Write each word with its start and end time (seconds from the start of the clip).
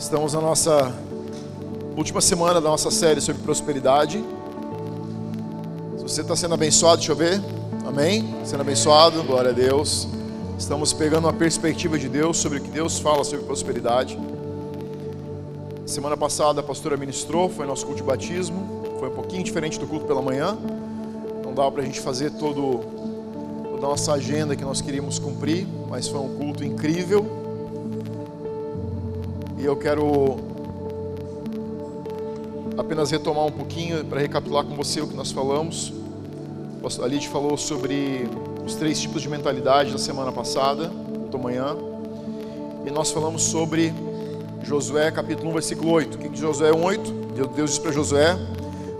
Estamos 0.00 0.32
na 0.32 0.40
nossa 0.40 0.94
última 1.94 2.22
semana 2.22 2.58
da 2.58 2.70
nossa 2.70 2.90
série 2.90 3.20
sobre 3.20 3.42
prosperidade. 3.42 4.24
Se 5.98 6.02
você 6.02 6.22
está 6.22 6.34
sendo 6.34 6.54
abençoado, 6.54 6.96
deixa 6.96 7.12
eu 7.12 7.16
ver. 7.16 7.38
Amém? 7.86 8.34
Sendo 8.42 8.62
abençoado, 8.62 9.22
glória 9.22 9.50
a 9.50 9.52
Deus. 9.52 10.08
Estamos 10.58 10.94
pegando 10.94 11.26
uma 11.26 11.34
perspectiva 11.34 11.98
de 11.98 12.08
Deus 12.08 12.38
sobre 12.38 12.60
o 12.60 12.62
que 12.62 12.70
Deus 12.70 12.98
fala 12.98 13.22
sobre 13.24 13.44
prosperidade. 13.44 14.18
Semana 15.84 16.16
passada 16.16 16.60
a 16.60 16.64
pastora 16.64 16.96
ministrou, 16.96 17.50
foi 17.50 17.66
nosso 17.66 17.84
culto 17.84 18.00
de 18.00 18.06
batismo. 18.06 18.82
Foi 18.98 19.10
um 19.10 19.14
pouquinho 19.14 19.44
diferente 19.44 19.78
do 19.78 19.86
culto 19.86 20.06
pela 20.06 20.22
manhã. 20.22 20.56
Não 21.44 21.52
dava 21.52 21.70
para 21.72 21.82
a 21.82 21.84
gente 21.84 22.00
fazer 22.00 22.30
todo, 22.30 22.80
toda 23.70 23.86
a 23.86 23.90
nossa 23.90 24.14
agenda 24.14 24.56
que 24.56 24.64
nós 24.64 24.80
queríamos 24.80 25.18
cumprir, 25.18 25.68
mas 25.90 26.08
foi 26.08 26.20
um 26.20 26.38
culto 26.38 26.64
incrível 26.64 27.39
e 29.60 29.64
eu 29.66 29.76
quero 29.76 30.38
apenas 32.78 33.10
retomar 33.10 33.44
um 33.44 33.52
pouquinho 33.52 34.02
para 34.06 34.18
recapitular 34.18 34.64
com 34.64 34.74
você 34.74 35.02
o 35.02 35.06
que 35.06 35.14
nós 35.14 35.30
falamos. 35.30 35.92
A 37.02 37.06
Lid 37.06 37.28
falou 37.28 37.58
sobre 37.58 38.26
os 38.64 38.74
três 38.74 38.98
tipos 38.98 39.20
de 39.20 39.28
mentalidade 39.28 39.92
da 39.92 39.98
semana 39.98 40.32
passada, 40.32 40.90
da. 41.30 41.76
E 42.86 42.90
nós 42.90 43.10
falamos 43.10 43.42
sobre 43.42 43.92
Josué 44.62 45.10
capítulo 45.10 45.50
1, 45.50 45.52
versículo 45.52 45.90
8. 45.90 46.14
O 46.14 46.18
que 46.18 46.28
diz 46.30 46.40
Josué 46.40 46.70
1,8? 46.70 47.54
Deus 47.54 47.70
diz 47.70 47.78
para 47.78 47.92
Josué: 47.92 48.38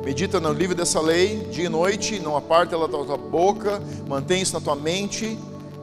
Medita 0.04 0.38
no 0.38 0.52
livro 0.52 0.74
dessa 0.74 1.00
lei, 1.00 1.38
dia 1.50 1.64
e 1.64 1.68
noite, 1.70 2.20
não 2.20 2.36
aparte 2.36 2.74
ela 2.74 2.86
da 2.86 2.98
tua 2.98 3.16
boca, 3.16 3.80
mantém 4.06 4.42
isso 4.42 4.52
na 4.52 4.60
tua 4.60 4.76
mente, 4.76 5.38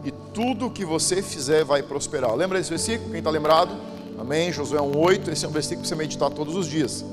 e 0.06 0.12
tudo 0.34 0.70
que 0.70 0.86
você 0.86 1.24
fizer 1.24 1.64
vai 1.64 1.82
prosperar. 1.82 2.36
Lembra 2.36 2.60
desse 2.60 2.70
versículo? 2.70 3.10
Quem 3.10 3.18
está 3.20 3.32
lembrado? 3.32 3.87
Amém? 4.28 4.52
Josué 4.52 4.82
1,8. 4.82 5.30
Esse 5.30 5.46
é 5.46 5.48
um 5.48 5.52
versículo 5.54 5.84
para 5.84 5.88
você 5.88 5.96
meditar 5.96 6.30
todos 6.30 6.58
os 6.58 6.68
dias. 6.68 7.06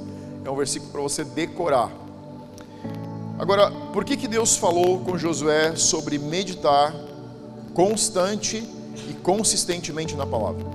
É 0.45 0.51
um 0.51 0.57
versículo 0.57 0.91
para 0.91 1.01
você 1.01 1.23
decorar. 1.23 1.89
Agora, 3.39 3.71
por 3.93 4.05
que, 4.05 4.17
que 4.17 4.27
Deus 4.27 4.57
falou 4.57 4.99
com 4.99 5.17
Josué 5.17 5.77
sobre 5.77 6.19
meditar 6.19 6.93
constante 7.73 8.69
e 9.09 9.15
consistentemente 9.23 10.17
na 10.17 10.27
palavra? 10.27 10.67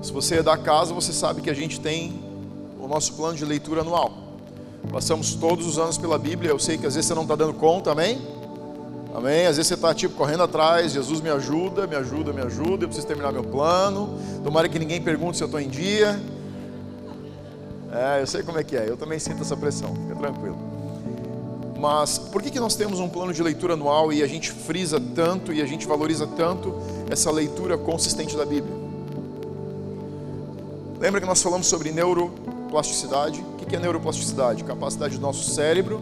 Se 0.00 0.10
você 0.10 0.36
é 0.36 0.42
da 0.42 0.56
casa, 0.56 0.94
você 0.94 1.12
sabe 1.12 1.42
que 1.42 1.50
a 1.50 1.54
gente 1.54 1.78
tem 1.78 2.22
o 2.80 2.88
nosso 2.88 3.12
plano 3.12 3.36
de 3.36 3.44
leitura 3.44 3.82
anual. 3.82 4.10
Passamos 4.90 5.34
todos 5.34 5.66
os 5.66 5.78
anos 5.78 5.98
pela 5.98 6.18
Bíblia. 6.18 6.50
Eu 6.50 6.58
sei 6.58 6.78
que 6.78 6.86
às 6.86 6.94
vezes 6.94 7.08
você 7.08 7.14
não 7.14 7.24
está 7.24 7.36
dando 7.36 7.52
conta, 7.52 7.92
amém? 7.92 8.18
Amém? 9.14 9.46
Às 9.46 9.56
vezes 9.56 9.68
você 9.68 9.74
está 9.74 9.94
tipo 9.94 10.14
correndo 10.14 10.42
atrás, 10.42 10.92
Jesus 10.92 11.20
me 11.20 11.28
ajuda, 11.28 11.86
me 11.86 11.94
ajuda, 11.94 12.32
me 12.32 12.40
ajuda, 12.40 12.84
eu 12.84 12.88
preciso 12.88 13.06
terminar 13.06 13.30
meu 13.30 13.44
plano. 13.44 14.18
Tomara 14.42 14.68
que 14.68 14.78
ninguém 14.78 15.02
pergunte 15.02 15.36
se 15.36 15.42
eu 15.42 15.46
estou 15.46 15.60
em 15.60 15.68
dia. 15.68 16.18
É, 17.92 18.22
eu 18.22 18.26
sei 18.26 18.42
como 18.42 18.58
é 18.58 18.64
que 18.64 18.74
é, 18.74 18.88
eu 18.88 18.96
também 18.96 19.18
sinto 19.18 19.42
essa 19.42 19.54
pressão, 19.54 19.94
fica 19.94 20.14
tranquilo. 20.14 20.56
Mas 21.78 22.16
por 22.16 22.40
que, 22.40 22.50
que 22.50 22.60
nós 22.60 22.74
temos 22.74 23.00
um 23.00 23.08
plano 23.08 23.34
de 23.34 23.42
leitura 23.42 23.74
anual 23.74 24.12
e 24.12 24.22
a 24.22 24.26
gente 24.26 24.50
frisa 24.50 24.98
tanto 25.14 25.52
e 25.52 25.60
a 25.60 25.66
gente 25.66 25.86
valoriza 25.86 26.26
tanto 26.26 26.74
essa 27.10 27.30
leitura 27.30 27.76
consistente 27.76 28.34
da 28.34 28.46
Bíblia? 28.46 28.74
Lembra 30.98 31.20
que 31.20 31.26
nós 31.26 31.42
falamos 31.42 31.66
sobre 31.66 31.90
neuroplasticidade? 31.90 33.40
O 33.40 33.56
que 33.56 33.76
é 33.76 33.78
neuroplasticidade? 33.78 34.64
Capacidade 34.64 35.16
do 35.16 35.20
nosso 35.20 35.50
cérebro 35.50 36.00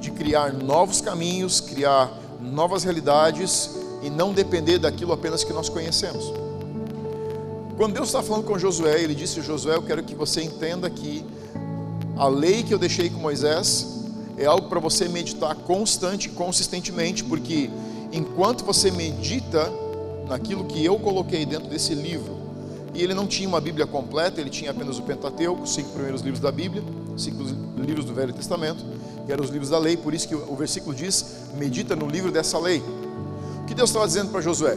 de 0.00 0.10
criar 0.10 0.52
novos 0.52 1.00
caminhos, 1.00 1.60
criar 1.60 2.10
novas 2.40 2.84
realidades 2.84 3.70
e 4.02 4.10
não 4.10 4.32
depender 4.32 4.78
daquilo 4.78 5.12
apenas 5.12 5.44
que 5.44 5.52
nós 5.52 5.68
conhecemos. 5.68 6.32
Quando 7.76 7.94
Deus 7.94 8.08
está 8.08 8.22
falando 8.22 8.44
com 8.44 8.58
Josué, 8.58 9.00
ele 9.02 9.14
disse: 9.14 9.40
Josué, 9.40 9.76
eu 9.76 9.82
quero 9.82 10.02
que 10.02 10.14
você 10.14 10.42
entenda 10.42 10.88
que 10.90 11.24
a 12.16 12.26
lei 12.26 12.62
que 12.62 12.74
eu 12.74 12.78
deixei 12.78 13.08
com 13.08 13.18
Moisés 13.18 13.86
é 14.36 14.46
algo 14.46 14.68
para 14.68 14.80
você 14.80 15.08
meditar 15.08 15.54
constante 15.54 16.26
e 16.26 16.30
consistentemente, 16.32 17.22
porque 17.22 17.70
enquanto 18.12 18.64
você 18.64 18.90
medita 18.90 19.70
naquilo 20.28 20.64
que 20.64 20.84
eu 20.84 20.98
coloquei 20.98 21.46
dentro 21.46 21.68
desse 21.68 21.94
livro, 21.94 22.36
e 22.94 23.02
ele 23.02 23.14
não 23.14 23.26
tinha 23.26 23.48
uma 23.48 23.60
Bíblia 23.60 23.86
completa, 23.86 24.40
ele 24.40 24.50
tinha 24.50 24.72
apenas 24.72 24.98
o 24.98 25.02
Pentateuco, 25.02 25.62
os 25.62 25.74
cinco 25.74 25.90
primeiros 25.90 26.20
livros 26.20 26.40
da 26.40 26.50
Bíblia, 26.50 26.82
cinco 27.16 27.44
livros 27.76 28.04
do 28.04 28.12
Velho 28.12 28.32
Testamento, 28.32 28.84
que 29.28 29.32
eram 29.32 29.44
os 29.44 29.50
livros 29.50 29.68
da 29.68 29.78
lei, 29.78 29.94
por 29.94 30.14
isso 30.14 30.26
que 30.26 30.34
o 30.34 30.56
versículo 30.56 30.94
diz: 30.96 31.22
medita 31.54 31.94
no 31.94 32.08
livro 32.08 32.32
dessa 32.32 32.58
lei. 32.58 32.82
O 33.60 33.66
que 33.66 33.74
Deus 33.74 33.90
estava 33.90 34.06
dizendo 34.06 34.30
para 34.30 34.40
Josué? 34.40 34.74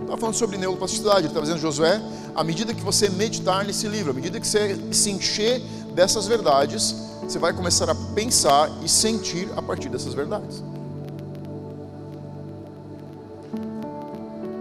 Estava 0.00 0.16
falando 0.16 0.34
sobre 0.34 0.56
neuroplasticidade, 0.56 1.18
ele 1.20 1.26
estava 1.28 1.46
dizendo, 1.46 1.60
Josué, 1.60 2.02
à 2.34 2.42
medida 2.42 2.74
que 2.74 2.80
você 2.82 3.08
meditar 3.08 3.64
nesse 3.64 3.86
livro, 3.86 4.10
à 4.10 4.12
medida 4.12 4.40
que 4.40 4.46
você 4.48 4.76
se 4.90 5.08
encher 5.08 5.60
dessas 5.94 6.26
verdades, 6.26 6.96
você 7.22 7.38
vai 7.38 7.52
começar 7.52 7.88
a 7.88 7.94
pensar 7.94 8.72
e 8.82 8.88
sentir 8.88 9.48
a 9.56 9.62
partir 9.62 9.88
dessas 9.88 10.14
verdades. 10.14 10.64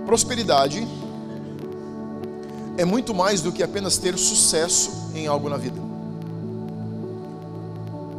Prosperidade 0.06 0.88
é 2.78 2.86
muito 2.86 3.12
mais 3.12 3.42
do 3.42 3.52
que 3.52 3.64
apenas 3.64 3.98
ter 3.98 4.16
sucesso 4.20 4.92
em 5.16 5.26
algo 5.26 5.50
na 5.50 5.58
vida 5.58 5.91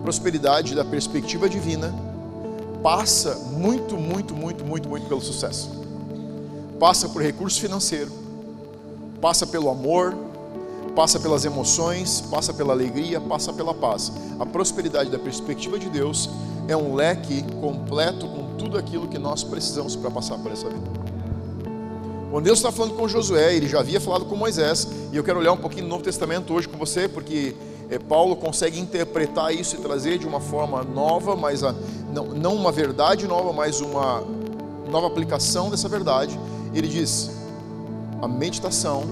prosperidade 0.03 0.75
da 0.75 0.85
perspectiva 0.85 1.49
divina 1.49 1.95
passa 2.83 3.37
muito, 3.53 3.97
muito, 3.97 4.35
muito, 4.35 4.65
muito, 4.65 4.89
muito 4.89 5.07
pelo 5.07 5.21
sucesso. 5.21 5.71
Passa 6.79 7.09
por 7.09 7.23
recurso 7.23 7.61
financeiro, 7.61 8.11
passa 9.21 9.47
pelo 9.47 9.71
amor, 9.71 10.15
passa 10.97 11.21
pelas 11.21 11.45
emoções, 11.45 12.21
passa 12.23 12.53
pela 12.53 12.73
alegria, 12.73 13.21
passa 13.21 13.53
pela 13.53 13.73
paz. 13.73 14.11
A 14.41 14.45
prosperidade 14.45 15.11
da 15.11 15.19
perspectiva 15.19 15.79
de 15.79 15.89
Deus 15.89 16.29
é 16.67 16.77
um 16.77 16.95
leque 16.95 17.45
completo 17.61 18.27
com 18.27 18.57
tudo 18.57 18.77
aquilo 18.77 19.07
que 19.07 19.19
nós 19.19 19.45
precisamos 19.45 19.95
para 19.95 20.11
passar 20.11 20.37
por 20.39 20.51
essa 20.51 20.69
vida. 20.69 20.91
Quando 22.31 22.47
Deus 22.47 22.59
está 22.59 22.73
falando 22.73 22.95
com 22.95 23.07
Josué, 23.07 23.55
ele 23.55 23.69
já 23.69 23.81
havia 23.81 24.01
falado 24.01 24.25
com 24.25 24.35
Moisés, 24.35 24.89
e 25.13 25.17
eu 25.17 25.23
quero 25.23 25.39
olhar 25.39 25.53
um 25.53 25.57
pouquinho 25.59 25.85
no 25.85 25.91
Novo 25.91 26.03
Testamento 26.03 26.53
hoje 26.55 26.67
com 26.67 26.79
você, 26.79 27.07
porque 27.07 27.55
Paulo 28.09 28.37
consegue 28.37 28.81
interpretar 28.81 29.55
isso 29.55 29.77
e 29.77 29.79
trazer 29.79 30.19
de 30.19 30.27
uma 30.27 30.41
forma 30.41 30.83
nova, 30.83 31.37
mas 31.37 31.63
a, 31.63 31.75
não, 32.13 32.27
não 32.27 32.55
uma 32.55 32.73
verdade 32.73 33.27
nova, 33.27 33.53
mas 33.53 33.81
uma 33.81 34.25
nova 34.91 35.07
aplicação 35.07 35.71
dessa 35.71 35.89
verdade. 35.89 36.39
Ele 36.75 36.89
diz: 36.89 37.31
a 38.21 38.29
meditação 38.29 39.05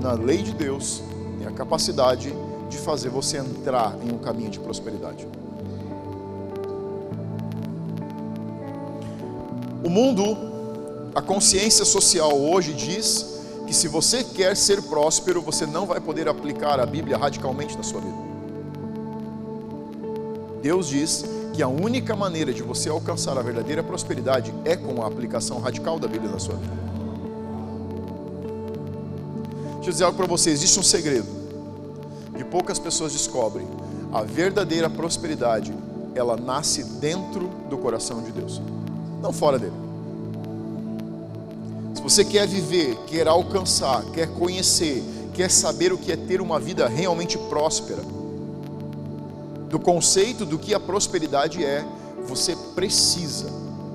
na 0.00 0.12
lei 0.12 0.42
de 0.42 0.52
Deus 0.52 1.02
tem 1.38 1.46
a 1.46 1.50
capacidade 1.50 2.34
de 2.68 2.78
fazer 2.78 3.08
você 3.08 3.38
entrar 3.38 3.96
em 4.02 4.12
um 4.12 4.18
caminho 4.18 4.50
de 4.50 4.58
prosperidade. 4.58 5.26
O 9.84 9.90
mundo, 9.90 10.36
a 11.14 11.20
consciência 11.20 11.84
social 11.84 12.38
hoje 12.38 12.72
diz 12.72 13.33
que 13.66 13.74
se 13.74 13.88
você 13.88 14.22
quer 14.22 14.56
ser 14.56 14.82
próspero, 14.82 15.40
você 15.40 15.66
não 15.66 15.86
vai 15.86 16.00
poder 16.00 16.28
aplicar 16.28 16.78
a 16.78 16.86
Bíblia 16.86 17.16
radicalmente 17.16 17.76
na 17.76 17.82
sua 17.82 18.00
vida. 18.00 18.16
Deus 20.60 20.88
diz 20.88 21.24
que 21.52 21.62
a 21.62 21.68
única 21.68 22.16
maneira 22.16 22.52
de 22.52 22.62
você 22.62 22.88
alcançar 22.88 23.38
a 23.38 23.42
verdadeira 23.42 23.82
prosperidade 23.82 24.52
é 24.64 24.76
com 24.76 25.02
a 25.02 25.06
aplicação 25.06 25.60
radical 25.60 25.98
da 25.98 26.08
Bíblia 26.08 26.30
na 26.30 26.38
sua 26.38 26.56
vida. 26.56 26.84
Deixa 29.74 29.88
eu 29.88 29.92
dizer 29.92 30.04
algo 30.04 30.16
para 30.16 30.26
vocês: 30.26 30.60
existe 30.60 30.78
um 30.80 30.82
segredo 30.82 31.28
que 32.36 32.44
poucas 32.44 32.78
pessoas 32.78 33.12
descobrem. 33.12 33.66
A 34.12 34.22
verdadeira 34.22 34.88
prosperidade, 34.88 35.74
ela 36.14 36.36
nasce 36.36 36.84
dentro 36.84 37.50
do 37.68 37.76
coração 37.76 38.22
de 38.22 38.30
Deus, 38.30 38.62
não 39.20 39.32
fora 39.32 39.58
dele 39.58 39.83
você 42.04 42.22
quer 42.22 42.46
viver, 42.46 42.98
quer 43.06 43.26
alcançar, 43.26 44.04
quer 44.12 44.28
conhecer, 44.28 45.02
quer 45.32 45.50
saber 45.50 45.90
o 45.90 45.96
que 45.96 46.12
é 46.12 46.16
ter 46.16 46.38
uma 46.38 46.60
vida 46.60 46.86
realmente 46.86 47.38
próspera, 47.38 48.02
do 49.70 49.80
conceito 49.80 50.44
do 50.44 50.58
que 50.58 50.74
a 50.74 50.78
prosperidade 50.78 51.64
é, 51.64 51.82
você 52.26 52.54
precisa 52.74 53.50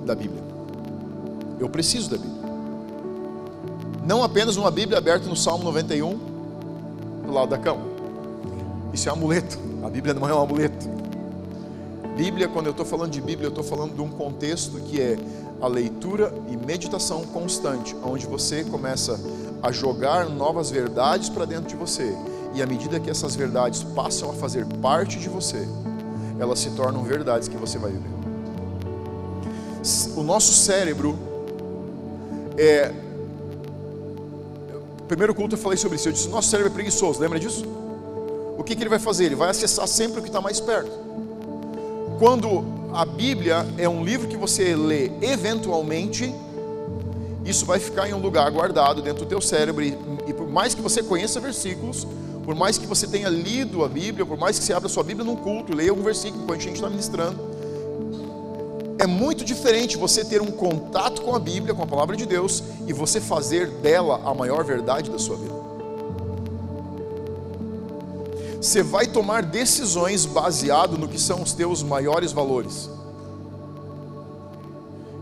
da 0.08 0.16
Bíblia. 0.16 0.42
Eu 1.60 1.70
preciso 1.70 2.10
da 2.10 2.18
Bíblia. 2.18 2.52
Não 4.04 4.24
apenas 4.24 4.58
uma 4.58 4.72
Bíblia 4.72 4.98
aberta 4.98 5.30
no 5.30 5.36
Salmo 5.36 5.64
91, 5.64 6.18
do 7.28 7.32
lado 7.32 7.50
da 7.50 7.60
cama. 7.60 7.84
Isso 8.92 9.08
é 9.08 9.12
um 9.12 9.18
amuleto. 9.18 9.60
A 9.84 9.90
Bíblia 9.90 10.16
não 10.16 10.28
é 10.28 10.34
um 10.34 10.42
amuleto. 10.42 10.90
Bíblia, 12.18 12.48
quando 12.48 12.66
eu 12.66 12.72
estou 12.72 12.88
falando 12.88 13.12
de 13.12 13.22
Bíblia, 13.22 13.46
eu 13.46 13.50
estou 13.50 13.64
falando 13.64 13.94
de 13.94 14.02
um 14.02 14.10
contexto 14.10 14.80
que 14.80 15.00
é 15.00 15.16
a 15.62 15.68
leitura 15.68 16.34
e 16.50 16.58
meditação 16.58 17.24
constante, 17.26 17.96
onde 18.04 18.26
você 18.26 18.64
começa 18.64 19.20
a 19.62 19.72
jogar 19.72 20.30
novas 20.30 20.70
verdades 20.70 21.30
para 21.30 21.46
dentro 21.46 21.68
de 21.68 21.76
você. 21.76 22.16
E 22.54 22.62
à 22.62 22.66
medida 22.66 23.00
que 23.00 23.10
essas 23.10 23.36
verdades 23.36 23.84
passam 23.84 24.30
a 24.30 24.34
fazer 24.34 24.66
parte 24.82 25.20
de 25.20 25.30
você, 25.30 25.68
elas 26.40 26.60
se 26.60 26.72
tornam 26.72 27.04
verdades 27.04 27.48
que 27.48 27.58
você 27.58 27.78
vai 27.78 27.92
viver. 27.92 28.10
O 30.16 30.24
nosso 30.24 30.54
cérebro 30.54 31.18
é 32.58 32.92
primeiro 35.10 35.34
culto 35.34 35.56
eu 35.56 35.60
falei 35.60 35.78
sobre 35.78 35.96
isso. 35.96 36.08
Eu 36.08 36.14
disse: 36.14 36.30
nosso 36.30 36.50
cérebro 36.50 36.72
é 36.72 36.74
preguiçoso, 36.74 37.20
lembra 37.20 37.40
disso? 37.40 37.66
O 38.58 38.64
que, 38.64 38.76
que 38.76 38.84
ele 38.84 38.90
vai 38.90 39.00
fazer? 39.00 39.26
Ele 39.26 39.36
vai 39.36 39.50
acessar 39.50 39.88
sempre 39.88 40.20
o 40.20 40.22
que 40.22 40.30
está 40.30 40.40
mais 40.40 40.60
perto. 40.60 40.92
Quando 42.20 42.79
a 42.94 43.06
Bíblia 43.06 43.66
é 43.78 43.88
um 43.88 44.04
livro 44.04 44.28
que 44.28 44.38
você 44.38 44.76
lê 44.76 45.12
eventualmente, 45.22 46.34
isso 47.46 47.66
vai 47.66 47.80
ficar 47.80 48.10
em 48.10 48.14
um 48.14 48.20
lugar 48.20 48.50
guardado 48.52 49.02
dentro 49.02 49.26
do 49.26 49.30
teu 49.30 49.42
cérebro 49.42 49.84
e, 49.84 49.98
e 50.28 50.34
por 50.34 50.48
mais 50.50 50.74
que 50.74 50.82
você 50.82 51.02
conheça 51.04 51.40
versículos, 51.40 52.08
por 52.44 52.56
mais 52.56 52.78
que 52.78 52.88
você 52.88 53.08
tenha 53.08 53.30
lido 53.30 53.84
a 53.84 53.88
Bíblia, 53.88 54.26
por 54.26 54.38
mais 54.38 54.58
que 54.58 54.66
você 54.66 54.74
abra 54.74 54.90
sua 54.90 55.04
Bíblia 55.04 55.26
num 55.26 55.36
culto, 55.36 55.76
leia 55.76 55.94
um 55.94 56.02
versículo 56.02 56.44
enquanto 56.44 56.60
a 56.60 56.64
gente 56.64 56.76
está 56.76 56.90
ministrando, 56.90 57.40
é 58.98 59.08
muito 59.08 59.46
diferente 59.46 59.96
você 59.96 60.26
ter 60.26 60.42
um 60.42 60.52
contato 60.52 61.22
com 61.22 61.34
a 61.34 61.40
Bíblia, 61.40 61.74
com 61.74 61.84
a 61.84 61.88
palavra 61.88 62.18
de 62.18 62.26
Deus, 62.26 62.62
e 62.86 62.92
você 62.92 63.22
fazer 63.22 63.68
dela 63.68 64.20
a 64.26 64.34
maior 64.34 64.64
verdade 64.64 65.10
da 65.10 65.18
sua 65.18 65.38
vida. 65.38 65.54
Você 68.62 68.84
vai 68.84 69.08
tomar 69.08 69.44
decisões 69.44 70.26
baseado 70.26 70.98
no 70.98 71.08
que 71.08 71.20
são 71.20 71.42
os 71.42 71.54
teus 71.54 71.82
maiores 71.82 72.34
valores. 72.34 72.90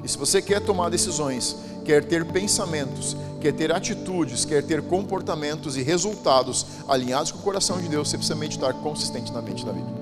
E 0.03 0.07
se 0.09 0.17
você 0.17 0.41
quer 0.41 0.59
tomar 0.59 0.89
decisões, 0.89 1.55
quer 1.85 2.03
ter 2.03 2.25
pensamentos, 2.25 3.15
quer 3.39 3.53
ter 3.53 3.71
atitudes, 3.71 4.43
quer 4.43 4.63
ter 4.63 4.81
comportamentos 4.81 5.77
e 5.77 5.83
resultados 5.83 6.65
alinhados 6.87 7.31
com 7.31 7.37
o 7.37 7.41
coração 7.43 7.79
de 7.79 7.87
Deus, 7.87 8.09
você 8.09 8.17
precisa 8.17 8.35
meditar 8.35 8.73
consistentemente 8.73 9.63
na 9.63 9.71
Bíblia. 9.71 9.95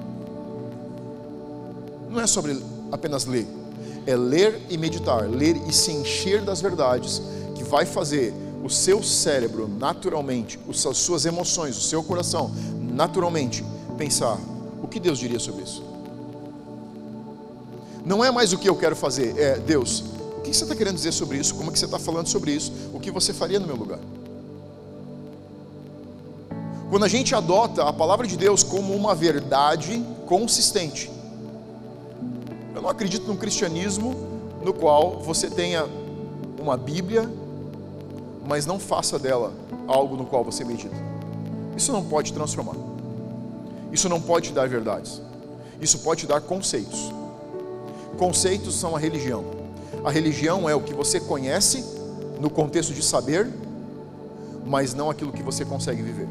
Não 2.09 2.21
é 2.21 2.27
sobre 2.27 2.57
apenas 2.89 3.25
ler, 3.25 3.45
é 4.05 4.15
ler 4.15 4.61
e 4.69 4.77
meditar, 4.77 5.29
ler 5.29 5.57
e 5.67 5.73
se 5.73 5.91
encher 5.91 6.41
das 6.41 6.61
verdades 6.61 7.21
que 7.53 7.63
vai 7.65 7.85
fazer 7.85 8.33
o 8.63 8.69
seu 8.69 9.03
cérebro 9.03 9.67
naturalmente, 9.67 10.57
as 10.69 10.97
suas 10.97 11.25
emoções, 11.25 11.77
o 11.77 11.81
seu 11.81 12.01
coração 12.01 12.51
naturalmente 12.95 13.63
pensar 13.97 14.39
o 14.81 14.87
que 14.87 14.99
Deus 14.99 15.19
diria 15.19 15.39
sobre 15.39 15.63
isso. 15.63 15.83
Não 18.05 18.23
é 18.23 18.31
mais 18.31 18.53
o 18.53 18.57
que 18.57 18.69
eu 18.69 18.75
quero 18.75 18.95
fazer, 18.95 19.37
é 19.37 19.57
Deus, 19.57 20.03
o 20.37 20.41
que 20.41 20.53
você 20.53 20.63
está 20.63 20.75
querendo 20.75 20.95
dizer 20.95 21.11
sobre 21.11 21.37
isso? 21.37 21.55
Como 21.55 21.69
é 21.69 21.73
que 21.73 21.79
você 21.79 21.85
está 21.85 21.99
falando 21.99 22.27
sobre 22.27 22.51
isso? 22.51 22.71
O 22.93 22.99
que 22.99 23.11
você 23.11 23.33
faria 23.33 23.59
no 23.59 23.67
meu 23.67 23.75
lugar? 23.75 23.99
Quando 26.89 27.03
a 27.03 27.07
gente 27.07 27.35
adota 27.35 27.83
a 27.83 27.91
palavra 27.91 28.25
de 28.27 28.37
Deus 28.37 28.63
como 28.63 28.93
uma 28.93 29.13
verdade 29.13 30.01
consistente, 30.25 31.11
eu 32.73 32.81
não 32.81 32.89
acredito 32.89 33.27
num 33.27 33.35
cristianismo 33.35 34.15
no 34.63 34.71
qual 34.71 35.19
você 35.19 35.49
tenha 35.49 35.85
uma 36.59 36.77
Bíblia, 36.77 37.29
mas 38.47 38.65
não 38.65 38.79
faça 38.79 39.17
dela 39.17 39.51
algo 39.87 40.15
no 40.15 40.25
qual 40.25 40.43
você 40.43 40.63
medita. 40.63 40.95
Isso 41.75 41.91
não 41.91 42.03
pode 42.03 42.31
transformar. 42.31 42.84
Isso 43.91 44.09
não 44.09 44.21
pode 44.21 44.49
te 44.49 44.53
dar 44.53 44.67
verdades. 44.67 45.21
Isso 45.81 45.99
pode 45.99 46.21
te 46.21 46.27
dar 46.27 46.41
conceitos. 46.41 47.11
Conceitos 48.17 48.75
são 48.75 48.95
a 48.95 48.99
religião. 48.99 49.43
A 50.03 50.11
religião 50.11 50.69
é 50.69 50.75
o 50.75 50.81
que 50.81 50.93
você 50.93 51.19
conhece 51.19 51.83
no 52.39 52.49
contexto 52.49 52.93
de 52.93 53.03
saber, 53.03 53.49
mas 54.65 54.93
não 54.93 55.09
aquilo 55.09 55.31
que 55.31 55.43
você 55.43 55.65
consegue 55.65 56.01
viver. 56.01 56.27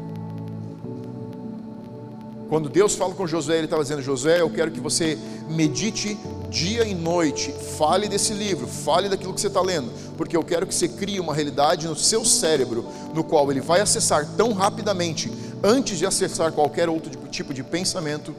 Quando 2.49 2.69
Deus 2.69 2.95
fala 2.95 3.13
com 3.13 3.25
Josué, 3.25 3.57
Ele 3.57 3.65
estava 3.65 3.81
dizendo: 3.81 4.01
Josué, 4.01 4.41
eu 4.41 4.49
quero 4.49 4.71
que 4.71 4.79
você 4.79 5.17
medite 5.49 6.17
dia 6.49 6.85
e 6.85 6.93
noite, 6.93 7.51
fale 7.77 8.07
desse 8.07 8.33
livro, 8.33 8.67
fale 8.67 9.09
daquilo 9.09 9.33
que 9.33 9.41
você 9.41 9.47
está 9.47 9.61
lendo, 9.61 9.91
porque 10.15 10.37
eu 10.37 10.43
quero 10.43 10.65
que 10.65 10.73
você 10.73 10.87
crie 10.87 11.19
uma 11.19 11.33
realidade 11.33 11.87
no 11.87 11.95
seu 11.95 12.23
cérebro, 12.23 12.85
no 13.13 13.23
qual 13.23 13.51
ele 13.51 13.59
vai 13.59 13.81
acessar 13.81 14.25
tão 14.37 14.53
rapidamente, 14.53 15.29
antes 15.63 15.97
de 15.97 16.05
acessar 16.05 16.51
qualquer 16.51 16.89
outro 16.89 17.11
tipo 17.27 17.53
de 17.53 17.63
pensamento 17.63 18.35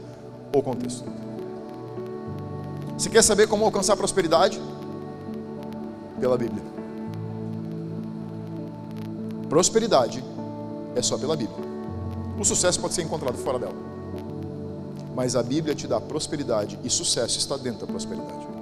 ou 0.52 0.62
contexto. 0.62 1.04
Você 2.96 3.10
quer 3.10 3.22
saber 3.22 3.46
como 3.46 3.64
alcançar 3.64 3.96
prosperidade? 3.96 4.60
Pela 6.18 6.38
Bíblia. 6.38 6.62
Prosperidade 9.48 10.24
é 10.94 11.02
só 11.02 11.18
pela 11.18 11.36
Bíblia. 11.36 11.66
O 12.38 12.44
sucesso 12.44 12.80
pode 12.80 12.94
ser 12.94 13.02
encontrado 13.02 13.36
fora 13.36 13.58
dela 13.58 13.86
mas 15.16 15.34
a 15.34 15.42
Bíblia 15.42 15.74
te 15.74 15.86
dá 15.86 15.98
prosperidade 15.98 16.78
e 16.84 16.90
sucesso 16.90 17.38
está 17.38 17.56
dentro 17.56 17.80
da 17.80 17.86
prosperidade. 17.86 18.55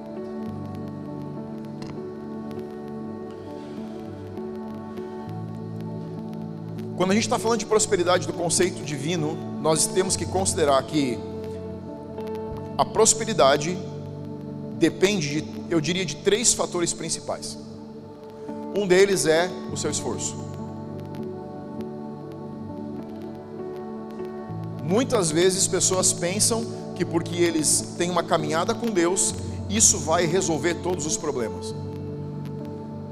Quando 7.04 7.10
a 7.10 7.14
gente 7.16 7.24
está 7.24 7.38
falando 7.38 7.58
de 7.58 7.66
prosperidade 7.66 8.26
do 8.26 8.32
conceito 8.32 8.82
divino, 8.82 9.36
nós 9.60 9.86
temos 9.86 10.16
que 10.16 10.24
considerar 10.24 10.82
que 10.84 11.18
a 12.78 12.84
prosperidade 12.86 13.76
depende, 14.78 15.42
de, 15.42 15.48
eu 15.68 15.82
diria, 15.82 16.02
de 16.06 16.16
três 16.16 16.54
fatores 16.54 16.94
principais. 16.94 17.58
Um 18.74 18.86
deles 18.86 19.26
é 19.26 19.50
o 19.70 19.76
seu 19.76 19.90
esforço. 19.90 20.34
Muitas 24.82 25.30
vezes 25.30 25.66
pessoas 25.66 26.10
pensam 26.10 26.64
que 26.94 27.04
porque 27.04 27.36
eles 27.36 27.96
têm 27.98 28.10
uma 28.10 28.22
caminhada 28.22 28.74
com 28.74 28.86
Deus, 28.86 29.34
isso 29.68 29.98
vai 29.98 30.24
resolver 30.24 30.76
todos 30.76 31.04
os 31.04 31.18
problemas. 31.18 31.74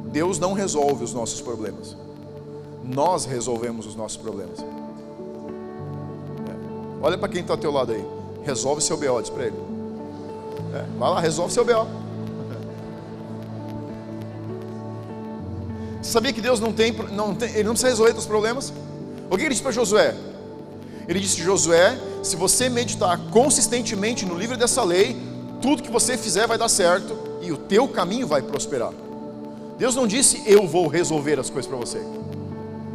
Deus 0.07 0.39
não 0.39 0.55
resolve 0.55 1.05
os 1.05 1.13
nossos 1.13 1.43
problemas. 1.43 1.95
Nós 2.93 3.25
resolvemos 3.25 3.87
os 3.87 3.97
nossos 3.97 4.19
problemas. 4.19 4.61
É. 4.61 4.65
Olha 7.01 7.17
para 7.17 7.29
quem 7.29 7.41
está 7.41 7.55
ao 7.55 7.59
teu 7.59 7.73
lado 7.73 7.93
aí. 7.93 8.05
Resolve 8.45 8.83
seu 8.83 8.97
BO, 8.97 9.21
diz 9.21 9.31
para 9.31 9.47
ele. 9.47 9.57
É. 10.75 10.85
Vai 10.99 11.11
lá, 11.11 11.21
resolve 11.21 11.53
seu 11.53 11.65
BO. 11.65 11.73
Sabia 16.03 16.33
que 16.33 16.41
Deus 16.41 16.59
não 16.61 16.73
tem, 16.73 16.93
não 17.13 17.35
tem, 17.35 17.51
ele 17.51 17.65
não 17.65 17.73
precisa 17.73 17.91
resolver 17.91 18.19
os 18.19 18.27
problemas? 18.27 18.73
O 19.31 19.37
que 19.37 19.43
ele 19.43 19.51
disse 19.51 19.63
para 19.63 19.73
Josué? 19.73 20.15
Ele 21.09 21.19
disse: 21.19 21.41
Josué, 21.41 21.99
se 22.23 22.37
você 22.37 22.69
meditar 22.69 23.19
consistentemente 23.31 24.27
no 24.27 24.37
livro 24.37 24.57
dessa 24.57 24.85
lei, 24.85 25.17
tudo 25.63 25.83
que 25.83 25.91
você 25.91 26.19
fizer 26.19 26.47
vai 26.47 26.59
dar 26.59 26.69
certo 26.69 27.17
e 27.41 27.51
o 27.51 27.57
teu 27.57 27.89
caminho 27.89 28.27
vai 28.27 28.43
prosperar. 28.43 28.93
Deus 29.79 29.95
não 29.95 30.07
disse 30.07 30.43
eu 30.47 30.67
vou 30.67 30.89
resolver 30.89 31.41
as 31.41 31.49
coisas 31.49 31.67
para 31.67 31.79
você. 31.79 32.03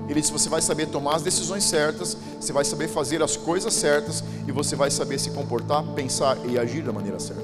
Ele 0.07 0.21
disse: 0.21 0.31
você 0.31 0.49
vai 0.49 0.61
saber 0.61 0.87
tomar 0.87 1.15
as 1.15 1.21
decisões 1.21 1.63
certas, 1.63 2.17
você 2.39 2.53
vai 2.53 2.63
saber 2.63 2.87
fazer 2.87 3.21
as 3.21 3.35
coisas 3.35 3.73
certas 3.73 4.23
e 4.47 4.51
você 4.51 4.75
vai 4.75 4.89
saber 4.89 5.19
se 5.19 5.31
comportar, 5.31 5.83
pensar 5.93 6.37
e 6.45 6.57
agir 6.57 6.83
da 6.83 6.93
maneira 6.93 7.19
certa. 7.19 7.43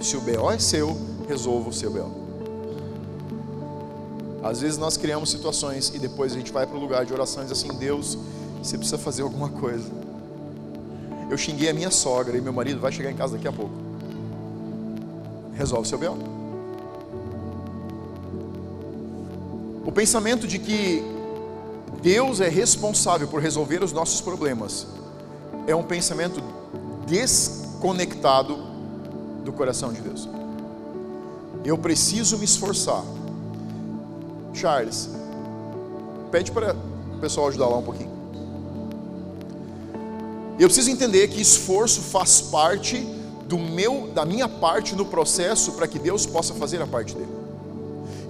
Se 0.00 0.16
o 0.16 0.20
BO 0.20 0.50
é 0.50 0.58
seu, 0.58 0.96
resolva 1.28 1.70
o 1.70 1.72
seu 1.72 1.90
BO. 1.90 2.20
Às 4.42 4.60
vezes 4.60 4.78
nós 4.78 4.96
criamos 4.96 5.30
situações 5.30 5.92
e 5.94 5.98
depois 5.98 6.32
a 6.32 6.36
gente 6.36 6.50
vai 6.50 6.66
para 6.66 6.76
o 6.76 6.80
lugar 6.80 7.04
de 7.04 7.12
orações 7.12 7.50
assim: 7.50 7.68
Deus, 7.68 8.16
você 8.62 8.78
precisa 8.78 8.96
fazer 8.98 9.22
alguma 9.22 9.48
coisa. 9.48 9.90
Eu 11.28 11.36
xinguei 11.36 11.68
a 11.68 11.74
minha 11.74 11.90
sogra 11.90 12.36
e 12.36 12.40
meu 12.40 12.52
marido 12.52 12.80
vai 12.80 12.90
chegar 12.90 13.10
em 13.10 13.16
casa 13.16 13.34
daqui 13.34 13.46
a 13.46 13.52
pouco. 13.52 13.74
Resolve 15.54 15.86
seu 15.86 15.98
B.O. 15.98 16.16
O 19.84 19.92
pensamento 19.92 20.46
de 20.46 20.58
que 20.58 21.19
Deus 22.02 22.40
é 22.40 22.48
responsável 22.48 23.28
por 23.28 23.40
resolver 23.40 23.82
os 23.82 23.92
nossos 23.92 24.20
problemas 24.20 24.86
é 25.66 25.74
um 25.74 25.82
pensamento 25.82 26.42
desconectado 27.06 28.56
do 29.44 29.52
coração 29.52 29.92
de 29.92 30.00
Deus. 30.00 30.28
Eu 31.64 31.76
preciso 31.76 32.38
me 32.38 32.44
esforçar. 32.44 33.04
Charles, 34.54 35.10
pede 36.30 36.50
para 36.50 36.74
o 37.14 37.20
pessoal 37.20 37.48
ajudar 37.48 37.66
lá 37.66 37.76
um 37.76 37.82
pouquinho. 37.82 38.10
Eu 40.58 40.68
preciso 40.68 40.90
entender 40.90 41.28
que 41.28 41.40
esforço 41.40 42.00
faz 42.00 42.40
parte 42.40 42.98
do 43.46 43.58
meu, 43.58 44.10
da 44.14 44.24
minha 44.24 44.48
parte 44.48 44.94
no 44.94 45.06
processo 45.06 45.72
para 45.72 45.88
que 45.88 45.98
Deus 45.98 46.26
possa 46.26 46.54
fazer 46.54 46.80
a 46.82 46.86
parte 46.86 47.14
dele. 47.14 47.39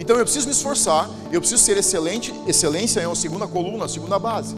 Então 0.01 0.17
eu 0.17 0.25
preciso 0.25 0.47
me 0.47 0.53
esforçar, 0.53 1.11
eu 1.31 1.41
preciso 1.41 1.63
ser 1.63 1.77
excelente, 1.77 2.35
excelência 2.47 3.01
é 3.01 3.07
uma 3.07 3.15
segunda 3.15 3.47
coluna, 3.47 3.85
a 3.85 3.89
segunda 3.89 4.19
base. 4.19 4.57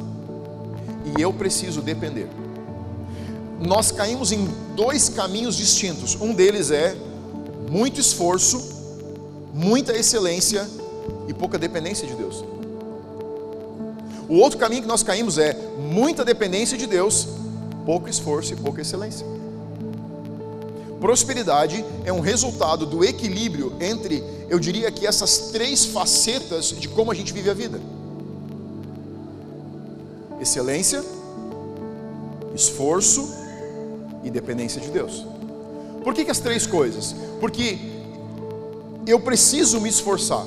E 1.05 1.21
eu 1.21 1.33
preciso 1.33 1.83
depender. 1.83 2.29
Nós 3.61 3.91
caímos 3.91 4.31
em 4.31 4.49
dois 4.77 5.09
caminhos 5.09 5.57
distintos. 5.57 6.15
Um 6.21 6.33
deles 6.33 6.71
é 6.71 6.97
muito 7.69 8.01
esforço, 8.01 8.63
muita 9.53 9.93
excelência 9.93 10.67
e 11.27 11.35
pouca 11.35 11.59
dependência 11.59 12.07
de 12.07 12.15
Deus. 12.15 12.45
O 14.29 14.37
outro 14.37 14.59
caminho 14.59 14.83
que 14.83 14.89
nós 14.89 15.03
caímos 15.03 15.39
é 15.39 15.57
muita 15.77 16.25
dependência 16.25 16.79
de 16.79 16.87
Deus 16.87 17.29
pouco 17.85 18.09
esforço 18.09 18.53
e 18.53 18.57
pouca 18.57 18.81
excelência. 18.81 19.27
Prosperidade 21.03 21.85
é 22.05 22.13
um 22.13 22.21
resultado 22.21 22.87
do 22.87 23.03
equilíbrio 23.03 23.73
entre, 23.81 24.23
eu 24.49 24.57
diria 24.61 24.89
que 24.89 25.05
essas 25.05 25.51
três 25.51 25.85
facetas 25.85 26.67
de 26.67 26.89
como 26.89 27.11
a 27.11 27.15
gente 27.15 27.33
vive 27.33 27.51
a 27.51 27.55
vida. 27.55 27.81
excelência, 30.41 31.05
esforço 32.55 33.29
e 34.23 34.31
dependência 34.31 34.81
de 34.81 34.91
Deus. 34.91 35.27
Por 36.05 36.15
que, 36.15 36.25
que 36.25 36.31
as 36.31 36.39
três 36.39 36.69
coisas? 36.69 37.17
Porque 37.41 37.79
eu 39.05 39.19
preciso 39.19 39.81
me 39.81 39.89
esforçar. 39.89 40.47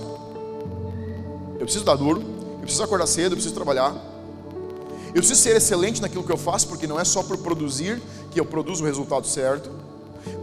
Eu 1.55 1.65
preciso 1.65 1.83
dar 1.83 1.95
duro, 1.95 2.21
eu 2.53 2.59
preciso 2.59 2.83
acordar 2.83 3.07
cedo, 3.07 3.33
eu 3.33 3.35
preciso 3.35 3.53
trabalhar. 3.53 3.93
Eu 5.07 5.15
preciso 5.15 5.41
ser 5.41 5.57
excelente 5.57 6.01
naquilo 6.01 6.23
que 6.23 6.31
eu 6.31 6.37
faço, 6.37 6.69
porque 6.69 6.87
não 6.87 6.97
é 6.97 7.03
só 7.03 7.23
por 7.23 7.39
produzir 7.39 8.01
que 8.31 8.39
eu 8.39 8.45
produzo 8.45 8.83
o 8.83 8.85
resultado 8.85 9.27
certo, 9.27 9.83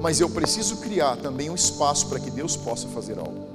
mas 0.00 0.20
eu 0.20 0.28
preciso 0.28 0.76
criar 0.78 1.16
também 1.16 1.50
um 1.50 1.54
espaço 1.54 2.06
para 2.06 2.18
que 2.18 2.30
Deus 2.30 2.56
possa 2.56 2.88
fazer 2.88 3.18
algo. 3.18 3.52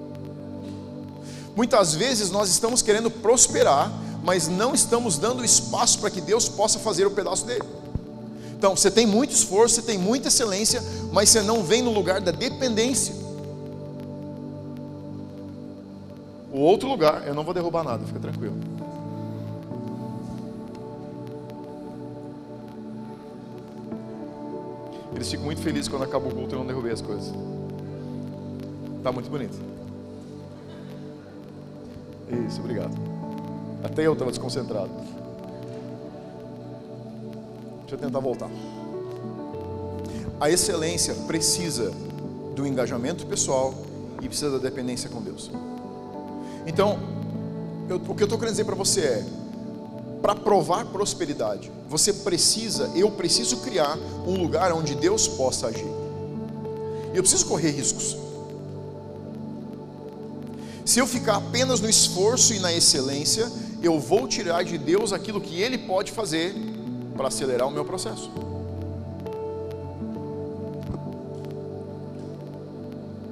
Muitas 1.55 1.96
vezes 1.96 2.29
nós 2.29 2.50
estamos 2.50 2.81
querendo 2.81 3.10
prosperar, 3.10 3.91
mas 4.24 4.48
não 4.48 4.74
estamos 4.74 5.17
dando 5.17 5.43
espaço 5.43 6.00
para 6.00 6.10
que 6.10 6.22
Deus 6.22 6.48
possa 6.48 6.79
fazer 6.79 7.05
o 7.05 7.12
pedaço 7.12 7.46
dele. 7.46 7.65
Então, 8.57 8.75
você 8.75 8.89
tem 8.89 9.05
muito 9.05 9.31
esforço, 9.31 9.75
você 9.75 9.81
tem 9.81 9.98
muita 9.98 10.29
excelência, 10.29 10.84
mas 11.12 11.29
você 11.29 11.41
não 11.41 11.63
vem 11.63 11.81
no 11.81 11.91
lugar 11.91 12.22
da 12.22 12.31
dependência. 12.31 13.13
O 16.51 16.60
outro 16.60 16.88
lugar, 16.88 17.27
eu 17.27 17.36
não 17.36 17.43
vou 17.43 17.53
derrubar 17.53 17.84
nada, 17.84 18.05
fica 18.05 18.19
tranquilo. 18.19 18.55
Eles 25.17 25.31
ficam 25.31 25.45
muito 25.45 25.62
felizes 25.62 25.88
quando 25.88 26.03
acaba 26.03 26.27
o 26.27 26.31
culto 26.31 26.53
e 26.53 26.53
eu 26.53 26.59
não 26.59 26.67
derrubei 26.67 26.91
as 26.91 27.01
coisas. 27.01 27.33
Tá 29.01 29.12
muito 29.12 29.31
bonito. 29.31 29.57
Isso, 32.47 32.59
obrigado. 32.59 32.95
Até 33.83 34.05
eu 34.05 34.13
estava 34.13 34.29
desconcentrado. 34.29 34.91
Deixa 37.79 37.95
eu 37.95 37.97
tentar 37.97 38.19
voltar. 38.19 38.47
A 40.39 40.51
excelência 40.51 41.15
precisa 41.25 41.91
do 42.55 42.67
engajamento 42.67 43.25
pessoal 43.25 43.74
e 44.21 44.27
precisa 44.27 44.51
da 44.51 44.59
dependência 44.59 45.09
com 45.09 45.19
Deus. 45.19 45.50
Então, 46.67 47.00
eu, 47.89 47.95
o 47.95 48.13
que 48.13 48.21
eu 48.21 48.25
estou 48.25 48.38
querendo 48.38 48.53
dizer 48.53 48.65
para 48.65 48.75
você 48.75 49.01
é: 49.01 49.25
para 50.21 50.36
provar 50.36 50.86
prosperidade, 50.86 51.71
você 51.88 52.12
precisa, 52.12 52.91
eu 52.95 53.12
preciso 53.12 53.57
criar 53.57 53.97
um 54.25 54.41
lugar 54.41 54.74
onde 54.74 54.95
Deus 54.95 55.27
possa 55.27 55.67
agir. 55.67 55.91
Eu 57.13 57.21
preciso 57.24 57.45
correr 57.45 57.71
riscos. 57.71 58.17
Se 60.86 61.00
eu 61.00 61.07
ficar 61.07 61.38
apenas 61.38 61.81
no 61.81 61.89
esforço 61.89 62.53
e 62.53 62.59
na 62.59 62.74
excelência, 62.74 63.51
eu 63.81 64.00
vou 64.00 64.27
tirar 64.27 64.63
de 64.63 64.77
Deus 64.77 65.13
aquilo 65.13 65.39
que 65.41 65.62
Ele 65.62 65.77
pode 65.77 66.12
fazer 66.12 66.55
para 67.15 67.27
acelerar 67.27 67.67
o 67.67 67.71
meu 67.71 67.83
processo. 67.83 68.31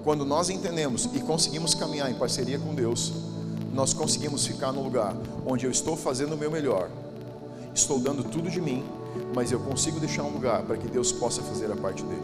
Quando 0.03 0.23
nós 0.23 0.49
entendemos 0.49 1.09
e 1.13 1.19
conseguimos 1.19 1.73
caminhar 1.73 2.11
em 2.11 2.13
parceria 2.13 2.59
com 2.59 2.75
Deus, 2.75 3.11
nós 3.75 3.93
conseguimos 3.93 4.47
ficar 4.47 4.71
no 4.71 4.81
lugar 4.81 5.13
onde 5.45 5.65
eu 5.65 5.71
estou 5.71 5.97
fazendo 5.97 6.33
o 6.33 6.37
meu 6.37 6.49
melhor, 6.49 6.89
estou 7.73 7.99
dando 7.99 8.23
tudo 8.23 8.49
de 8.49 8.61
mim, 8.61 8.85
mas 9.35 9.51
eu 9.51 9.59
consigo 9.59 9.99
deixar 9.99 10.23
um 10.23 10.29
lugar 10.29 10.63
para 10.63 10.77
que 10.77 10.87
Deus 10.87 11.11
possa 11.11 11.41
fazer 11.41 11.69
a 11.69 11.75
parte 11.75 12.01
dele. 12.03 12.23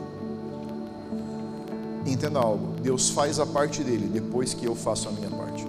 Entenda 2.06 2.40
algo: 2.40 2.80
Deus 2.82 3.10
faz 3.10 3.38
a 3.38 3.46
parte 3.46 3.84
dele 3.84 4.08
depois 4.08 4.54
que 4.54 4.66
eu 4.66 4.74
faço 4.74 5.10
a 5.10 5.12
minha 5.12 5.30
parte. 5.30 5.68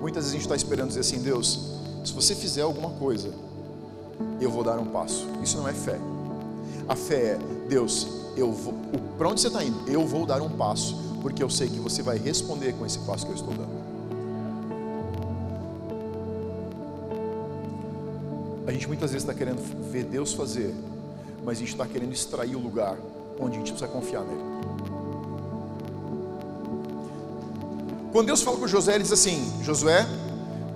Muitas 0.00 0.24
vezes 0.24 0.30
a 0.30 0.32
gente 0.32 0.42
está 0.42 0.56
esperando 0.56 0.88
dizer 0.88 1.00
assim: 1.00 1.18
Deus, 1.18 1.74
se 2.02 2.12
você 2.14 2.34
fizer 2.34 2.62
alguma 2.62 2.90
coisa, 2.90 3.30
eu 4.40 4.50
vou 4.50 4.64
dar 4.64 4.78
um 4.78 4.86
passo. 4.86 5.28
Isso 5.42 5.58
não 5.58 5.68
é 5.68 5.74
fé. 5.74 6.00
A 6.88 6.96
fé 6.96 7.32
é, 7.32 7.38
Deus, 7.68 8.08
eu 8.34 8.50
vou, 8.50 8.72
para 9.18 9.28
onde 9.28 9.42
você 9.42 9.48
está 9.48 9.62
indo? 9.62 9.78
Eu 9.86 10.06
vou 10.06 10.24
dar 10.24 10.40
um 10.40 10.48
passo, 10.48 10.96
porque 11.20 11.42
eu 11.42 11.50
sei 11.50 11.68
que 11.68 11.78
você 11.78 12.02
vai 12.02 12.18
responder 12.18 12.72
com 12.72 12.86
esse 12.86 12.98
passo 13.00 13.26
que 13.26 13.32
eu 13.32 13.36
estou 13.36 13.54
dando. 13.54 13.88
A 18.66 18.72
gente 18.72 18.86
muitas 18.86 19.12
vezes 19.12 19.26
está 19.26 19.32
querendo 19.32 19.60
ver 19.90 20.04
Deus 20.04 20.34
fazer, 20.34 20.74
mas 21.44 21.56
a 21.56 21.60
gente 21.60 21.72
está 21.72 21.86
querendo 21.86 22.12
extrair 22.12 22.54
o 22.54 22.58
lugar 22.58 22.96
onde 23.40 23.54
a 23.54 23.58
gente 23.58 23.72
precisa 23.72 23.90
confiar 23.90 24.22
nele. 24.24 24.42
Quando 28.12 28.26
Deus 28.26 28.42
fala 28.42 28.56
com 28.58 28.66
José, 28.66 28.94
ele 28.94 29.04
diz 29.04 29.12
assim: 29.12 29.52
Josué, 29.62 30.06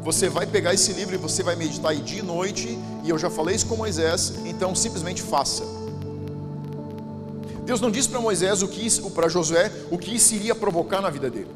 você 0.02 0.28
vai 0.28 0.46
pegar 0.46 0.72
esse 0.72 0.92
livro 0.92 1.14
e 1.14 1.18
você 1.18 1.42
vai 1.42 1.54
meditar 1.56 1.90
aí 1.90 2.00
dia 2.00 2.20
e 2.20 2.22
noite, 2.22 2.78
e 3.04 3.10
eu 3.10 3.18
já 3.18 3.30
falei 3.30 3.56
isso 3.56 3.66
com 3.66 3.76
Moisés, 3.76 4.34
então 4.44 4.74
simplesmente 4.74 5.22
faça. 5.22 5.81
Deus 7.64 7.80
não 7.80 7.90
disse 7.90 8.08
para 8.08 8.20
Moisés 8.20 8.62
o 8.62 8.68
que 8.68 8.88
para 9.10 9.28
Josué 9.28 9.70
o 9.90 9.98
que 9.98 10.14
isso 10.14 10.34
iria 10.34 10.54
provocar 10.54 11.00
na 11.00 11.10
vida 11.10 11.30
dele. 11.30 11.48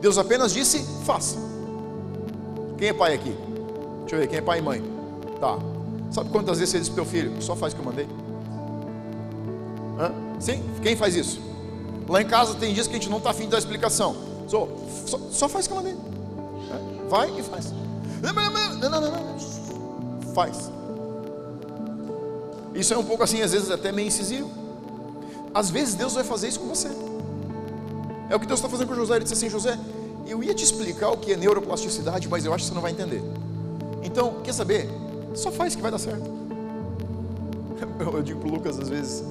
Deus 0.00 0.18
apenas 0.18 0.52
disse: 0.52 0.84
faça. 1.04 1.36
Quem 2.76 2.88
é 2.88 2.92
pai 2.92 3.14
aqui? 3.14 3.36
Deixa 4.00 4.16
eu 4.16 4.20
ver, 4.20 4.26
quem 4.26 4.38
é 4.38 4.42
pai 4.42 4.58
e 4.58 4.62
mãe? 4.62 4.82
Tá. 5.38 5.58
Sabe 6.10 6.30
quantas 6.30 6.58
vezes 6.58 6.72
você 6.72 6.78
disse 6.78 6.90
para 6.90 7.02
o 7.02 7.04
teu 7.04 7.12
filho? 7.12 7.42
Só 7.42 7.54
faz 7.54 7.72
o 7.72 7.76
que 7.76 7.82
eu 7.82 7.86
mandei. 7.86 8.08
Hã? 9.98 10.12
Sim? 10.40 10.62
Quem 10.82 10.96
faz 10.96 11.14
isso? 11.14 11.40
Lá 12.08 12.20
em 12.20 12.26
casa 12.26 12.54
tem 12.54 12.74
dias 12.74 12.86
que 12.86 12.94
a 12.94 12.98
gente 12.98 13.08
não 13.08 13.18
está 13.18 13.30
afim 13.30 13.48
dar 13.48 13.58
explicação. 13.58 14.16
Só, 14.48 14.68
só, 15.06 15.20
só 15.30 15.48
faz 15.48 15.66
o 15.66 15.68
que 15.68 15.74
eu 15.74 15.76
mandei. 15.76 15.96
Vai 17.08 17.30
e 17.38 17.42
faz. 17.42 17.72
Não, 18.22 18.32
não, 18.32 18.90
não, 18.90 19.00
não. 19.00 20.32
Faz. 20.34 20.70
Isso 22.74 22.94
é 22.94 22.98
um 22.98 23.04
pouco 23.04 23.22
assim, 23.22 23.42
às 23.42 23.52
vezes 23.52 23.70
até 23.70 23.92
meio 23.92 24.08
incisivo. 24.08 24.59
Às 25.54 25.70
vezes 25.70 25.94
Deus 25.94 26.14
vai 26.14 26.24
fazer 26.24 26.48
isso 26.48 26.60
com 26.60 26.66
você. 26.66 26.88
É 28.28 28.36
o 28.36 28.40
que 28.40 28.46
Deus 28.46 28.60
está 28.60 28.68
fazendo 28.68 28.88
com 28.88 28.94
José. 28.94 29.16
Ele 29.16 29.24
disse 29.24 29.34
assim: 29.34 29.50
José, 29.50 29.78
eu 30.26 30.42
ia 30.42 30.54
te 30.54 30.62
explicar 30.62 31.10
o 31.10 31.16
que 31.16 31.32
é 31.32 31.36
neuroplasticidade, 31.36 32.28
mas 32.28 32.44
eu 32.44 32.54
acho 32.54 32.64
que 32.64 32.68
você 32.68 32.74
não 32.74 32.82
vai 32.82 32.92
entender. 32.92 33.22
Então, 34.02 34.40
quer 34.44 34.54
saber? 34.54 34.88
Só 35.34 35.50
faz 35.50 35.74
que 35.74 35.82
vai 35.82 35.90
dar 35.90 35.98
certo. 35.98 36.30
Eu 38.00 38.22
digo 38.22 38.40
para 38.40 38.50
Lucas 38.50 38.78
às 38.78 38.88
vezes: 38.88 39.24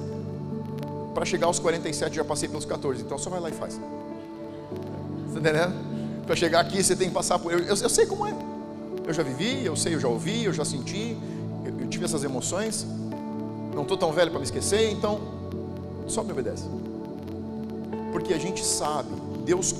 para 1.14 1.24
chegar 1.24 1.46
aos 1.46 1.58
47 1.58 2.16
já 2.16 2.24
passei 2.24 2.48
pelos 2.48 2.64
14, 2.64 3.02
então 3.02 3.18
só 3.18 3.30
vai 3.30 3.40
lá 3.40 3.48
e 3.48 3.52
faz. 3.52 3.80
Está 5.28 5.40
entendendo? 5.40 6.24
Para 6.26 6.36
chegar 6.36 6.60
aqui 6.60 6.82
você 6.82 6.94
tem 6.94 7.08
que 7.08 7.14
passar 7.14 7.38
por. 7.38 7.52
Eu, 7.52 7.60
eu, 7.60 7.76
eu, 7.76 7.88
sei 7.88 8.06
como 8.06 8.26
é. 8.26 8.34
Eu 9.06 9.12
já 9.12 9.22
vivi, 9.22 9.64
eu 9.64 9.74
sei, 9.74 9.94
eu 9.94 10.00
já 10.00 10.08
ouvi, 10.08 10.44
eu 10.44 10.52
já 10.52 10.64
senti, 10.64 11.16
eu, 11.64 11.80
eu 11.80 11.88
tive 11.88 12.04
essas 12.04 12.22
emoções. 12.22 12.86
Não 13.74 13.82
estou 13.82 13.96
tão 13.96 14.12
velho 14.12 14.30
para 14.30 14.38
me 14.38 14.44
esquecer, 14.44 14.90
então 14.90 15.39
só 16.10 16.22
me 16.22 16.32
obedece. 16.32 16.64
Porque 18.12 18.34
a 18.34 18.38
gente 18.38 18.64
sabe, 18.64 19.10
Deus, 19.44 19.74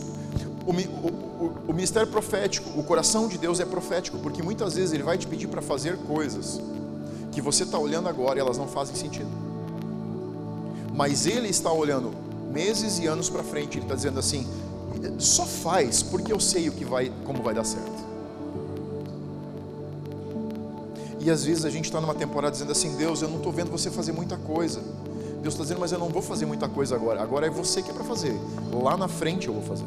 o, 0.67 0.73
o, 0.73 1.53
o 1.69 1.73
ministério 1.73 2.09
profético, 2.09 2.79
o 2.79 2.83
coração 2.85 3.29
de 3.29 3.39
Deus 3.39 3.61
é 3.61 3.65
profético, 3.65 4.19
porque 4.19 4.43
muitas 4.43 4.75
vezes 4.75 4.93
Ele 4.93 5.03
vai 5.03 5.19
te 5.19 5.27
pedir 5.27 5.49
para 5.49 5.61
fazer 5.61 5.97
coisas 5.99 6.61
que 7.33 7.41
você 7.41 7.65
está 7.65 7.79
olhando 7.79 8.09
agora 8.09 8.39
e 8.39 8.41
elas 8.41 8.59
não 8.59 8.69
fazem 8.69 8.95
sentido. 8.95 9.31
Mas 10.95 11.27
Ele 11.27 11.49
está 11.49 11.73
olhando 11.73 12.13
meses 12.53 12.99
e 12.99 13.07
anos 13.07 13.29
para 13.29 13.43
frente, 13.43 13.79
Ele 13.79 13.85
está 13.85 13.95
dizendo 13.95 14.19
assim: 14.19 14.47
só 15.19 15.45
faz 15.45 16.03
porque 16.03 16.33
eu 16.33 16.41
sei 16.41 16.69
o 16.69 16.73
que 16.73 16.85
vai, 16.85 17.13
como 17.25 17.43
vai 17.43 17.55
dar 17.55 17.65
certo. 17.65 18.11
E 21.21 21.31
às 21.31 21.45
vezes 21.45 21.65
a 21.67 21.71
gente 21.71 21.85
está 21.85 22.01
numa 22.01 22.15
temporada 22.15 22.53
dizendo 22.53 22.73
assim, 22.73 22.97
Deus, 22.97 23.21
eu 23.21 23.29
não 23.29 23.37
estou 23.37 23.53
vendo 23.53 23.71
você 23.71 23.91
fazer 23.91 24.13
muita 24.13 24.39
coisa. 24.39 24.81
Deus 25.43 25.55
está 25.55 25.63
dizendo, 25.63 25.81
mas 25.81 25.91
eu 25.91 25.99
não 25.99 26.09
vou 26.09 26.21
fazer 26.21 26.45
muita 26.45 26.69
coisa 26.69 26.95
agora. 26.95 27.23
Agora 27.23 27.47
é 27.47 27.51
você 27.51 27.83
que 27.83 27.91
é 27.91 27.95
para 27.95 28.05
fazer. 28.05 28.39
Lá 28.73 28.97
na 28.97 29.09
frente 29.09 29.49
eu 29.49 29.55
vou 29.55 29.63
fazer. 29.63 29.87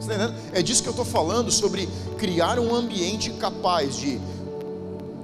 Está 0.00 0.34
É 0.52 0.62
disso 0.62 0.82
que 0.82 0.88
eu 0.88 0.92
estou 0.92 1.04
falando 1.04 1.50
sobre 1.50 1.88
criar 2.18 2.58
um 2.58 2.74
ambiente 2.74 3.30
capaz 3.32 3.96
de 3.96 4.20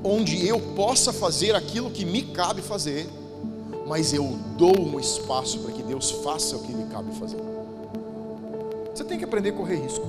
onde 0.05 0.47
eu 0.47 0.61
possa 0.77 1.13
fazer 1.13 1.55
aquilo 1.57 1.91
que 1.91 2.05
me 2.05 2.23
cabe 2.23 2.63
fazer, 2.63 3.09
mas 3.87 4.13
eu 4.13 4.39
dou 4.57 4.79
um 4.79 5.01
espaço 5.01 5.59
para 5.59 5.73
que 5.73 5.83
Deus 5.83 6.11
faça 6.11 6.57
o 6.57 6.61
que 6.61 6.73
lhe 6.73 6.85
cabe 6.85 7.13
fazer. 7.17 7.39
Você 8.95 9.03
tem 9.03 9.19
que 9.19 9.25
aprender 9.25 9.51
a 9.51 9.53
correr 9.53 9.77
risco. 9.77 10.07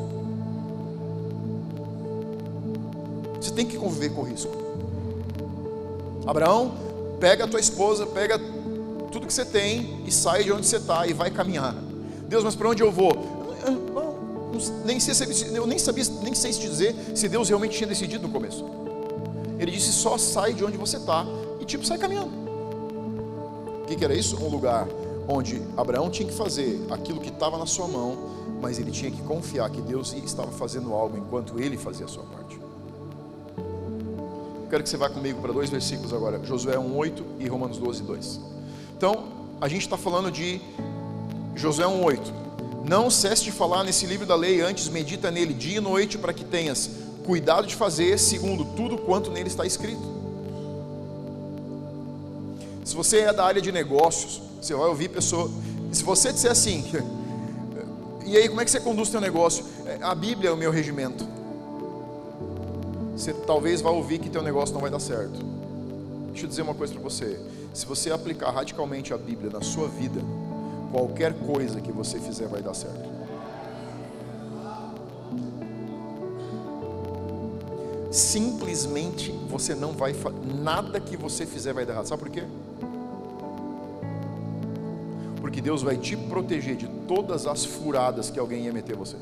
Você 3.42 3.52
tem 3.52 3.66
que 3.66 3.78
conviver 3.78 4.10
com 4.10 4.22
risco. 4.22 4.52
Abraão, 6.26 6.74
pega 7.20 7.46
a 7.46 7.48
tua 7.48 7.60
esposa, 7.60 8.06
pega 8.06 8.40
tudo 9.12 9.26
que 9.26 9.34
você 9.34 9.46
tem 9.46 10.04
e 10.06 10.12
sai 10.12 10.44
de 10.44 10.52
onde 10.52 10.66
você 10.66 10.78
está 10.78 11.08
e 11.08 11.14
vai 11.14 11.32
caminhar. 11.32 11.76
Deus, 12.28 12.44
mas 12.44 12.56
para 12.56 12.70
onde 12.70 12.84
eu 12.84 12.92
vou? 12.92 13.12
Eu 13.66 14.86
nem 14.86 15.00
sei, 15.00 15.14
eu 15.56 15.68
nem 15.68 15.78
sabia, 15.78 16.04
nem 16.24 16.34
sei 16.34 16.52
te 16.52 16.62
dizer 16.62 16.96
se 17.16 17.28
Deus 17.28 17.50
realmente 17.50 17.78
tinha 17.78 17.88
decidido 17.88 18.28
no 18.28 18.34
começo. 18.34 18.66
Ele 19.60 19.72
disse: 19.72 19.92
só 19.92 20.18
sai 20.18 20.54
de 20.54 20.64
onde 20.64 20.78
você 20.78 20.98
está 20.98 21.26
e 21.60 21.66
tipo 21.66 21.86
sai 21.86 21.98
caminhando. 21.98 22.32
O 23.84 23.86
que, 23.88 23.96
que 23.96 24.04
era 24.04 24.14
isso? 24.14 24.36
Um 24.44 24.50
lugar 24.50 24.88
onde 25.28 25.62
Abraão 25.76 26.10
tinha 26.10 26.28
que 26.28 26.36
fazer 26.36 26.80
aquilo 26.90 27.20
que 27.20 27.30
estava 27.30 27.58
na 27.58 27.66
sua 27.66 27.88
mão, 27.88 28.18
mas 28.62 28.80
ele 28.80 28.92
tinha 28.92 29.12
que 29.12 29.22
confiar 29.24 29.70
que 29.70 29.82
Deus 29.82 30.14
estava 30.14 30.52
fazendo 30.52 30.94
algo 30.94 31.18
enquanto 31.18 31.60
ele 31.60 31.78
fazia 31.78 32.06
a 32.06 32.10
sua 32.10 32.24
parte. 32.24 32.57
Quero 34.70 34.84
que 34.84 34.90
você 34.90 34.98
vá 34.98 35.10
comigo 35.10 35.42
para 35.42 35.54
dois 35.54 35.70
versículos 35.70 36.14
agora, 36.14 36.44
Josué 36.44 36.76
1,8 36.76 37.24
e 37.40 37.48
Romanos 37.48 37.78
12, 37.78 38.04
2. 38.04 38.40
Então, 38.98 39.26
a 39.62 39.68
gente 39.70 39.84
está 39.84 39.98
falando 39.98 40.30
de 40.30 40.60
Josué 41.56 41.86
1,8. 41.86 42.20
Não 42.88 43.10
cesse 43.10 43.46
de 43.46 43.52
falar 43.52 43.84
nesse 43.86 44.06
livro 44.06 44.26
da 44.26 44.36
lei, 44.36 44.62
antes 44.62 44.90
medita 44.90 45.32
nele 45.32 45.54
dia 45.54 45.78
e 45.78 45.80
noite, 45.80 46.18
para 46.18 46.34
que 46.34 46.44
tenhas 46.44 46.90
cuidado 47.26 47.66
de 47.66 47.76
fazer 47.76 48.18
segundo 48.18 48.66
tudo 48.76 48.98
quanto 48.98 49.32
nele 49.32 49.48
está 49.48 49.66
escrito. 49.66 50.02
Se 52.84 52.96
você 52.96 53.20
é 53.20 53.34
da 53.34 53.46
área 53.46 53.62
de 53.62 53.72
negócios, 53.72 54.42
você 54.62 54.74
vai 54.74 54.88
ouvir 54.88 55.10
pessoa. 55.10 55.50
Se 55.92 56.04
você 56.04 56.32
disser 56.34 56.52
assim, 56.52 56.86
e 58.26 58.36
aí 58.36 58.50
como 58.50 58.60
é 58.60 58.66
que 58.66 58.72
você 58.72 58.82
conduz 58.82 59.10
seu 59.10 59.22
negócio? 59.22 59.64
É, 59.86 60.00
a 60.02 60.14
Bíblia 60.14 60.50
é 60.50 60.54
o 60.54 60.58
meu 60.58 60.72
regimento. 60.72 61.37
Você 63.18 63.34
talvez 63.34 63.82
vá 63.82 63.90
ouvir 63.90 64.20
que 64.20 64.30
teu 64.30 64.44
negócio 64.44 64.76
não 64.76 64.82
vai 64.82 64.92
dar 64.92 65.00
certo. 65.00 65.44
Deixa 66.28 66.46
eu 66.46 66.50
dizer 66.50 66.62
uma 66.62 66.76
coisa 66.76 66.94
para 66.94 67.02
você. 67.02 67.40
Se 67.74 67.84
você 67.84 68.12
aplicar 68.12 68.52
radicalmente 68.52 69.12
a 69.12 69.18
Bíblia 69.18 69.50
na 69.50 69.62
sua 69.62 69.88
vida, 69.88 70.22
qualquer 70.92 71.34
coisa 71.34 71.82
que 71.82 71.92
você 71.92 72.20
fizer 72.20 72.48
vai 72.48 72.62
dar 72.62 72.76
certo. 72.76 73.10
Simplesmente 78.12 79.32
você 79.50 79.74
não 79.74 79.94
vai 79.94 80.16
nada 80.64 81.00
que 81.00 81.18
você 81.18 81.44
fizer 81.44 81.74
vai 81.74 81.88
dar 81.88 81.94
errado. 81.94 82.06
Sabe 82.06 82.22
por 82.22 82.30
quê? 82.30 82.44
Porque 85.42 85.60
Deus 85.60 85.82
vai 85.82 85.98
te 85.98 86.16
proteger 86.16 86.76
de 86.76 86.88
todas 87.08 87.48
as 87.48 87.66
furadas 87.66 88.30
que 88.30 88.40
alguém 88.40 88.66
ia 88.66 88.74
meter 88.74 88.96
você. 88.96 89.18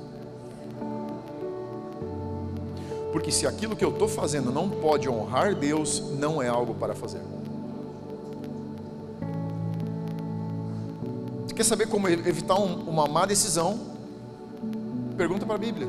Porque 3.15 3.31
se 3.31 3.47
aquilo 3.47 3.77
que 3.77 3.85
eu 3.85 3.91
estou 3.91 4.09
fazendo 4.09 4.51
não 4.51 4.69
pode 4.69 5.07
honrar 5.07 5.55
Deus, 5.55 6.03
não 6.19 6.41
é 6.41 6.49
algo 6.49 6.75
para 6.75 6.93
fazer. 6.93 7.21
Você 11.47 11.55
quer 11.55 11.63
saber 11.63 11.87
como 11.87 12.09
evitar 12.09 12.59
um, 12.59 12.73
uma 12.81 13.07
má 13.07 13.25
decisão? 13.25 13.79
Pergunta 15.15 15.45
para 15.45 15.55
a 15.55 15.57
Bíblia. 15.57 15.87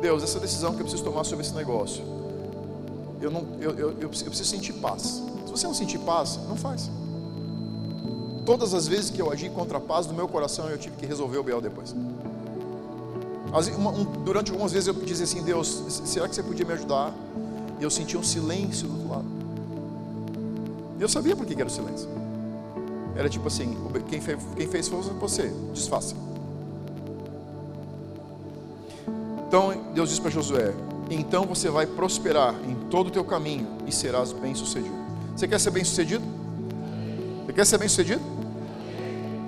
Deus, 0.00 0.22
essa 0.22 0.40
decisão 0.40 0.72
que 0.72 0.80
eu 0.80 0.84
preciso 0.86 1.04
tomar 1.04 1.24
sobre 1.24 1.44
esse 1.44 1.54
negócio, 1.54 2.02
eu, 3.20 3.30
não, 3.30 3.46
eu, 3.60 3.72
eu, 3.72 3.98
eu, 4.00 4.08
preciso 4.08 4.46
sentir 4.46 4.72
paz. 4.72 5.22
Se 5.44 5.50
você 5.50 5.66
não 5.66 5.74
sentir 5.74 5.98
paz, 5.98 6.40
não 6.48 6.56
faz. 6.56 6.90
Todas 8.46 8.72
as 8.72 8.88
vezes 8.88 9.10
que 9.10 9.20
eu 9.20 9.30
agi 9.30 9.50
contra 9.50 9.76
a 9.76 9.80
paz 9.82 10.06
do 10.06 10.14
meu 10.14 10.26
coração, 10.26 10.70
eu 10.70 10.78
tive 10.78 10.96
que 10.96 11.04
resolver 11.04 11.36
o 11.36 11.42
B.O. 11.42 11.60
depois. 11.60 11.94
Durante 14.24 14.50
algumas 14.50 14.72
vezes 14.72 14.88
eu 14.88 14.94
dizia 14.94 15.24
assim, 15.24 15.42
Deus, 15.42 15.82
será 16.04 16.28
que 16.28 16.34
você 16.34 16.42
podia 16.42 16.66
me 16.66 16.72
ajudar? 16.72 17.14
E 17.80 17.84
eu 17.84 17.90
sentia 17.90 18.18
um 18.18 18.22
silêncio 18.22 18.88
do 18.88 18.94
outro 18.94 19.08
lado. 19.08 19.24
Eu 20.98 21.08
sabia 21.08 21.36
por 21.36 21.46
que 21.46 21.54
era 21.54 21.66
o 21.66 21.70
silêncio. 21.70 22.08
Era 23.14 23.28
tipo 23.28 23.46
assim, 23.48 23.76
quem 24.08 24.20
fez, 24.20 24.38
quem 24.56 24.66
fez 24.66 24.88
foi 24.88 25.00
você, 25.00 25.52
desfaça. 25.72 26.14
Então 29.48 29.74
Deus 29.94 30.10
disse 30.10 30.20
para 30.20 30.30
Josué: 30.30 30.74
Então 31.10 31.46
você 31.46 31.70
vai 31.70 31.86
prosperar 31.86 32.54
em 32.68 32.74
todo 32.90 33.06
o 33.08 33.10
teu 33.10 33.24
caminho 33.24 33.66
e 33.86 33.92
serás 33.92 34.32
bem 34.32 34.54
sucedido. 34.54 34.94
Você 35.34 35.46
quer 35.46 35.60
ser 35.60 35.70
bem 35.70 35.84
sucedido? 35.84 36.24
Você 37.46 37.52
quer 37.52 37.64
ser 37.64 37.78
bem 37.78 37.88
sucedido? 37.88 38.22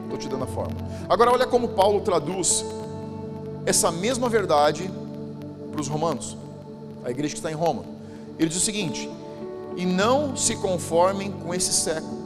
Estou 0.05 0.19
te 0.19 0.28
dando 0.28 0.45
a 0.45 0.47
forma. 0.47 0.76
Agora 1.09 1.31
olha 1.33 1.47
como 1.47 1.69
Paulo 1.69 2.00
traduz 2.00 2.64
essa 3.69 3.93
mesma 3.93 4.31
verdade 4.31 4.91
para 5.71 5.79
os 5.79 5.89
romanos, 5.89 6.39
a 7.04 7.11
igreja 7.11 7.35
que 7.35 7.39
está 7.39 7.50
em 7.50 7.54
Roma. 7.54 7.85
Ele 8.39 8.49
diz 8.49 8.57
o 8.57 8.65
seguinte: 8.65 9.11
E 9.76 9.85
não 9.85 10.35
se 10.35 10.57
conformem 10.57 11.31
com 11.31 11.54
esse 11.54 11.75
século. 11.75 12.17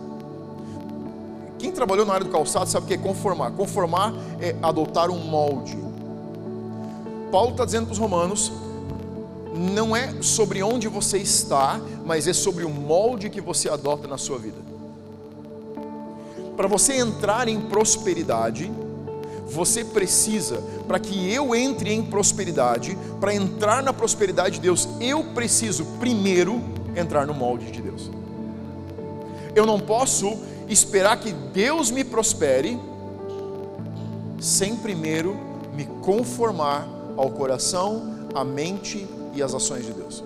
Quem 1.58 1.72
trabalhou 1.72 2.06
na 2.06 2.14
área 2.14 2.26
do 2.26 2.30
calçado 2.30 2.70
sabe 2.70 2.84
o 2.84 2.88
que 2.88 2.94
é 2.94 2.98
conformar. 2.98 3.50
Conformar 3.52 4.14
é 4.40 4.54
adotar 4.62 5.10
um 5.10 5.18
molde. 5.18 5.76
Paulo 7.32 7.50
está 7.50 7.64
dizendo 7.64 7.86
para 7.86 7.92
os 7.92 7.98
romanos: 7.98 8.52
não 9.52 9.96
é 9.96 10.22
sobre 10.22 10.62
onde 10.62 10.86
você 10.86 11.18
está, 11.18 11.80
mas 12.06 12.28
é 12.28 12.32
sobre 12.32 12.64
o 12.64 12.70
molde 12.70 13.28
que 13.28 13.40
você 13.40 13.68
adota 13.68 14.06
na 14.06 14.16
sua 14.16 14.38
vida. 14.38 14.58
Para 16.56 16.68
você 16.68 16.98
entrar 16.98 17.48
em 17.48 17.60
prosperidade, 17.62 18.70
você 19.46 19.84
precisa, 19.84 20.62
para 20.86 20.98
que 20.98 21.30
eu 21.32 21.54
entre 21.54 21.92
em 21.92 22.02
prosperidade, 22.02 22.96
para 23.20 23.34
entrar 23.34 23.82
na 23.82 23.92
prosperidade 23.92 24.56
de 24.56 24.60
Deus, 24.60 24.88
eu 25.00 25.24
preciso 25.34 25.84
primeiro 25.98 26.62
entrar 26.96 27.26
no 27.26 27.34
molde 27.34 27.70
de 27.70 27.82
Deus. 27.82 28.10
Eu 29.54 29.66
não 29.66 29.78
posso 29.78 30.38
esperar 30.68 31.20
que 31.20 31.32
Deus 31.32 31.90
me 31.90 32.04
prospere 32.04 32.78
sem 34.40 34.76
primeiro 34.76 35.36
me 35.74 35.84
conformar 36.02 36.88
ao 37.16 37.30
coração, 37.30 38.26
à 38.34 38.44
mente 38.44 39.06
e 39.34 39.42
às 39.42 39.54
ações 39.54 39.86
de 39.86 39.92
Deus. 39.92 40.24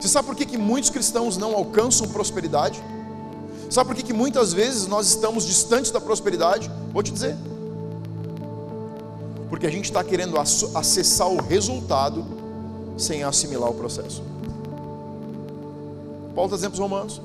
Você 0.00 0.08
sabe 0.08 0.26
por 0.26 0.34
que, 0.34 0.44
que 0.44 0.58
muitos 0.58 0.90
cristãos 0.90 1.36
não 1.36 1.54
alcançam 1.54 2.08
prosperidade? 2.08 2.82
Sabe 3.70 3.88
por 3.88 3.96
que, 3.96 4.02
que 4.02 4.12
muitas 4.12 4.52
vezes 4.52 4.86
nós 4.86 5.06
estamos 5.06 5.46
distantes 5.46 5.90
da 5.90 6.00
prosperidade? 6.00 6.70
Vou 6.92 7.02
te 7.02 7.12
dizer. 7.12 7.36
Porque 9.52 9.66
a 9.66 9.70
gente 9.70 9.84
está 9.84 10.02
querendo 10.02 10.38
acessar 10.38 11.28
o 11.28 11.36
resultado 11.42 12.24
sem 12.96 13.22
assimilar 13.22 13.68
o 13.68 13.74
processo. 13.74 14.22
Paulo 16.34 16.46
está 16.46 16.56
dizendo 16.56 16.70
para 16.70 16.82
os 16.82 16.90
romanos: 16.90 17.20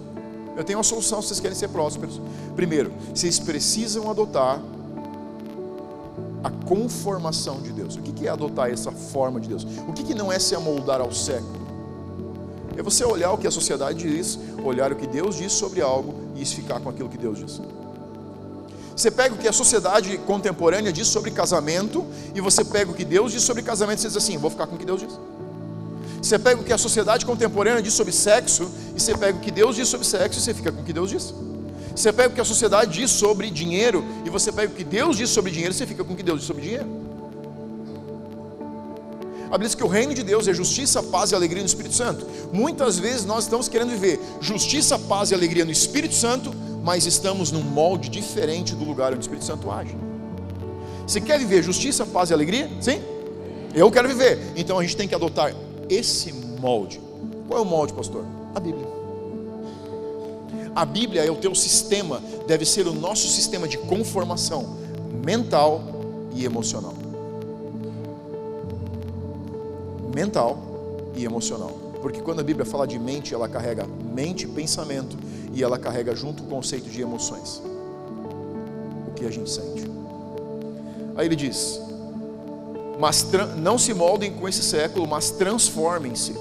eu 0.58 0.64
tenho 0.66 0.78
uma 0.78 0.84
solução 0.84 1.22
se 1.22 1.30
vocês 1.30 1.40
querem 1.40 1.56
ser 1.56 1.70
prósperos. 1.70 2.20
Primeiro, 2.54 2.92
vocês 3.16 3.40
precisam 3.40 4.12
adotar 4.12 4.62
a 6.44 6.50
conformação 6.68 7.62
de 7.62 7.72
Deus. 7.72 7.96
O 7.96 8.02
que 8.02 8.28
é 8.28 8.30
adotar 8.30 8.70
essa 8.70 8.92
forma 8.92 9.40
de 9.40 9.48
Deus? 9.48 9.66
O 9.88 9.94
que 9.94 10.14
não 10.14 10.30
é 10.30 10.38
se 10.38 10.54
amoldar 10.54 11.00
ao 11.00 11.14
século? 11.14 11.56
É 12.76 12.84
você 12.84 13.06
olhar 13.06 13.32
o 13.32 13.38
que 13.38 13.48
a 13.48 13.52
sociedade 13.52 14.00
diz, 14.00 14.38
olhar 14.66 14.92
o 14.92 14.98
que 14.98 15.08
Deus 15.08 15.38
diz 15.38 15.54
sobre 15.54 15.82
algo 15.82 16.14
e 16.36 16.44
ficar 16.44 16.82
com 16.82 16.90
aquilo 16.90 17.08
que 17.08 17.18
Deus 17.18 17.40
diz. 17.40 17.62
Você 18.98 19.12
pega 19.12 19.36
o 19.36 19.38
que 19.38 19.48
a 19.48 19.54
sociedade 19.54 20.18
contemporânea 20.26 20.92
diz 20.92 21.08
sobre 21.08 21.30
casamento 21.30 22.04
e 22.34 22.42
você 22.42 22.66
pega 22.66 22.90
o 22.90 22.96
que 22.96 23.06
Deus 23.06 23.32
diz 23.32 23.44
sobre 23.44 23.62
casamento 23.62 24.00
e 24.00 24.02
você 24.02 24.08
diz 24.08 24.18
assim: 24.18 24.40
vou 24.40 24.50
ficar 24.50 24.66
com 24.66 24.76
o 24.76 24.78
que 24.80 24.86
Deus 24.86 25.02
diz. 25.02 25.20
Você 26.20 26.40
pega 26.40 26.60
o 26.60 26.64
que 26.64 26.74
a 26.74 26.80
sociedade 26.80 27.24
contemporânea 27.24 27.80
diz 27.80 27.94
sobre 27.94 28.12
sexo 28.12 28.68
e 28.96 29.00
você 29.00 29.16
pega 29.16 29.38
o 29.38 29.42
que 29.42 29.52
Deus 29.52 29.76
diz 29.76 29.88
sobre 29.88 30.08
sexo 30.08 30.40
e 30.40 30.42
você 30.42 30.52
fica 30.52 30.72
com 30.72 30.82
o 30.82 30.84
que 30.84 30.92
Deus 30.92 31.12
diz. 31.12 31.32
Você 31.96 32.12
pega 32.12 32.30
o 32.30 32.32
que 32.34 32.42
a 32.42 32.46
sociedade 32.46 32.92
diz 32.92 33.12
sobre 33.12 33.52
dinheiro 33.52 34.04
e 34.26 34.32
você 34.32 34.52
pega 34.52 34.74
o 34.74 34.76
que 34.76 34.84
Deus 34.84 35.16
diz 35.16 35.30
sobre 35.30 35.52
dinheiro 35.52 35.76
e 35.76 35.78
você 35.78 35.86
fica 35.86 36.04
com 36.04 36.14
o 36.14 36.16
que 36.16 36.24
Deus 36.24 36.40
diz 36.40 36.48
sobre 36.48 36.64
dinheiro. 36.64 36.88
A 39.46 39.52
Bíblia 39.52 39.68
diz 39.68 39.76
que 39.76 39.84
o 39.84 39.88
reino 39.88 40.14
de 40.16 40.24
Deus 40.24 40.48
é 40.48 40.54
justiça, 40.56 41.04
paz 41.04 41.32
e 41.32 41.36
alegria 41.36 41.62
no 41.62 41.68
Espírito 41.68 41.94
Santo. 41.94 42.26
Muitas 42.52 42.98
vezes 42.98 43.26
nós 43.26 43.44
estamos 43.44 43.70
querendo 43.70 43.92
viver 43.92 44.20
justiça, 44.42 44.98
paz 44.98 45.30
e 45.30 45.36
alegria 45.36 45.64
no 45.64 45.72
Espírito 45.72 46.16
Santo, 46.16 46.52
mas 46.88 47.06
estamos 47.06 47.52
num 47.52 47.62
molde 47.62 48.08
diferente 48.08 48.74
do 48.74 48.86
lugar 48.86 49.12
onde 49.12 49.20
o 49.20 49.20
Espírito 49.20 49.44
Santo 49.44 49.70
age. 49.70 49.94
Você 51.06 51.20
quer 51.20 51.38
viver 51.38 51.62
justiça, 51.62 52.06
paz 52.06 52.30
e 52.30 52.34
alegria? 52.34 52.70
Sim? 52.80 53.02
Eu 53.76 53.92
quero 53.92 54.08
viver. 54.08 54.40
Então 54.56 54.80
a 54.80 54.84
gente 54.84 54.96
tem 54.96 55.06
que 55.06 55.14
adotar 55.14 55.54
esse 55.90 56.32
molde. 56.32 57.02
Qual 57.46 57.60
é 57.60 57.62
o 57.62 57.66
molde, 57.66 57.92
pastor? 57.92 58.24
A 58.56 58.60
Bíblia. 58.62 58.88
A 60.74 60.86
Bíblia 60.86 61.26
é 61.26 61.30
o 61.30 61.36
teu 61.36 61.54
sistema, 61.54 62.22
deve 62.48 62.64
ser 62.64 62.88
o 62.88 62.94
nosso 62.94 63.28
sistema 63.28 63.68
de 63.68 63.78
conformação 63.80 64.78
mental 65.26 65.82
e 66.34 66.46
emocional. 66.46 66.94
Mental 70.16 70.58
e 71.18 71.26
emocional. 71.26 71.72
Porque 72.02 72.22
quando 72.22 72.40
a 72.40 72.44
Bíblia 72.44 72.66
fala 72.66 72.88
de 72.88 72.98
mente, 72.98 73.34
ela 73.34 73.50
carrega 73.50 73.86
mente 74.18 74.46
e 74.46 74.48
pensamento, 74.48 75.16
e 75.54 75.62
ela 75.62 75.78
carrega 75.78 76.16
junto 76.16 76.42
o 76.42 76.48
conceito 76.48 76.90
de 76.90 77.00
emoções. 77.00 77.62
O 79.08 79.12
que 79.14 79.24
a 79.24 79.30
gente 79.30 79.48
sente. 79.48 79.86
Aí 81.16 81.28
ele 81.28 81.36
diz: 81.36 81.80
Mas 83.00 83.28
não 83.58 83.78
se 83.78 83.94
moldem 83.94 84.34
com 84.34 84.50
esse 84.50 84.64
século, 84.64 85.08
mas 85.08 85.30
transformem-se 85.30 86.34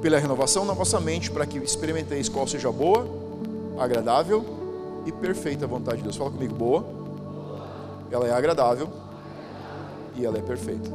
pela 0.00 0.18
renovação 0.18 0.64
na 0.64 0.74
vossa 0.74 1.00
mente, 1.00 1.28
para 1.28 1.44
que 1.44 1.58
experimenteis 1.58 2.28
qual 2.28 2.46
seja 2.46 2.70
boa, 2.70 3.08
agradável 3.78 4.44
e 5.04 5.10
perfeita 5.10 5.66
vontade 5.66 5.98
de 5.98 6.04
Deus. 6.04 6.16
Fala 6.16 6.30
comigo, 6.30 6.54
boa. 6.54 6.84
Ela 8.12 8.28
é 8.28 8.32
agradável 8.32 8.88
e 10.14 10.24
ela 10.24 10.38
é 10.38 10.42
perfeita. 10.42 10.88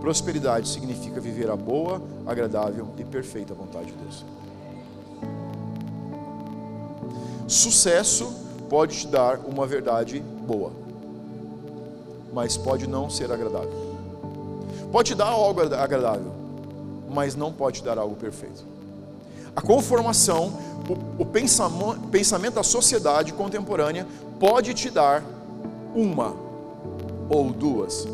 Prosperidade 0.00 0.68
significa 0.68 1.20
viver 1.20 1.50
a 1.50 1.56
boa, 1.56 2.00
agradável 2.26 2.88
e 2.96 3.04
perfeita 3.04 3.52
vontade 3.52 3.86
de 3.86 3.98
Deus. 3.98 4.24
Sucesso 7.46 8.32
pode 8.68 8.98
te 9.00 9.06
dar 9.06 9.40
uma 9.46 9.66
verdade 9.66 10.20
boa, 10.20 10.72
mas 12.32 12.56
pode 12.56 12.86
não 12.86 13.10
ser 13.10 13.30
agradável. 13.30 13.92
Pode 14.90 15.12
te 15.12 15.14
dar 15.14 15.28
algo 15.28 15.60
agradável, 15.60 16.32
mas 17.10 17.34
não 17.34 17.52
pode 17.52 17.80
te 17.80 17.84
dar 17.84 17.98
algo 17.98 18.16
perfeito. 18.16 18.64
A 19.54 19.60
conformação, 19.60 20.58
o, 21.18 21.22
o 21.22 21.26
pensamento, 21.26 22.00
pensamento 22.08 22.54
da 22.54 22.62
sociedade 22.62 23.32
contemporânea 23.34 24.06
pode 24.40 24.72
te 24.72 24.88
dar 24.88 25.22
uma 25.94 26.34
ou 27.28 27.52
duas, 27.52 28.06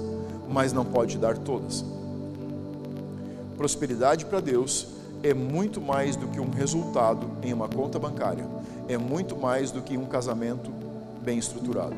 mas 0.49 0.73
não 0.73 0.85
pode 0.85 1.13
te 1.13 1.19
dar 1.19 1.39
todas. 1.39 1.85
Prosperidade 3.57 4.25
para 4.25 4.41
Deus 4.41 4.89
é 5.23 5.35
muito 5.35 5.81
mais 5.81 6.17
do 6.17 6.29
que 6.29 6.41
um 6.41 6.51
resultado 6.51 7.27
em 7.43 7.53
uma 7.53 7.69
conta 7.69 7.99
bancária, 7.99 8.47
é 8.89 8.97
muito 8.97 9.37
mais 9.37 9.71
do 9.71 9.83
que 9.83 9.97
um 9.97 10.07
casamento 10.07 10.71
bem 11.21 11.39
estruturado. 11.39 11.95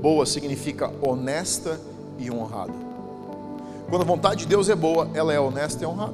Boa 0.00 0.26
significa 0.26 0.92
honesta 1.00 1.80
e 2.18 2.30
honrada. 2.30 2.74
Quando 3.88 4.02
a 4.02 4.04
vontade 4.04 4.40
de 4.40 4.46
Deus 4.46 4.68
é 4.68 4.74
boa, 4.74 5.08
ela 5.14 5.32
é 5.32 5.40
honesta 5.40 5.82
e 5.82 5.86
honrada. 5.86 6.12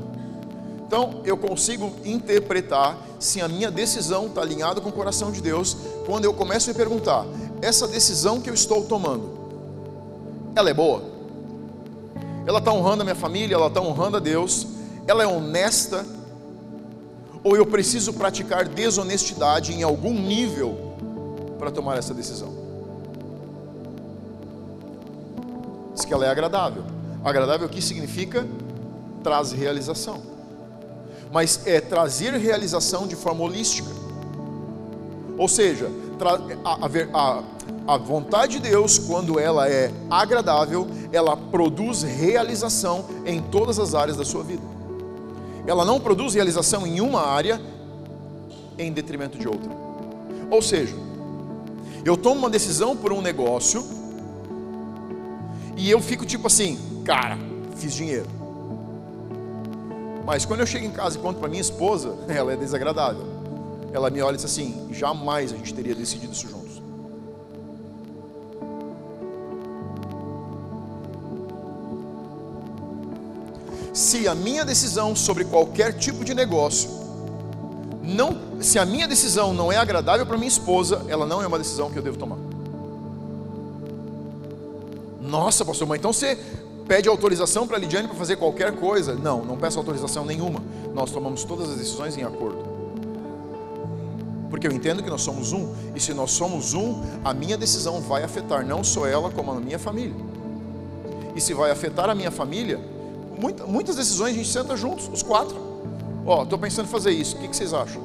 Então, 0.86 1.20
eu 1.24 1.36
consigo 1.36 1.92
interpretar 2.04 2.96
se 3.18 3.40
a 3.40 3.48
minha 3.48 3.70
decisão 3.70 4.26
está 4.26 4.42
alinhada 4.42 4.80
com 4.80 4.88
o 4.88 4.92
coração 4.92 5.30
de 5.30 5.40
Deus, 5.40 5.76
quando 6.06 6.24
eu 6.24 6.34
começo 6.34 6.70
a 6.70 6.72
me 6.72 6.76
perguntar: 6.76 7.24
essa 7.60 7.86
decisão 7.86 8.40
que 8.40 8.50
eu 8.50 8.54
estou 8.54 8.84
tomando, 8.84 9.30
ela 10.54 10.70
é 10.70 10.74
boa? 10.74 11.02
Ela 12.46 12.58
está 12.58 12.72
honrando 12.72 13.02
a 13.02 13.04
minha 13.04 13.14
família, 13.14 13.54
ela 13.54 13.68
está 13.68 13.80
honrando 13.80 14.16
a 14.16 14.20
Deus, 14.20 14.66
ela 15.06 15.22
é 15.22 15.26
honesta? 15.26 16.04
Ou 17.42 17.56
eu 17.56 17.64
preciso 17.64 18.12
praticar 18.12 18.68
desonestidade 18.68 19.72
em 19.72 19.82
algum 19.82 20.12
nível 20.12 20.94
para 21.58 21.70
tomar 21.70 21.96
essa 21.96 22.12
decisão? 22.12 22.52
Diz 25.94 26.04
que 26.04 26.12
ela 26.12 26.26
é 26.26 26.28
agradável. 26.28 26.84
Agradável 27.24 27.66
aqui 27.66 27.80
significa 27.80 28.46
traz 29.22 29.52
realização. 29.52 30.20
Mas 31.32 31.66
é 31.66 31.80
trazer 31.80 32.32
realização 32.34 33.06
de 33.06 33.16
forma 33.16 33.44
holística. 33.44 33.88
Ou 35.38 35.48
seja, 35.48 35.90
a, 36.64 36.86
a, 37.14 37.42
a 37.86 37.96
vontade 37.96 38.60
de 38.60 38.70
Deus, 38.70 38.98
quando 38.98 39.38
ela 39.38 39.68
é 39.68 39.90
agradável, 40.10 40.86
ela 41.12 41.36
produz 41.36 42.02
realização 42.02 43.04
em 43.24 43.40
todas 43.40 43.78
as 43.78 43.94
áreas 43.94 44.16
da 44.16 44.24
sua 44.24 44.42
vida. 44.42 44.79
Ela 45.66 45.84
não 45.84 46.00
produz 46.00 46.34
realização 46.34 46.86
em 46.86 47.00
uma 47.00 47.26
área 47.26 47.60
em 48.78 48.92
detrimento 48.92 49.38
de 49.38 49.46
outra. 49.46 49.70
Ou 50.50 50.62
seja, 50.62 50.94
eu 52.04 52.16
tomo 52.16 52.40
uma 52.40 52.50
decisão 52.50 52.96
por 52.96 53.12
um 53.12 53.20
negócio 53.20 53.84
e 55.76 55.90
eu 55.90 56.00
fico 56.00 56.24
tipo 56.24 56.46
assim, 56.46 56.78
cara, 57.04 57.38
fiz 57.76 57.94
dinheiro. 57.94 58.26
Mas 60.24 60.44
quando 60.44 60.60
eu 60.60 60.66
chego 60.66 60.86
em 60.86 60.90
casa 60.90 61.18
e 61.18 61.20
conto 61.20 61.38
para 61.40 61.48
minha 61.48 61.60
esposa, 61.60 62.16
ela 62.28 62.52
é 62.52 62.56
desagradável. 62.56 63.26
Ela 63.92 64.10
me 64.10 64.22
olha 64.22 64.34
e 64.34 64.36
diz 64.36 64.44
assim: 64.44 64.88
jamais 64.92 65.52
a 65.52 65.56
gente 65.56 65.74
teria 65.74 65.94
decidido 65.94 66.32
isso 66.32 66.48
juntos. 66.48 66.69
Se 74.00 74.26
a 74.26 74.34
minha 74.34 74.64
decisão 74.64 75.14
sobre 75.14 75.44
qualquer 75.44 75.92
tipo 75.92 76.24
de 76.24 76.32
negócio 76.32 76.88
não, 78.02 78.34
se 78.62 78.78
a 78.78 78.86
minha 78.86 79.06
decisão 79.06 79.52
não 79.52 79.70
é 79.70 79.76
agradável 79.76 80.24
para 80.24 80.38
minha 80.38 80.48
esposa, 80.48 81.04
ela 81.06 81.26
não 81.26 81.42
é 81.42 81.46
uma 81.46 81.58
decisão 81.58 81.90
que 81.90 81.98
eu 81.98 82.02
devo 82.02 82.16
tomar. 82.16 82.38
Nossa, 85.20 85.66
pastor, 85.66 85.86
mas 85.86 85.98
então 85.98 86.14
você 86.14 86.38
pede 86.88 87.10
autorização 87.10 87.66
para 87.66 87.76
a 87.76 87.78
Lidiane 87.78 88.08
para 88.08 88.16
fazer 88.16 88.36
qualquer 88.36 88.74
coisa. 88.74 89.14
Não, 89.14 89.44
não 89.44 89.58
peço 89.58 89.78
autorização 89.78 90.24
nenhuma. 90.24 90.62
Nós 90.94 91.10
tomamos 91.10 91.44
todas 91.44 91.68
as 91.68 91.76
decisões 91.76 92.16
em 92.16 92.22
acordo. 92.22 92.64
Porque 94.48 94.66
eu 94.66 94.72
entendo 94.72 95.02
que 95.02 95.10
nós 95.10 95.20
somos 95.20 95.52
um, 95.52 95.74
e 95.94 96.00
se 96.00 96.14
nós 96.14 96.30
somos 96.30 96.72
um, 96.72 97.02
a 97.22 97.34
minha 97.34 97.58
decisão 97.58 98.00
vai 98.00 98.24
afetar 98.24 98.64
não 98.66 98.82
só 98.82 99.06
ela, 99.06 99.30
como 99.30 99.52
a 99.52 99.60
minha 99.60 99.78
família. 99.78 100.16
E 101.36 101.40
se 101.40 101.52
vai 101.52 101.70
afetar 101.70 102.08
a 102.08 102.14
minha 102.14 102.30
família, 102.30 102.80
muita, 103.40 103.66
muitas 103.66 103.96
decisões 103.96 104.34
a 104.34 104.36
gente 104.36 104.48
senta 104.48 104.76
juntos, 104.76 105.08
os 105.12 105.22
quatro. 105.22 105.56
Ó, 106.26 106.40
oh, 106.40 106.42
estou 106.42 106.58
pensando 106.58 106.86
em 106.86 106.88
fazer 106.88 107.10
isso, 107.10 107.36
o 107.36 107.40
que, 107.40 107.48
que 107.48 107.56
vocês 107.56 107.72
acham? 107.72 108.02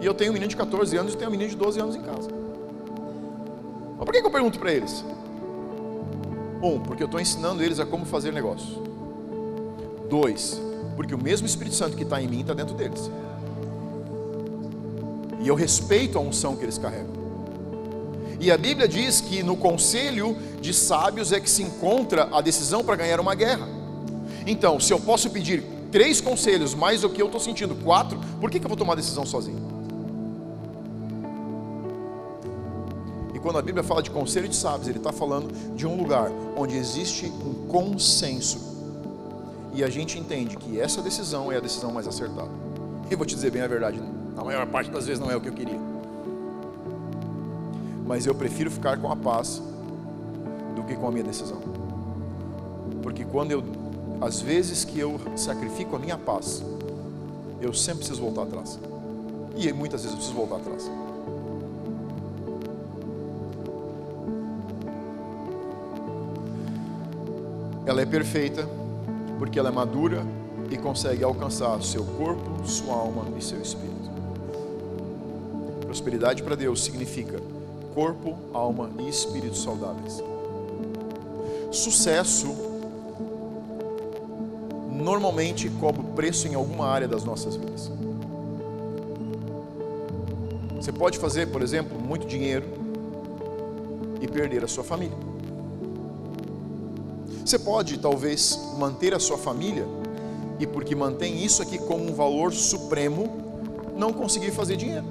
E 0.00 0.04
eu 0.04 0.12
tenho 0.12 0.30
um 0.30 0.34
menino 0.34 0.50
de 0.50 0.56
14 0.56 0.96
anos 0.96 1.14
e 1.14 1.16
tenho 1.16 1.30
um 1.30 1.32
menino 1.32 1.50
de 1.50 1.56
12 1.56 1.80
anos 1.80 1.96
em 1.96 2.02
casa. 2.02 2.28
Mas 3.96 4.04
por 4.04 4.12
que, 4.12 4.20
que 4.20 4.26
eu 4.26 4.30
pergunto 4.30 4.58
para 4.58 4.72
eles? 4.72 5.02
Um, 6.62 6.78
porque 6.80 7.02
eu 7.02 7.06
estou 7.06 7.20
ensinando 7.20 7.62
eles 7.62 7.80
a 7.80 7.86
como 7.86 8.04
fazer 8.04 8.32
negócio. 8.32 8.84
Dois, 10.10 10.60
porque 10.94 11.14
o 11.14 11.18
mesmo 11.18 11.46
Espírito 11.46 11.74
Santo 11.74 11.96
que 11.96 12.02
está 12.02 12.20
em 12.20 12.28
mim 12.28 12.40
está 12.40 12.52
dentro 12.52 12.74
deles. 12.74 13.10
E 15.40 15.48
eu 15.48 15.54
respeito 15.54 16.18
a 16.18 16.20
unção 16.20 16.56
que 16.56 16.64
eles 16.64 16.76
carregam. 16.76 17.16
E 18.38 18.50
a 18.50 18.58
Bíblia 18.58 18.86
diz 18.86 19.20
que 19.20 19.42
no 19.42 19.56
conselho 19.56 20.36
de 20.60 20.74
sábios 20.74 21.32
é 21.32 21.40
que 21.40 21.48
se 21.48 21.62
encontra 21.62 22.28
a 22.32 22.40
decisão 22.40 22.84
para 22.84 22.96
ganhar 22.96 23.18
uma 23.18 23.34
guerra. 23.34 23.75
Então, 24.46 24.78
se 24.78 24.92
eu 24.92 25.00
posso 25.00 25.28
pedir 25.30 25.64
três 25.90 26.20
conselhos 26.20 26.74
mais 26.74 27.00
do 27.00 27.10
que 27.10 27.20
eu 27.20 27.26
estou 27.26 27.40
sentindo 27.40 27.74
quatro, 27.74 28.18
por 28.40 28.50
que, 28.50 28.58
que 28.58 28.64
eu 28.64 28.68
vou 28.68 28.76
tomar 28.76 28.92
a 28.92 28.96
decisão 28.96 29.26
sozinho? 29.26 29.76
quando 33.46 33.60
a 33.60 33.62
Bíblia 33.62 33.84
fala 33.84 34.02
de 34.02 34.10
conselho 34.10 34.48
de 34.48 34.56
sábios, 34.56 34.88
ele 34.88 34.98
está 34.98 35.12
falando 35.12 35.52
de 35.76 35.86
um 35.86 35.96
lugar 35.96 36.32
onde 36.56 36.76
existe 36.76 37.26
um 37.26 37.68
consenso. 37.68 38.58
E 39.72 39.84
a 39.84 39.88
gente 39.88 40.18
entende 40.18 40.56
que 40.56 40.80
essa 40.80 41.00
decisão 41.00 41.52
é 41.52 41.56
a 41.56 41.60
decisão 41.60 41.92
mais 41.92 42.08
acertada. 42.08 42.50
E 43.08 43.14
vou 43.14 43.24
te 43.24 43.36
dizer 43.36 43.52
bem 43.52 43.62
a 43.62 43.68
verdade, 43.68 44.02
na 44.34 44.42
maior 44.42 44.66
parte 44.66 44.90
das 44.90 45.06
vezes 45.06 45.20
não 45.20 45.30
é 45.30 45.36
o 45.36 45.40
que 45.40 45.48
eu 45.48 45.52
queria. 45.52 45.78
Mas 48.04 48.26
eu 48.26 48.34
prefiro 48.34 48.68
ficar 48.68 48.98
com 48.98 49.12
a 49.12 49.14
paz 49.14 49.62
do 50.74 50.82
que 50.82 50.96
com 50.96 51.06
a 51.06 51.12
minha 51.12 51.22
decisão. 51.22 51.60
Porque 53.00 53.24
quando 53.24 53.52
eu, 53.52 53.62
às 54.20 54.40
vezes 54.40 54.84
que 54.84 54.98
eu 54.98 55.20
sacrifico 55.36 55.96
a 55.96 55.98
minha 55.98 56.16
paz, 56.16 56.62
eu 57.60 57.72
sempre 57.72 57.98
preciso 57.98 58.20
voltar 58.20 58.42
atrás. 58.42 58.78
E 59.56 59.72
muitas 59.72 60.02
vezes 60.02 60.12
eu 60.12 60.18
preciso 60.18 60.36
voltar 60.36 60.56
atrás. 60.56 60.90
Ela 67.86 68.02
é 68.02 68.06
perfeita 68.06 68.68
porque 69.38 69.58
ela 69.58 69.68
é 69.68 69.72
madura 69.72 70.22
e 70.70 70.76
consegue 70.76 71.22
alcançar 71.22 71.80
seu 71.82 72.04
corpo, 72.04 72.66
sua 72.66 72.94
alma 72.94 73.24
e 73.38 73.42
seu 73.42 73.60
espírito. 73.60 74.10
Prosperidade 75.82 76.42
para 76.42 76.56
Deus 76.56 76.82
significa 76.82 77.40
corpo, 77.94 78.36
alma 78.52 78.90
e 78.98 79.08
espírito 79.08 79.56
saudáveis. 79.56 80.22
Sucesso 81.70 82.65
normalmente 85.06 85.70
cobra 85.70 86.02
preço 86.16 86.48
em 86.48 86.56
alguma 86.56 86.88
área 86.88 87.06
das 87.06 87.22
nossas 87.22 87.54
vidas. 87.54 87.92
Você 90.74 90.90
pode 90.90 91.16
fazer, 91.16 91.46
por 91.46 91.62
exemplo, 91.62 91.96
muito 91.96 92.26
dinheiro 92.26 92.66
e 94.20 94.26
perder 94.26 94.64
a 94.64 94.66
sua 94.66 94.82
família. 94.82 95.16
Você 97.44 97.56
pode 97.56 97.98
talvez 97.98 98.58
manter 98.76 99.14
a 99.14 99.20
sua 99.20 99.38
família 99.38 99.86
e 100.58 100.66
porque 100.66 100.96
mantém 100.96 101.44
isso 101.44 101.62
aqui 101.62 101.78
como 101.78 102.04
um 102.04 102.12
valor 102.12 102.52
supremo, 102.52 103.30
não 103.96 104.12
conseguir 104.12 104.50
fazer 104.50 104.74
dinheiro. 104.74 105.06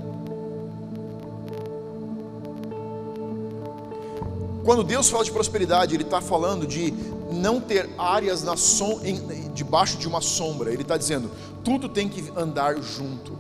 Quando 4.66 4.84
Deus 4.84 5.10
fala 5.10 5.24
de 5.24 5.32
prosperidade, 5.32 5.96
Ele 5.96 6.04
está 6.04 6.20
falando 6.20 6.68
de 6.68 6.94
não 7.32 7.62
ter 7.62 7.90
áreas 7.98 8.44
na 8.44 8.58
som, 8.58 9.00
em, 9.02 9.45
debaixo 9.56 9.98
de 9.98 10.08
uma 10.08 10.22
sombra. 10.22 10.72
Ele 10.72 10.84
está 10.84 10.98
dizendo, 10.98 11.32
tudo 11.64 11.90
tem 11.90 12.08
que 12.08 12.32
andar 12.36 12.80
junto. 12.80 13.36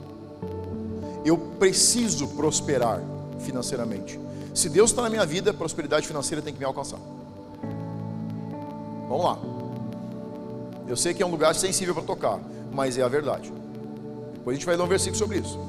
Eu 1.23 1.37
preciso 1.37 2.27
prosperar 2.29 3.01
financeiramente. 3.39 4.19
Se 4.53 4.69
Deus 4.69 4.89
está 4.89 5.01
na 5.01 5.09
minha 5.09 5.25
vida, 5.25 5.53
prosperidade 5.53 6.07
financeira 6.07 6.41
tem 6.41 6.53
que 6.53 6.59
me 6.59 6.65
alcançar. 6.65 6.99
Vamos 9.07 9.23
lá. 9.23 9.37
Eu 10.87 10.95
sei 10.95 11.13
que 11.13 11.21
é 11.21 11.25
um 11.25 11.31
lugar 11.31 11.53
sensível 11.53 11.93
para 11.93 12.03
tocar, 12.03 12.39
mas 12.71 12.97
é 12.97 13.03
a 13.03 13.07
verdade. 13.07 13.51
Depois 14.35 14.55
a 14.55 14.57
gente 14.57 14.65
vai 14.65 14.77
ler 14.77 14.83
um 14.83 14.87
versículo 14.87 15.17
sobre 15.17 15.39
isso. 15.39 15.59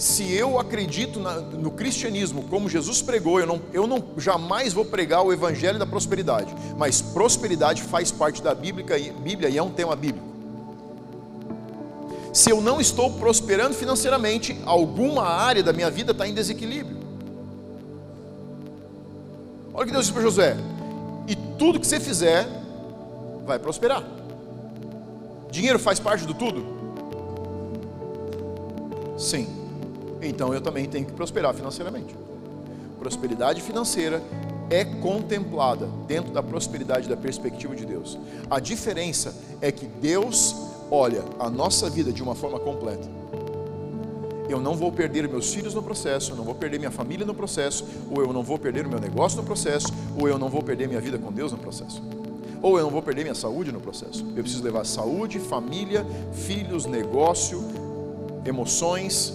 Se 0.00 0.32
eu 0.32 0.58
acredito 0.58 1.20
na, 1.20 1.34
no 1.34 1.70
cristianismo 1.70 2.44
como 2.44 2.70
Jesus 2.70 3.02
pregou, 3.02 3.38
eu 3.38 3.46
não, 3.46 3.60
eu 3.70 3.86
não 3.86 4.02
jamais 4.16 4.72
vou 4.72 4.82
pregar 4.82 5.22
o 5.22 5.30
evangelho 5.30 5.78
da 5.78 5.84
prosperidade. 5.84 6.54
Mas 6.78 7.02
prosperidade 7.02 7.82
faz 7.82 8.10
parte 8.10 8.42
da 8.42 8.54
Bíblia, 8.54 8.86
Bíblia 9.22 9.50
e 9.50 9.58
é 9.58 9.62
um 9.62 9.68
tema 9.68 9.94
bíblico. 9.94 10.26
Se 12.32 12.48
eu 12.48 12.62
não 12.62 12.80
estou 12.80 13.12
prosperando 13.12 13.74
financeiramente, 13.74 14.58
alguma 14.64 15.22
área 15.24 15.62
da 15.62 15.70
minha 15.70 15.90
vida 15.90 16.12
está 16.12 16.26
em 16.26 16.32
desequilíbrio. 16.32 16.96
Olha 19.74 19.82
o 19.82 19.86
que 19.86 19.92
Deus 19.92 20.06
disse 20.06 20.14
para 20.14 20.22
Josué: 20.22 20.56
e 21.28 21.36
tudo 21.58 21.78
que 21.78 21.86
você 21.86 22.00
fizer 22.00 22.48
vai 23.44 23.58
prosperar. 23.58 24.02
Dinheiro 25.50 25.78
faz 25.78 26.00
parte 26.00 26.24
do 26.24 26.32
tudo? 26.32 26.64
Sim. 29.18 29.59
Então 30.22 30.52
eu 30.52 30.60
também 30.60 30.86
tenho 30.86 31.06
que 31.06 31.12
prosperar 31.12 31.54
financeiramente. 31.54 32.14
Prosperidade 32.98 33.62
financeira 33.62 34.22
é 34.68 34.84
contemplada 34.84 35.88
dentro 36.06 36.32
da 36.32 36.42
prosperidade 36.42 37.08
da 37.08 37.16
perspectiva 37.16 37.74
de 37.74 37.84
Deus. 37.84 38.18
A 38.48 38.60
diferença 38.60 39.34
é 39.60 39.72
que 39.72 39.86
Deus 39.86 40.54
olha 40.90 41.24
a 41.38 41.50
nossa 41.50 41.90
vida 41.90 42.12
de 42.12 42.22
uma 42.22 42.34
forma 42.34 42.58
completa. 42.58 43.08
Eu 44.48 44.60
não 44.60 44.74
vou 44.74 44.90
perder 44.90 45.28
meus 45.28 45.54
filhos 45.54 45.74
no 45.74 45.82
processo, 45.82 46.32
eu 46.32 46.36
não 46.36 46.44
vou 46.44 46.54
perder 46.54 46.78
minha 46.78 46.90
família 46.90 47.24
no 47.24 47.34
processo, 47.34 47.86
ou 48.10 48.20
eu 48.20 48.32
não 48.32 48.42
vou 48.42 48.58
perder 48.58 48.84
o 48.84 48.88
meu 48.88 49.00
negócio 49.00 49.38
no 49.40 49.44
processo, 49.44 49.88
ou 50.18 50.28
eu 50.28 50.38
não 50.38 50.48
vou 50.48 50.62
perder 50.62 50.88
minha 50.88 51.00
vida 51.00 51.18
com 51.18 51.32
Deus 51.32 51.52
no 51.52 51.58
processo. 51.58 52.02
Ou 52.60 52.76
eu 52.76 52.84
não 52.84 52.90
vou 52.90 53.00
perder 53.00 53.22
minha 53.22 53.34
saúde 53.34 53.72
no 53.72 53.80
processo. 53.80 54.24
Eu 54.36 54.42
preciso 54.42 54.62
levar 54.62 54.84
saúde, 54.84 55.38
família, 55.38 56.04
filhos, 56.32 56.84
negócio, 56.84 57.62
emoções, 58.44 59.32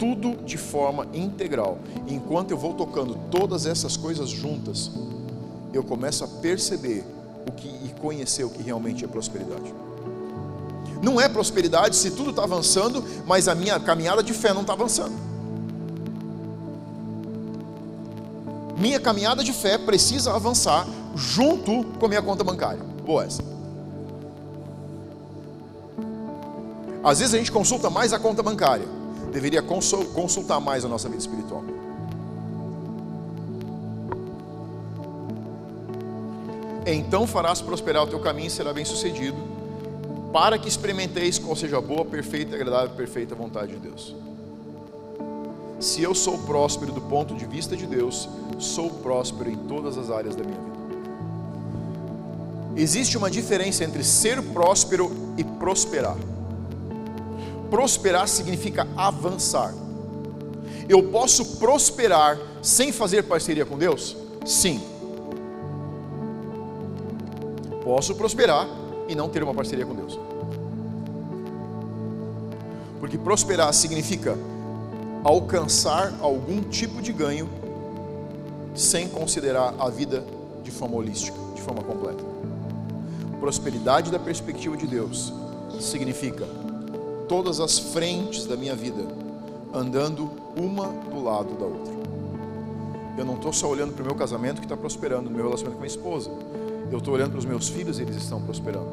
tudo 0.00 0.42
de 0.46 0.56
forma 0.56 1.06
integral. 1.12 1.78
Enquanto 2.08 2.50
eu 2.52 2.56
vou 2.56 2.72
tocando 2.72 3.18
todas 3.30 3.66
essas 3.66 3.98
coisas 3.98 4.30
juntas, 4.30 4.90
eu 5.74 5.84
começo 5.84 6.24
a 6.24 6.26
perceber 6.26 7.04
o 7.46 7.52
que 7.52 7.68
e 7.68 7.94
conhecer 8.00 8.42
o 8.42 8.48
que 8.48 8.62
realmente 8.62 9.04
é 9.04 9.08
prosperidade. 9.08 9.74
Não 11.02 11.20
é 11.20 11.28
prosperidade 11.28 11.96
se 11.96 12.10
tudo 12.12 12.30
está 12.30 12.44
avançando, 12.44 13.04
mas 13.26 13.46
a 13.46 13.54
minha 13.54 13.78
caminhada 13.78 14.22
de 14.22 14.32
fé 14.32 14.54
não 14.54 14.62
está 14.62 14.72
avançando. 14.72 15.12
Minha 18.78 18.98
caminhada 18.98 19.44
de 19.44 19.52
fé 19.52 19.76
precisa 19.76 20.34
avançar 20.34 20.86
junto 21.14 21.84
com 21.98 22.06
a 22.06 22.08
minha 22.08 22.22
conta 22.22 22.42
bancária. 22.42 22.82
Boa 23.04 23.24
essa. 23.24 23.42
Às 27.04 27.18
vezes 27.18 27.34
a 27.34 27.38
gente 27.38 27.52
consulta 27.52 27.90
mais 27.90 28.14
a 28.14 28.18
conta 28.18 28.42
bancária 28.42 28.99
deveria 29.30 29.62
consultar 29.62 30.60
mais 30.60 30.84
a 30.84 30.88
nossa 30.88 31.08
vida 31.08 31.20
espiritual. 31.20 31.64
Então 36.86 37.26
farás 37.26 37.60
prosperar 37.60 38.02
o 38.02 38.06
teu 38.06 38.18
caminho 38.18 38.48
e 38.48 38.50
será 38.50 38.72
bem 38.72 38.84
sucedido, 38.84 39.36
para 40.32 40.58
que 40.58 40.68
experimenteis 40.68 41.38
qual 41.38 41.54
seja 41.54 41.78
a 41.78 41.80
boa, 41.80 42.04
perfeita, 42.04 42.56
agradável 42.56 42.90
e 42.94 42.96
perfeita 42.96 43.34
vontade 43.34 43.72
de 43.72 43.78
Deus. 43.78 44.14
Se 45.78 46.02
eu 46.02 46.14
sou 46.14 46.38
próspero 46.38 46.92
do 46.92 47.00
ponto 47.00 47.34
de 47.34 47.46
vista 47.46 47.76
de 47.76 47.86
Deus, 47.86 48.28
sou 48.58 48.90
próspero 48.90 49.50
em 49.50 49.56
todas 49.56 49.96
as 49.96 50.10
áreas 50.10 50.34
da 50.36 50.44
minha 50.44 50.58
vida. 50.58 50.70
Existe 52.76 53.16
uma 53.16 53.30
diferença 53.30 53.84
entre 53.84 54.02
ser 54.04 54.42
próspero 54.42 55.10
e 55.36 55.44
prosperar 55.44 56.16
prosperar 57.70 58.28
significa 58.28 58.86
avançar. 58.96 59.72
Eu 60.88 61.04
posso 61.04 61.56
prosperar 61.58 62.38
sem 62.60 62.92
fazer 62.92 63.22
parceria 63.22 63.64
com 63.64 63.78
Deus? 63.78 64.16
Sim. 64.44 64.80
Posso 67.84 68.14
prosperar 68.16 68.66
e 69.08 69.14
não 69.14 69.28
ter 69.28 69.42
uma 69.42 69.54
parceria 69.54 69.86
com 69.86 69.94
Deus. 69.94 70.18
Porque 72.98 73.16
prosperar 73.16 73.72
significa 73.72 74.36
alcançar 75.22 76.12
algum 76.20 76.62
tipo 76.62 77.00
de 77.00 77.12
ganho 77.12 77.48
sem 78.74 79.08
considerar 79.08 79.74
a 79.78 79.88
vida 79.88 80.24
de 80.62 80.70
forma 80.70 80.96
holística, 80.96 81.36
de 81.54 81.62
forma 81.62 81.82
completa. 81.82 82.22
Prosperidade 83.38 84.10
da 84.10 84.18
perspectiva 84.18 84.76
de 84.76 84.86
Deus 84.86 85.32
significa 85.80 86.46
todas 87.30 87.60
as 87.60 87.78
frentes 87.78 88.44
da 88.44 88.56
minha 88.56 88.74
vida, 88.74 89.06
andando 89.72 90.28
uma 90.56 90.88
do 90.88 91.22
lado 91.22 91.54
da 91.54 91.64
outra. 91.64 91.94
Eu 93.16 93.24
não 93.24 93.34
estou 93.34 93.52
só 93.52 93.68
olhando 93.68 93.92
para 93.92 94.02
o 94.02 94.04
meu 94.04 94.16
casamento 94.16 94.56
que 94.56 94.64
está 94.64 94.76
prosperando, 94.76 95.30
no 95.30 95.36
meu 95.36 95.44
relacionamento 95.44 95.78
com 95.78 95.84
a 95.84 95.86
minha 95.86 95.96
esposa. 95.96 96.28
Eu 96.90 96.98
estou 96.98 97.14
olhando 97.14 97.30
para 97.30 97.38
os 97.38 97.44
meus 97.44 97.68
filhos 97.68 98.00
eles 98.00 98.16
estão 98.16 98.42
prosperando. 98.42 98.88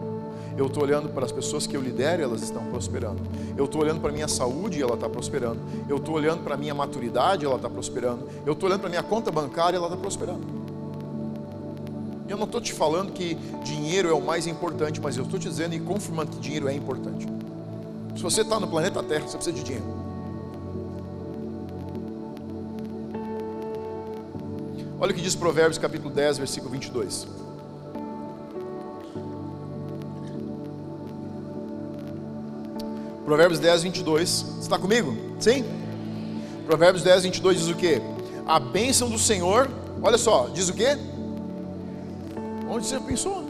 Eu 0.55 0.67
estou 0.67 0.83
olhando 0.83 1.09
para 1.09 1.25
as 1.25 1.31
pessoas 1.31 1.65
que 1.65 1.75
eu 1.75 1.81
lidero 1.81 2.21
elas 2.21 2.43
estão 2.43 2.63
prosperando. 2.65 3.23
Eu 3.57 3.65
estou 3.65 3.81
olhando 3.81 4.01
para 4.01 4.11
a 4.11 4.13
minha 4.13 4.27
saúde 4.27 4.83
ela 4.83 4.93
está 4.93 5.09
prosperando. 5.09 5.59
Eu 5.89 5.97
estou 5.97 6.13
olhando 6.13 6.43
para 6.43 6.53
a 6.53 6.57
minha 6.57 6.75
maturidade 6.75 7.43
ela 7.43 7.55
está 7.55 7.67
prosperando. 7.67 8.29
Eu 8.45 8.53
estou 8.53 8.69
olhando 8.69 8.81
para 8.81 8.87
a 8.89 8.91
minha 8.91 9.03
conta 9.03 9.31
bancária 9.31 9.77
ela 9.77 9.87
está 9.87 9.97
prosperando. 9.97 10.45
Eu 12.29 12.37
não 12.37 12.45
estou 12.45 12.61
te 12.61 12.71
falando 12.71 13.13
que 13.13 13.33
dinheiro 13.63 14.09
é 14.09 14.13
o 14.13 14.21
mais 14.21 14.45
importante, 14.45 15.01
mas 15.01 15.17
eu 15.17 15.23
estou 15.23 15.39
te 15.39 15.49
dizendo 15.49 15.73
e 15.73 15.79
confirmando 15.79 16.29
que 16.29 16.37
dinheiro 16.37 16.67
é 16.67 16.75
importante. 16.75 17.25
Se 18.17 18.23
você 18.23 18.41
está 18.41 18.59
no 18.59 18.67
planeta 18.67 19.03
Terra, 19.03 19.27
você 19.27 19.37
precisa 19.37 19.55
de 19.55 19.63
dinheiro. 19.63 19.85
Olha 24.99 25.11
o 25.11 25.13
que 25.13 25.21
diz 25.21 25.35
Provérbios 25.35 25.77
capítulo 25.77 26.11
10, 26.11 26.39
versículo 26.39 26.71
22. 26.71 27.27
Provérbios 33.23 33.59
10, 33.59 33.83
22. 33.83 34.29
Você 34.29 34.61
está 34.61 34.79
comigo? 34.79 35.15
Sim? 35.39 35.63
Provérbios 36.65 37.03
10, 37.03 37.23
22 37.23 37.59
diz 37.59 37.67
o 37.69 37.75
que? 37.75 38.01
A 38.47 38.59
bênção 38.59 39.11
do 39.11 39.19
Senhor, 39.19 39.69
olha 40.01 40.17
só, 40.17 40.47
diz 40.47 40.69
o 40.69 40.73
que? 40.73 40.97
Onde 42.67 42.87
você 42.87 42.99
pensou? 42.99 43.46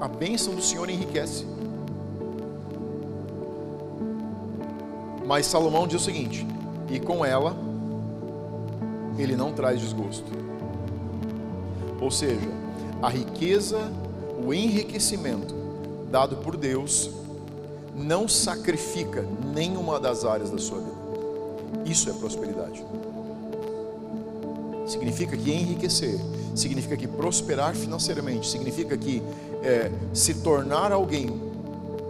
A 0.00 0.08
bênção 0.08 0.54
do 0.54 0.62
Senhor 0.62 0.88
enriquece. 0.88 1.44
Mas 5.26 5.46
Salomão 5.46 5.86
diz 5.86 6.00
o 6.00 6.04
seguinte: 6.04 6.46
e 6.90 6.98
com 6.98 7.24
ela 7.24 7.54
ele 9.18 9.36
não 9.36 9.52
traz 9.52 9.80
desgosto. 9.80 10.24
Ou 12.00 12.10
seja, 12.10 12.48
a 13.02 13.08
riqueza, 13.08 13.92
o 14.44 14.54
enriquecimento 14.54 15.54
dado 16.10 16.38
por 16.38 16.56
Deus 16.56 17.10
não 17.94 18.26
sacrifica 18.26 19.24
nenhuma 19.54 20.00
das 20.00 20.24
áreas 20.24 20.50
da 20.50 20.58
sua 20.58 20.78
vida. 20.78 21.00
Isso 21.84 22.08
é 22.08 22.12
prosperidade. 22.14 22.84
Significa 24.86 25.36
que 25.36 25.52
enriquecer, 25.52 26.18
significa 26.54 26.96
que 26.96 27.06
prosperar 27.06 27.74
financeiramente, 27.74 28.48
significa 28.48 28.96
que 28.96 29.22
é, 29.62 29.90
se 30.12 30.34
tornar 30.34 30.92
alguém 30.92 31.50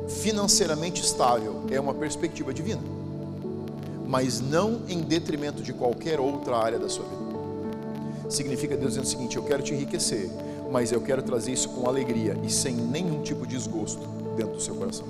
financeiramente 0.09 1.03
estável 1.03 1.65
é 1.71 1.79
uma 1.81 1.95
perspectiva 1.95 2.53
divina, 2.53 2.83
mas 4.07 4.41
não 4.41 4.83
em 4.89 5.01
detrimento 5.01 5.63
de 5.63 5.73
qualquer 5.73 6.19
outra 6.19 6.57
área 6.57 6.79
da 6.79 6.89
sua 6.89 7.05
vida. 7.05 7.21
Significa 8.29 8.77
Deus 8.77 8.91
dizendo 8.91 9.05
o 9.05 9.09
seguinte: 9.09 9.37
eu 9.37 9.43
quero 9.43 9.63
te 9.63 9.75
enriquecer, 9.75 10.31
mas 10.71 10.93
eu 10.93 11.01
quero 11.01 11.23
trazer 11.23 11.53
isso 11.53 11.69
com 11.71 11.89
alegria 11.89 12.37
e 12.45 12.51
sem 12.51 12.75
nenhum 12.75 13.23
tipo 13.23 13.47
de 13.47 13.57
desgosto 13.57 14.07
dentro 14.37 14.55
do 14.55 14.63
seu 14.63 14.75
coração. 14.75 15.07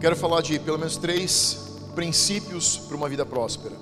Quero 0.00 0.16
falar 0.16 0.42
de 0.42 0.58
pelo 0.58 0.78
menos 0.78 0.96
três 0.98 1.73
princípios 1.94 2.76
para 2.76 2.96
uma 2.96 3.08
vida 3.08 3.24
próspera. 3.24 3.74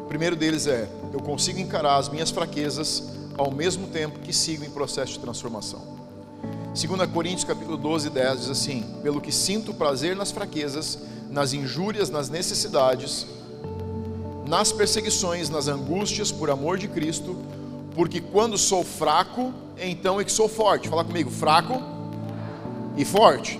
O 0.00 0.06
primeiro 0.08 0.36
deles 0.36 0.66
é: 0.66 0.88
eu 1.12 1.20
consigo 1.20 1.58
encarar 1.58 1.96
as 1.96 2.08
minhas 2.08 2.30
fraquezas 2.30 3.02
ao 3.36 3.50
mesmo 3.50 3.88
tempo 3.88 4.20
que 4.20 4.32
sigo 4.32 4.64
em 4.64 4.70
processo 4.70 5.12
de 5.12 5.18
transformação. 5.18 5.96
2 6.74 7.10
Coríntios 7.10 7.44
capítulo 7.44 7.76
12, 7.76 8.10
10 8.10 8.40
diz 8.40 8.50
assim: 8.50 8.84
Pelo 9.02 9.20
que 9.20 9.32
sinto 9.32 9.72
prazer 9.74 10.14
nas 10.14 10.30
fraquezas, 10.30 10.98
nas 11.30 11.52
injúrias, 11.52 12.10
nas 12.10 12.28
necessidades, 12.28 13.26
nas 14.46 14.72
perseguições, 14.72 15.48
nas 15.48 15.68
angústias 15.68 16.30
por 16.30 16.50
amor 16.50 16.78
de 16.78 16.86
Cristo, 16.86 17.36
porque 17.94 18.20
quando 18.20 18.58
sou 18.58 18.84
fraco, 18.84 19.52
então 19.78 20.20
é 20.20 20.24
que 20.24 20.30
sou 20.30 20.48
forte. 20.48 20.88
Fala 20.88 21.04
comigo, 21.04 21.30
fraco 21.30 21.82
e 22.96 23.04
forte. 23.04 23.58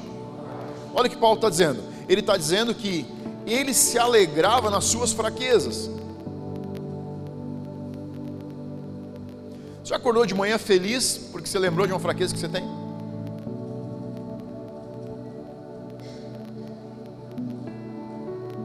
Olha 0.95 1.07
o 1.07 1.11
que 1.11 1.17
Paulo 1.17 1.37
está 1.37 1.49
dizendo. 1.49 1.83
Ele 2.09 2.21
está 2.21 2.37
dizendo 2.37 2.75
que 2.75 3.07
ele 3.55 3.73
se 3.73 3.99
alegrava 3.99 4.71
nas 4.71 4.85
suas 4.85 5.13
fraquezas. 5.13 5.89
Você 9.85 9.95
acordou 9.95 10.27
de 10.27 10.35
manhã 10.35 10.59
feliz 10.59 11.17
porque 11.31 11.49
você 11.49 11.59
lembrou 11.59 11.87
de 11.87 11.93
uma 11.93 12.01
fraqueza 12.01 12.35
que 12.35 12.41
você 12.41 12.49
tem? 12.49 12.65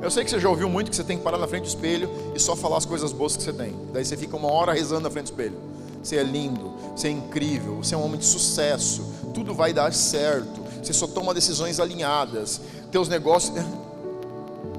Eu 0.02 0.10
sei 0.10 0.24
que 0.24 0.32
você 0.32 0.40
já 0.40 0.50
ouviu 0.50 0.68
muito 0.68 0.90
que 0.90 0.96
você 0.96 1.04
tem 1.04 1.16
que 1.16 1.24
parar 1.24 1.38
na 1.38 1.48
frente 1.48 1.64
do 1.64 1.68
espelho 1.68 2.10
e 2.36 2.40
só 2.40 2.56
falar 2.56 2.78
as 2.78 2.86
coisas 2.86 3.12
boas 3.12 3.38
que 3.38 3.44
você 3.44 3.54
tem. 3.54 3.76
Daí 3.94 4.04
você 4.04 4.18
fica 4.18 4.36
uma 4.36 4.52
hora 4.52 4.74
rezando 4.74 5.02
na 5.02 5.12
frente 5.12 5.26
do 5.26 5.32
espelho. 5.32 5.58
Você 6.04 6.16
é 6.16 6.24
lindo, 6.24 6.74
você 6.96 7.08
é 7.08 7.12
incrível, 7.12 7.76
você 7.76 7.94
é 7.94 7.98
um 7.98 8.04
homem 8.04 8.20
de 8.20 8.26
sucesso, 8.26 9.14
tudo 9.32 9.54
vai 9.54 9.72
dar 9.72 9.94
certo. 9.94 10.60
Você 10.82 10.92
só 10.92 11.06
toma 11.06 11.36
decisões 11.36 11.80
alinhadas. 11.80 12.60
Teus 12.92 13.08
negócios. 13.08 13.54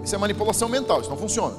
Isso 0.05 0.15
é 0.15 0.19
manipulação 0.19 0.69
mental, 0.69 1.01
isso 1.01 1.11
não 1.11 1.17
funciona. 1.17 1.55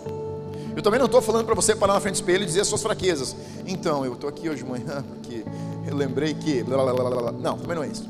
Eu 0.76 0.82
também 0.82 1.00
não 1.00 1.06
estou 1.06 1.22
falando 1.22 1.46
para 1.46 1.56
você 1.56 1.76
parar 1.76 1.94
na 1.94 2.00
frente 2.00 2.16
do 2.16 2.18
espelho 2.18 2.44
e 2.44 2.46
dizer 2.46 2.62
as 2.62 2.68
suas 2.68 2.82
fraquezas. 2.82 3.36
Então, 3.66 4.04
eu 4.04 4.14
estou 4.14 4.30
aqui 4.30 4.50
hoje 4.50 4.64
de 4.64 4.70
manhã 4.70 5.04
porque 5.08 5.44
eu 5.88 5.96
lembrei 5.96 6.34
que. 6.34 6.64
Não, 6.64 7.58
também 7.58 7.76
não 7.76 7.84
é 7.84 7.88
isso. 7.88 8.08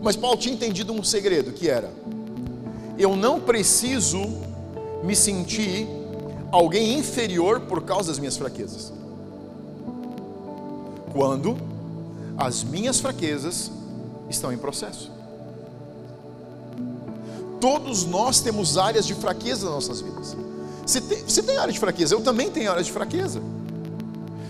Mas 0.00 0.16
Paulo 0.16 0.36
tinha 0.36 0.54
entendido 0.54 0.92
um 0.92 1.04
segredo 1.04 1.52
que 1.52 1.68
era: 1.68 1.90
eu 2.98 3.14
não 3.14 3.40
preciso 3.40 4.18
me 5.02 5.14
sentir 5.14 5.86
alguém 6.50 6.98
inferior 6.98 7.60
por 7.60 7.82
causa 7.82 8.08
das 8.08 8.18
minhas 8.18 8.36
fraquezas. 8.36 8.92
Quando 11.12 11.56
as 12.36 12.64
minhas 12.64 13.00
fraquezas 13.00 13.70
estão 14.30 14.52
em 14.52 14.58
processo. 14.58 15.10
Todos 17.62 18.04
nós 18.04 18.40
temos 18.40 18.76
áreas 18.76 19.06
de 19.06 19.14
fraqueza 19.14 19.66
nas 19.66 19.74
nossas 19.86 20.00
vidas. 20.00 20.36
Você 20.84 21.00
tem, 21.00 21.22
você 21.22 21.40
tem 21.44 21.56
área 21.58 21.72
de 21.72 21.78
fraqueza, 21.78 22.12
eu 22.12 22.20
também 22.20 22.50
tenho 22.50 22.68
áreas 22.68 22.86
de 22.86 22.92
fraqueza. 22.92 23.40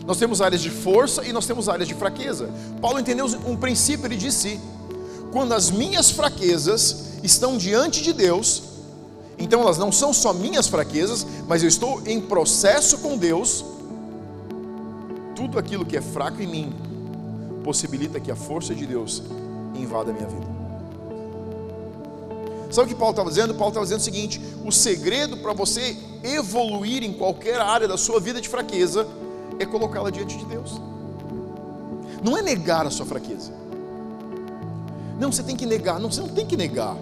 Nós 0.07 0.16
temos 0.16 0.40
áreas 0.40 0.62
de 0.62 0.70
força 0.70 1.22
e 1.22 1.31
nós 1.31 1.44
temos 1.44 1.68
áreas 1.68 1.87
de 1.87 1.94
fraqueza. 1.94 2.48
Paulo 2.81 2.98
entendeu 2.98 3.27
um 3.46 3.55
princípio, 3.55 4.07
ele 4.07 4.16
disse: 4.16 4.59
quando 5.31 5.53
as 5.53 5.70
minhas 5.70 6.11
fraquezas 6.11 7.18
estão 7.22 7.59
diante 7.59 8.03
de 8.03 8.14
Deus, 8.14 8.62
então 9.38 9.61
elas 9.61 9.77
não 9.77 9.92
são 9.92 10.11
só 10.14 10.33
minhas 10.33 10.66
fraquezas, 10.66 11.27
mas 11.46 11.62
eu 11.62 11.68
estou 11.68 12.01
em 12.07 12.18
processo 12.18 12.96
com 12.96 13.18
Deus. 13.18 13.62
Tudo 15.37 15.59
aquilo 15.59 15.85
que 15.85 15.98
é 15.98 16.01
fraco 16.01 16.40
em 16.40 16.46
mim 16.46 16.72
possibilita 17.62 18.18
que 18.18 18.31
a 18.31 18.37
força 18.37 18.75
de 18.75 18.87
Deus 18.87 19.22
invada 19.75 20.12
a 20.12 20.14
minha 20.14 20.27
vida. 20.27 20.62
Sabe 22.73 22.87
o 22.87 22.89
que 22.89 22.95
Paulo 22.95 23.11
estava 23.11 23.29
dizendo? 23.29 23.55
Paulo 23.55 23.69
estava 23.69 23.85
dizendo 23.85 24.01
o 24.01 24.03
seguinte: 24.03 24.41
o 24.65 24.73
segredo 24.73 25.37
para 25.37 25.53
você 25.53 25.97
evoluir 26.25 27.05
em 27.05 27.13
qualquer 27.13 27.61
área 27.61 27.87
da 27.87 27.99
sua 27.99 28.19
vida 28.19 28.41
de 28.41 28.49
fraqueza 28.49 29.07
é 29.59 29.67
colocá-la 29.67 30.11
diante 30.11 30.39
de 30.39 30.45
Deus. 30.47 30.81
Não 32.25 32.37
é 32.37 32.43
negar 32.43 32.87
a 32.87 32.91
sua 32.91 33.05
fraqueza. 33.05 33.53
Não, 35.21 35.31
você 35.31 35.43
tem 35.43 35.55
que 35.55 35.67
negar. 35.67 36.01
Não, 36.01 36.11
você 36.11 36.21
não 36.21 36.29
tem 36.29 36.47
que 36.47 36.57
negar. 36.57 36.97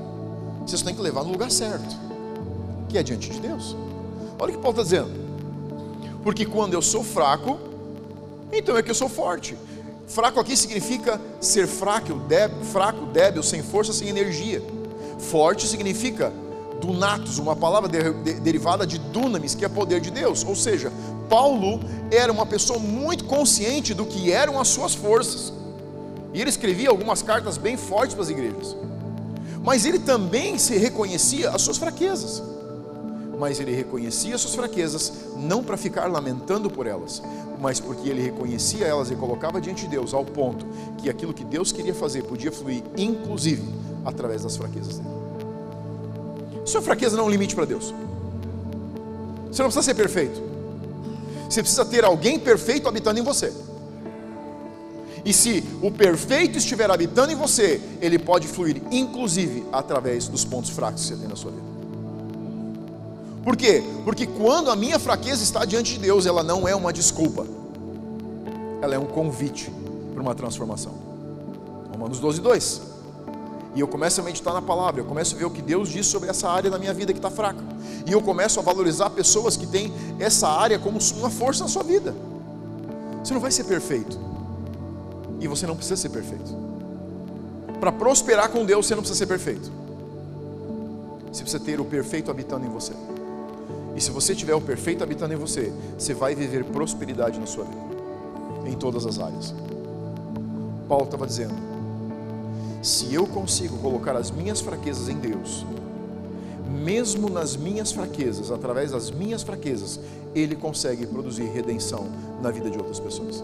Você 0.67 0.77
só 0.77 0.85
tem 0.85 0.95
que 0.95 1.01
levar 1.01 1.23
no 1.23 1.31
lugar 1.31 1.51
certo 1.51 2.11
que 2.89 2.99
é 2.99 3.03
diante 3.05 3.31
de 3.31 3.39
Deus. 3.39 3.77
Olha 4.39 4.53
o 4.53 4.57
que 4.57 4.63
Paulo 4.63 4.71
está 4.71 4.83
dizendo. 4.83 5.13
Porque 6.25 6.45
quando 6.45 6.75
eu 6.75 6.83
sou 6.83 7.05
fraco, 7.05 7.59
então 8.53 8.77
é 8.77 8.83
que 8.83 8.91
eu 8.91 8.95
sou 8.95 9.09
forte. 9.09 9.57
Fraco 10.09 10.41
aqui 10.41 10.57
significa 10.57 11.21
ser 11.41 11.69
fraco, 11.69 12.15
débil, 12.15 12.65
fraco, 12.65 13.07
débil, 13.07 13.43
sem 13.45 13.63
força, 13.63 13.93
sem 13.93 14.09
energia. 14.09 14.61
Forte 15.21 15.67
significa 15.67 16.33
dunatos, 16.81 17.39
uma 17.39 17.55
palavra 17.55 17.89
de, 17.89 18.13
de, 18.23 18.41
derivada 18.41 18.87
de 18.87 18.99
dunamis, 18.99 19.55
que 19.55 19.65
é 19.65 19.69
poder 19.69 20.01
de 20.01 20.11
Deus. 20.11 20.45
Ou 20.45 20.57
seja, 20.57 20.93
Paulo 21.29 21.81
era 22.11 22.33
uma 22.33 22.47
pessoa 22.47 22.79
muito 22.79 23.25
consciente 23.25 23.93
do 23.95 24.05
que 24.07 24.33
eram 24.33 24.59
as 24.59 24.69
suas 24.69 24.95
forças. 24.95 25.53
E 26.33 26.41
ele 26.41 26.51
escrevia 26.51 26.89
algumas 26.89 27.23
cartas 27.23 27.59
bem 27.59 27.77
fortes 27.77 28.15
para 28.15 28.25
as 28.25 28.31
igrejas. 28.31 28.77
Mas 29.63 29.85
ele 29.85 29.99
também 29.99 30.59
se 30.59 30.77
reconhecia 30.79 31.51
as 31.51 31.63
suas 31.63 31.77
fraquezas 31.77 32.43
mas 33.41 33.59
ele 33.59 33.75
reconhecia 33.75 34.37
suas 34.37 34.55
fraquezas, 34.55 35.11
não 35.35 35.65
para 35.65 35.79
ficar 35.79 36.07
lamentando 36.09 36.69
por 36.69 36.87
elas, 36.87 37.23
mas 37.59 37.81
porque 37.81 38.11
ele 38.11 38.21
reconhecia 38.21 38.87
elas 38.87 39.11
e 39.11 39.17
colocava 39.17 39.59
diante 39.63 39.85
de 39.85 39.89
Deus, 39.89 40.13
ao 40.13 40.27
ponto 40.27 40.67
que 40.99 41.09
aquilo 41.09 41.33
que 41.33 41.43
Deus 41.43 41.73
queria 41.73 41.95
fazer 41.95 42.23
podia 42.25 42.53
fluir, 42.53 42.83
inclusive, 42.99 43.63
através 44.05 44.43
das 44.43 44.57
fraquezas 44.57 44.99
dele. 44.99 45.11
Sua 46.65 46.83
fraqueza 46.83 47.17
não 47.17 47.25
é 47.25 47.27
um 47.27 47.31
limite 47.31 47.55
para 47.55 47.65
Deus. 47.65 47.95
Você 49.51 49.63
não 49.63 49.71
precisa 49.71 49.83
ser 49.83 49.95
perfeito. 49.95 50.41
Você 51.49 51.63
precisa 51.63 51.85
ter 51.85 52.05
alguém 52.05 52.39
perfeito 52.39 52.89
habitando 52.89 53.19
em 53.19 53.23
você. 53.23 53.53
E 55.25 55.33
se 55.33 55.65
o 55.83 55.91
perfeito 55.91 56.57
estiver 56.59 56.91
habitando 56.91 57.33
em 57.33 57.35
você, 57.35 57.81
ele 58.01 58.19
pode 58.19 58.47
fluir, 58.47 58.81
inclusive, 58.91 59.65
através 59.73 60.29
dos 60.29 60.45
pontos 60.45 60.71
fracos 60.71 61.03
que 61.03 61.09
você 61.09 61.17
tem 61.17 61.29
na 61.29 61.37
sua 61.37 61.51
vida. 61.51 61.71
Por 63.45 63.57
quê? 63.57 63.83
Porque 64.05 64.27
quando 64.27 64.71
a 64.71 64.77
minha 64.77 64.99
fraqueza 64.99 65.43
está 65.43 65.65
diante 65.65 65.95
de 65.95 65.99
Deus, 65.99 66.27
ela 66.27 66.43
não 66.43 66.69
é 66.69 66.75
uma 66.75 66.93
desculpa, 66.93 67.47
ela 68.81 68.95
é 68.95 68.99
um 68.99 69.07
convite 69.07 69.71
para 70.13 70.23
uma 70.23 70.35
transformação. 70.35 70.93
Romanos 71.93 72.19
12, 72.19 72.41
2. 72.41 72.90
E 73.75 73.81
eu 73.81 73.87
começo 73.87 74.21
a 74.21 74.25
meditar 74.25 74.53
na 74.53 74.61
palavra, 74.61 75.01
eu 75.01 75.05
começo 75.05 75.35
a 75.35 75.39
ver 75.39 75.45
o 75.45 75.51
que 75.51 75.63
Deus 75.63 75.89
diz 75.89 76.07
sobre 76.07 76.29
essa 76.29 76.49
área 76.49 76.71
da 76.71 76.79
minha 76.79 76.93
vida 76.93 77.13
que 77.13 77.19
está 77.19 77.31
fraca. 77.31 77.63
E 78.05 78.13
eu 78.13 78.21
começo 78.21 78.59
a 78.59 78.63
valorizar 78.63 79.11
pessoas 79.11 79.57
que 79.57 79.67
têm 79.67 79.93
essa 80.19 80.49
área 80.49 80.79
como 80.79 80.99
uma 81.19 81.31
força 81.31 81.63
na 81.63 81.69
sua 81.69 81.85
vida. 81.85 82.15
Você 83.23 83.33
não 83.33 83.41
vai 83.41 83.53
ser 83.53 83.65
perfeito. 83.65 84.19
E 85.41 85.47
você 85.47 85.67
não 85.67 85.77
precisa 85.77 85.97
ser 85.97 86.09
perfeito. 86.09 86.53
Para 87.79 87.93
prosperar 87.93 88.51
com 88.51 88.65
Deus, 88.65 88.87
você 88.87 88.95
não 88.95 89.03
precisa 89.03 89.19
ser 89.19 89.27
perfeito. 89.27 89.71
Você 91.33 91.43
precisa 91.43 91.63
ter 91.63 91.81
o 91.81 91.85
perfeito 91.85 92.31
habitando 92.31 92.67
em 92.67 92.69
você. 92.69 92.93
E 93.97 94.01
se 94.01 94.11
você 94.11 94.35
tiver 94.35 94.55
o 94.55 94.61
perfeito 94.61 95.05
habitando 95.05 95.33
em 95.33 95.37
você, 95.37 95.73
você 95.97 96.13
vai 96.13 96.35
viver 96.35 96.65
prosperidade 96.65 97.39
na 97.39 97.47
sua 97.47 97.65
vida, 97.65 97.81
em 98.67 98.75
todas 98.75 99.07
as 99.07 99.19
áreas. 99.19 99.55
Paulo 100.89 101.05
estava 101.05 101.27
dizendo: 101.27 101.70
se 102.83 103.13
eu 103.15 103.27
consigo 103.27 103.79
colocar 103.79 104.17
as 104.17 104.31
minhas 104.31 104.61
fraquezas 104.61 105.09
em 105.09 105.17
Deus, 105.17 105.67
mesmo 106.69 107.29
nas 107.29 107.57
minhas 107.57 107.93
fraquezas, 107.93 108.51
através 108.51 108.93
das 108.93 109.11
minhas 109.11 109.43
fraquezas, 109.43 110.01
Ele 110.35 110.57
consegue 110.57 111.07
produzir 111.07 111.45
redenção 111.45 112.09
na 112.43 112.51
vida 112.51 112.71
de 112.71 112.79
outras 112.79 112.99
pessoas. 112.99 113.43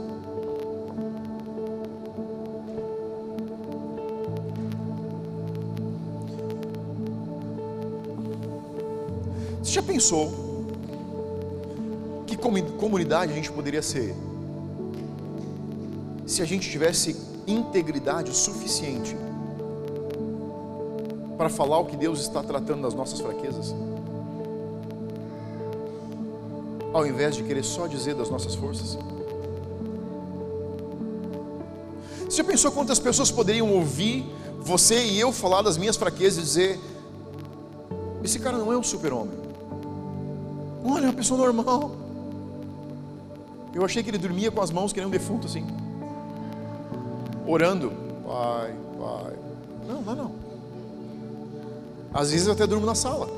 já 9.76 9.82
pensou 9.82 10.64
que 12.26 12.34
comunidade 12.34 13.30
a 13.30 13.34
gente 13.34 13.52
poderia 13.52 13.82
ser 13.82 14.14
se 16.26 16.40
a 16.40 16.46
gente 16.46 16.70
tivesse 16.70 17.14
integridade 17.46 18.34
suficiente 18.34 19.14
para 21.36 21.48
falar 21.48 21.78
o 21.78 21.84
que 21.84 21.96
Deus 21.96 22.20
está 22.20 22.42
tratando 22.42 22.82
das 22.82 22.94
nossas 22.94 23.20
fraquezas? 23.20 23.74
Ao 26.92 27.06
invés 27.06 27.36
de 27.36 27.42
querer 27.42 27.62
só 27.62 27.86
dizer 27.86 28.14
das 28.14 28.30
nossas 28.30 28.54
forças? 28.54 28.98
Você 32.24 32.38
já 32.38 32.44
pensou 32.44 32.72
quantas 32.72 32.98
pessoas 32.98 33.30
poderiam 33.30 33.72
ouvir 33.72 34.24
você 34.60 35.04
e 35.04 35.20
eu 35.20 35.30
falar 35.30 35.62
das 35.62 35.76
minhas 35.76 35.96
fraquezas 35.96 36.38
e 36.38 36.42
dizer: 36.42 36.80
esse 38.24 38.38
cara 38.38 38.56
não 38.56 38.72
é 38.72 38.76
um 38.76 38.82
super-homem? 38.82 39.38
Olha, 40.84 41.04
é 41.04 41.08
uma 41.08 41.12
pessoa 41.14 41.38
normal. 41.38 41.92
Eu 43.74 43.84
achei 43.84 44.02
que 44.02 44.08
ele 44.08 44.18
dormia 44.18 44.50
com 44.50 44.62
as 44.62 44.70
mãos 44.70 44.92
que 44.92 44.98
nem 44.98 45.06
um 45.06 45.10
defunto 45.10 45.46
assim. 45.46 45.66
Orando. 47.46 47.92
Pai, 48.26 48.74
pai. 48.98 49.34
Não, 49.86 50.00
não, 50.00 50.14
não. 50.14 50.45
Às 52.16 52.30
vezes 52.30 52.46
eu 52.46 52.54
até 52.54 52.66
durmo 52.66 52.86
na 52.86 52.94
sala. 52.94 53.28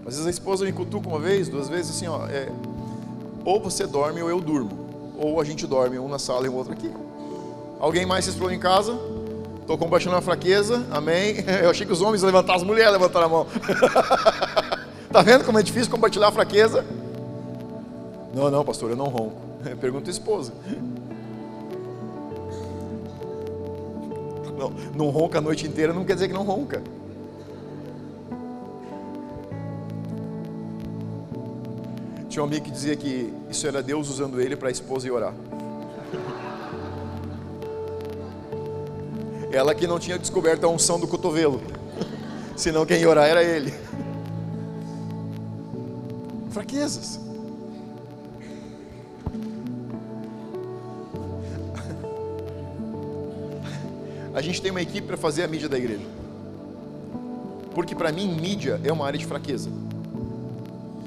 Às 0.00 0.16
vezes 0.16 0.26
a 0.26 0.30
esposa 0.30 0.66
me 0.66 0.72
cutuca 0.72 1.08
uma 1.08 1.18
vez, 1.18 1.48
duas 1.48 1.66
vezes 1.66 1.96
assim, 1.96 2.06
ó, 2.06 2.26
é, 2.26 2.52
ou 3.42 3.58
você 3.58 3.86
dorme 3.86 4.22
ou 4.22 4.28
eu 4.28 4.38
durmo, 4.38 5.14
ou 5.18 5.40
a 5.40 5.44
gente 5.44 5.66
dorme 5.66 5.98
um 5.98 6.08
na 6.08 6.18
sala 6.18 6.44
e 6.44 6.50
o 6.50 6.54
outro 6.54 6.74
aqui. 6.74 6.90
Alguém 7.80 8.04
mais 8.04 8.26
se 8.26 8.32
explodiu 8.32 8.54
em 8.54 8.60
casa? 8.60 8.98
Estou 9.62 9.78
compartilhando 9.78 10.18
a 10.18 10.22
fraqueza, 10.22 10.84
amém. 10.90 11.36
Eu 11.62 11.70
achei 11.70 11.86
que 11.86 11.92
os 11.92 12.02
homens 12.02 12.22
levantaram, 12.22 12.60
as 12.60 12.66
mulheres 12.66 12.92
levantaram 12.92 13.26
a 13.26 13.28
mão. 13.28 13.46
Está 15.06 15.22
vendo 15.24 15.44
como 15.44 15.58
é 15.58 15.62
difícil 15.62 15.90
compartilhar 15.90 16.28
a 16.28 16.32
fraqueza? 16.32 16.84
Não, 18.34 18.50
não, 18.50 18.64
pastor, 18.64 18.90
eu 18.90 18.96
não 18.96 19.06
ronco. 19.06 19.40
Pergunta 19.80 20.10
a 20.10 20.12
esposa. 20.12 20.52
Não, 24.62 24.70
não 24.94 25.10
ronca 25.10 25.38
a 25.38 25.40
noite 25.40 25.66
inteira 25.66 25.92
não 25.92 26.04
quer 26.04 26.14
dizer 26.14 26.28
que 26.28 26.34
não 26.34 26.44
ronca. 26.44 26.80
Tinha 32.28 32.42
um 32.42 32.46
amigo 32.46 32.64
que 32.64 32.70
dizia 32.70 32.94
que 32.94 33.32
isso 33.50 33.66
era 33.66 33.82
Deus 33.82 34.08
usando 34.08 34.40
ele 34.40 34.54
para 34.54 34.68
a 34.68 34.70
esposa 34.70 35.08
ir 35.08 35.10
orar. 35.10 35.34
Ela 39.50 39.74
que 39.74 39.86
não 39.86 39.98
tinha 39.98 40.16
descoberto 40.16 40.64
a 40.64 40.68
unção 40.68 40.98
do 41.00 41.08
cotovelo. 41.08 41.60
Senão 42.56 42.86
quem 42.86 43.00
ia 43.00 43.08
orar 43.08 43.28
era 43.28 43.42
ele. 43.42 43.74
Fraquezas. 46.50 47.18
A 54.34 54.40
gente 54.40 54.62
tem 54.62 54.70
uma 54.70 54.80
equipe 54.80 55.06
para 55.06 55.16
fazer 55.16 55.42
a 55.42 55.48
mídia 55.48 55.68
da 55.68 55.76
igreja. 55.76 56.06
Porque 57.74 57.94
para 57.94 58.10
mim, 58.10 58.28
mídia 58.28 58.80
é 58.82 58.92
uma 58.92 59.06
área 59.06 59.18
de 59.18 59.26
fraqueza. 59.26 59.70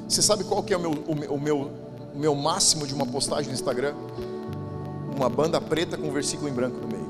Você 0.07 0.21
sabe 0.21 0.43
qual 0.43 0.61
que 0.61 0.73
é 0.73 0.77
o 0.77 0.79
meu, 0.79 0.91
o 0.91 1.15
meu, 1.15 1.33
o 1.33 1.39
meu, 1.39 1.71
o 2.13 2.17
meu 2.17 2.35
máximo 2.35 2.85
de 2.85 2.93
uma 2.93 3.05
postagem 3.05 3.47
no 3.47 3.53
Instagram? 3.53 3.95
Uma 5.15 5.29
banda 5.29 5.59
preta 5.59 5.97
com 5.97 6.07
um 6.07 6.11
versículo 6.11 6.49
em 6.49 6.53
branco 6.53 6.77
no 6.77 6.87
meio. 6.87 7.05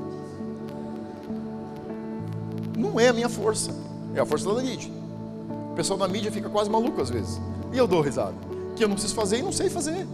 Não 2.76 2.98
é 2.98 3.08
a 3.08 3.12
minha 3.12 3.28
força, 3.28 3.74
é 4.14 4.20
a 4.20 4.26
força 4.26 4.52
da 4.52 4.62
mídia. 4.62 4.90
O 5.72 5.74
pessoal 5.74 5.98
da 5.98 6.08
mídia 6.08 6.32
fica 6.32 6.48
quase 6.48 6.70
maluco 6.70 7.00
às 7.02 7.10
vezes. 7.10 7.38
E 7.72 7.78
eu 7.78 7.86
dou 7.86 8.00
risada. 8.00 8.34
Que 8.74 8.84
eu 8.84 8.88
não 8.88 8.94
preciso 8.94 9.14
fazer 9.14 9.38
e 9.38 9.42
não 9.42 9.52
sei 9.52 9.68
fazer. 9.68 10.06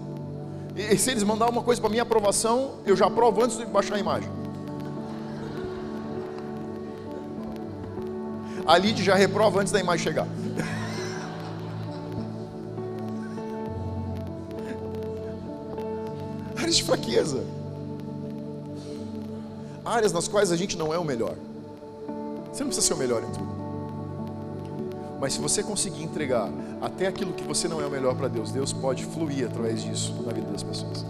E 0.75 0.97
se 0.97 1.11
eles 1.11 1.23
mandar 1.23 1.49
uma 1.49 1.63
coisa 1.63 1.81
para 1.81 1.91
minha 1.91 2.03
aprovação, 2.03 2.73
eu 2.85 2.97
já 2.97 3.07
aprovo 3.07 3.45
antes 3.45 3.57
de 3.57 3.67
baixar 3.67 3.97
a 3.97 3.99
imagem. 3.99 4.42
A 8.67 8.79
Lid 8.79 9.03
já 9.03 9.15
reprova 9.15 9.61
antes 9.61 9.73
da 9.73 9.81
imagem 9.81 10.05
chegar. 10.05 10.27
áreas 16.57 16.77
de 16.77 16.85
fraqueza. 16.85 17.45
Áreas 19.85 20.13
nas 20.13 20.29
quais 20.29 20.53
a 20.53 20.57
gente 20.57 20.79
não 20.79 20.95
é 20.95 20.99
o 20.99 21.05
melhor. 21.05 21.35
Você 22.53 22.63
não 22.63 22.69
precisa 22.69 22.87
ser 22.87 22.95
o 22.95 22.97
melhor 22.97 23.23
em 23.23 23.31
tudo. 23.31 23.63
Mas 25.21 25.35
se 25.35 25.41
você 25.41 25.63
conseguir 25.63 26.03
entregar 26.03 26.51
até 26.81 27.07
aquilo 27.07 27.33
que 27.33 27.45
você 27.45 27.69
não 27.69 27.81
é 27.81 27.87
o 27.87 27.91
melhor 27.91 28.15
para 28.15 28.29
Deus, 28.29 28.51
Deus 28.51 28.73
pode 28.73 29.05
fluir 29.05 29.47
através 29.47 29.83
disso 29.83 30.15
na 30.25 30.33
vida 30.33 30.51
das 30.51 30.63
pessoas. 30.63 31.05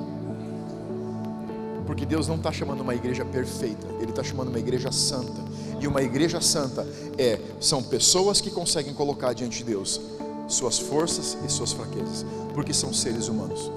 Porque 1.86 2.06
Deus 2.06 2.28
não 2.28 2.36
está 2.36 2.52
chamando 2.52 2.80
uma 2.80 2.94
igreja 2.94 3.24
perfeita, 3.24 3.86
Ele 4.00 4.10
está 4.10 4.22
chamando 4.22 4.48
uma 4.48 4.58
igreja 4.58 4.92
santa. 4.92 5.41
E 5.82 5.86
uma 5.88 6.00
igreja 6.00 6.40
santa 6.40 6.86
é 7.18 7.40
são 7.60 7.82
pessoas 7.82 8.40
que 8.40 8.52
conseguem 8.52 8.94
colocar 8.94 9.32
diante 9.32 9.58
de 9.58 9.64
Deus 9.64 10.00
suas 10.46 10.78
forças 10.78 11.36
e 11.44 11.50
suas 11.50 11.72
fraquezas, 11.72 12.24
porque 12.54 12.72
são 12.72 12.94
seres 12.94 13.26
humanos. 13.26 13.68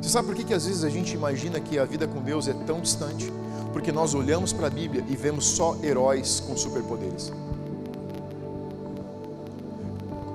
Você 0.00 0.10
sabe 0.10 0.26
por 0.26 0.36
que, 0.36 0.44
que 0.44 0.52
às 0.52 0.66
vezes 0.66 0.84
a 0.84 0.90
gente 0.90 1.14
imagina 1.14 1.58
que 1.58 1.78
a 1.78 1.86
vida 1.86 2.06
com 2.06 2.20
Deus 2.20 2.48
é 2.48 2.52
tão 2.52 2.80
distante? 2.82 3.32
Porque 3.72 3.90
nós 3.90 4.12
olhamos 4.12 4.52
para 4.52 4.66
a 4.66 4.70
Bíblia 4.70 5.02
e 5.08 5.16
vemos 5.16 5.46
só 5.46 5.74
heróis 5.82 6.40
com 6.40 6.54
superpoderes. 6.54 7.32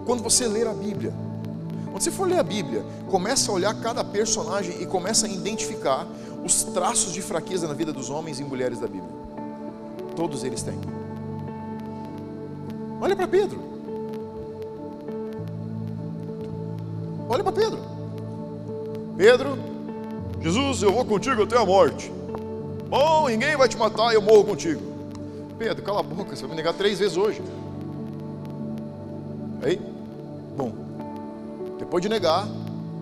Quando 0.03 0.23
você 0.23 0.47
ler 0.47 0.65
a 0.65 0.73
Bíblia, 0.73 1.13
quando 1.91 2.01
você 2.01 2.09
for 2.09 2.27
ler 2.27 2.39
a 2.39 2.43
Bíblia, 2.43 2.83
começa 3.07 3.51
a 3.51 3.53
olhar 3.53 3.73
cada 3.81 4.03
personagem 4.03 4.81
e 4.81 4.85
começa 4.87 5.27
a 5.27 5.29
identificar 5.29 6.07
os 6.47 6.63
traços 6.63 7.13
de 7.13 7.21
fraqueza 7.21 7.67
na 7.67 7.73
vida 7.73 7.91
dos 7.91 8.09
homens 8.09 8.39
e 8.39 8.43
mulheres 8.43 8.79
da 8.79 8.87
Bíblia. 8.87 9.11
Todos 10.15 10.45
eles 10.45 10.63
têm. 10.63 10.79
Olha 13.01 13.15
para 13.15 13.27
Pedro. 13.27 13.59
Olha 17.29 17.43
para 17.43 17.51
Pedro. 17.51 17.79
Pedro, 19.17 19.57
Jesus, 20.41 20.81
eu 20.81 20.93
vou 20.93 21.03
contigo 21.03 21.43
até 21.43 21.57
a 21.57 21.65
morte. 21.65 22.09
Bom, 22.87 23.27
ninguém 23.27 23.57
vai 23.57 23.67
te 23.67 23.75
matar, 23.75 24.13
eu 24.13 24.21
morro 24.21 24.45
contigo. 24.45 24.81
Pedro, 25.59 25.83
cala 25.83 25.99
a 25.99 26.03
boca, 26.03 26.33
você 26.33 26.43
vai 26.43 26.51
me 26.51 26.55
negar 26.55 26.73
três 26.73 26.99
vezes 26.99 27.17
hoje. 27.17 27.41
Aí, 29.61 29.81
bom, 30.55 30.71
depois 31.77 32.01
de 32.01 32.07
negar, 32.07 32.47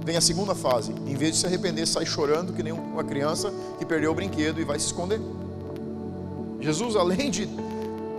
vem 0.05 0.15
a 0.15 0.21
segunda 0.21 0.53
fase. 0.53 0.93
Em 1.07 1.15
vez 1.15 1.33
de 1.33 1.37
se 1.39 1.47
arrepender, 1.47 1.87
sai 1.87 2.05
chorando 2.05 2.53
que 2.53 2.61
nem 2.61 2.71
uma 2.71 3.03
criança 3.03 3.51
que 3.79 3.85
perdeu 3.85 4.11
o 4.11 4.15
brinquedo 4.15 4.61
e 4.61 4.63
vai 4.63 4.77
se 4.77 4.85
esconder. 4.85 5.19
Jesus, 6.61 6.95
além 6.95 7.31
de 7.31 7.49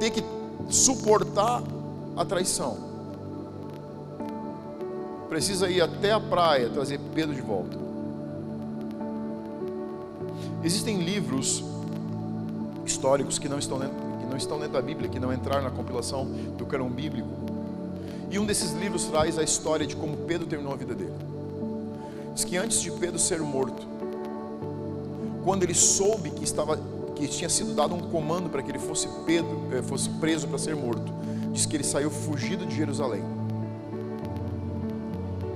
ter 0.01 0.11
que 0.11 0.23
suportar 0.69 1.63
a 2.17 2.25
traição, 2.25 2.77
precisa 5.29 5.71
ir 5.71 5.81
até 5.81 6.13
a 6.13 6.21
praia 6.21 6.69
trazer 6.69 6.99
Pedro 7.15 7.35
de 7.35 7.41
volta. 7.41 7.79
Existem 10.65 10.99
livros 10.99 11.65
históricos 12.85 13.39
que 13.39 13.49
não 13.49 13.61
estão 13.61 13.79
dentro, 13.79 13.97
que 14.21 14.27
não 14.27 14.37
estão 14.37 14.59
dentro 14.59 14.73
da 14.73 14.83
Bíblia, 14.83 15.09
que 15.09 15.21
não 15.21 15.33
entraram 15.33 15.63
na 15.63 15.71
compilação 15.71 16.27
do 16.59 16.67
canão 16.67 16.91
bíblico. 16.91 17.29
E 18.29 18.41
um 18.41 18.45
desses 18.45 18.73
livros 18.73 19.05
traz 19.05 19.39
a 19.39 19.45
história 19.45 19.87
de 19.87 19.95
como 19.95 20.17
Pedro 20.17 20.49
terminou 20.49 20.73
a 20.73 20.77
vida 20.77 20.95
dele. 20.95 21.36
Diz 22.37 22.45
que 22.45 22.59
antes 22.59 22.83
de 22.83 22.91
Pedro 22.91 23.19
ser 23.19 23.41
morto, 23.41 23.87
quando 25.43 25.63
ele 25.63 25.73
soube 25.73 26.29
que 26.29 26.45
estava 26.45 26.79
que 27.15 27.27
tinha 27.27 27.49
sido 27.49 27.75
dado 27.75 27.95
um 27.95 28.11
comando 28.11 28.51
para 28.51 28.63
que 28.63 28.71
ele 28.71 28.79
fosse 28.79 29.09
Pedro, 29.25 29.69
eh, 29.73 29.81
fosse 29.81 30.11
preso 30.11 30.47
para 30.47 30.59
ser 30.59 30.77
morto, 30.77 31.11
diz 31.51 31.65
que 31.65 31.75
ele 31.75 31.83
saiu 31.83 32.11
fugido 32.11 32.67
de 32.67 32.77
Jerusalém. 32.77 33.23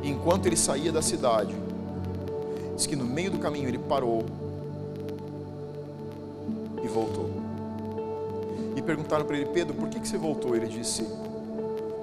E 0.02 0.08
enquanto 0.08 0.46
ele 0.46 0.56
saía 0.56 0.90
da 0.90 1.02
cidade, 1.02 1.54
diz 2.74 2.86
que 2.86 2.96
no 2.96 3.04
meio 3.04 3.30
do 3.30 3.38
caminho 3.38 3.68
ele 3.68 3.78
parou 3.78 4.24
e 6.82 6.88
voltou. 6.88 7.28
E 8.74 8.80
perguntaram 8.80 9.26
para 9.26 9.36
ele, 9.36 9.50
Pedro, 9.52 9.74
por 9.74 9.90
que, 9.90 10.00
que 10.00 10.08
você 10.08 10.16
voltou? 10.16 10.56
Ele 10.56 10.66
disse, 10.66 11.04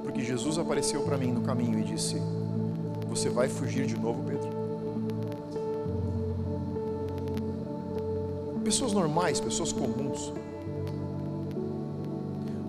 porque 0.04 0.24
Jesus 0.24 0.60
apareceu 0.60 1.02
para 1.02 1.18
mim 1.18 1.32
no 1.32 1.42
caminho 1.42 1.80
e 1.80 1.84
disse, 1.84 2.22
você 3.10 3.28
vai 3.28 3.50
fugir 3.50 3.88
de 3.88 3.98
novo, 3.98 4.22
Pedro? 4.22 4.47
Pessoas 8.68 8.92
normais, 8.92 9.40
pessoas 9.40 9.72
comuns, 9.72 10.34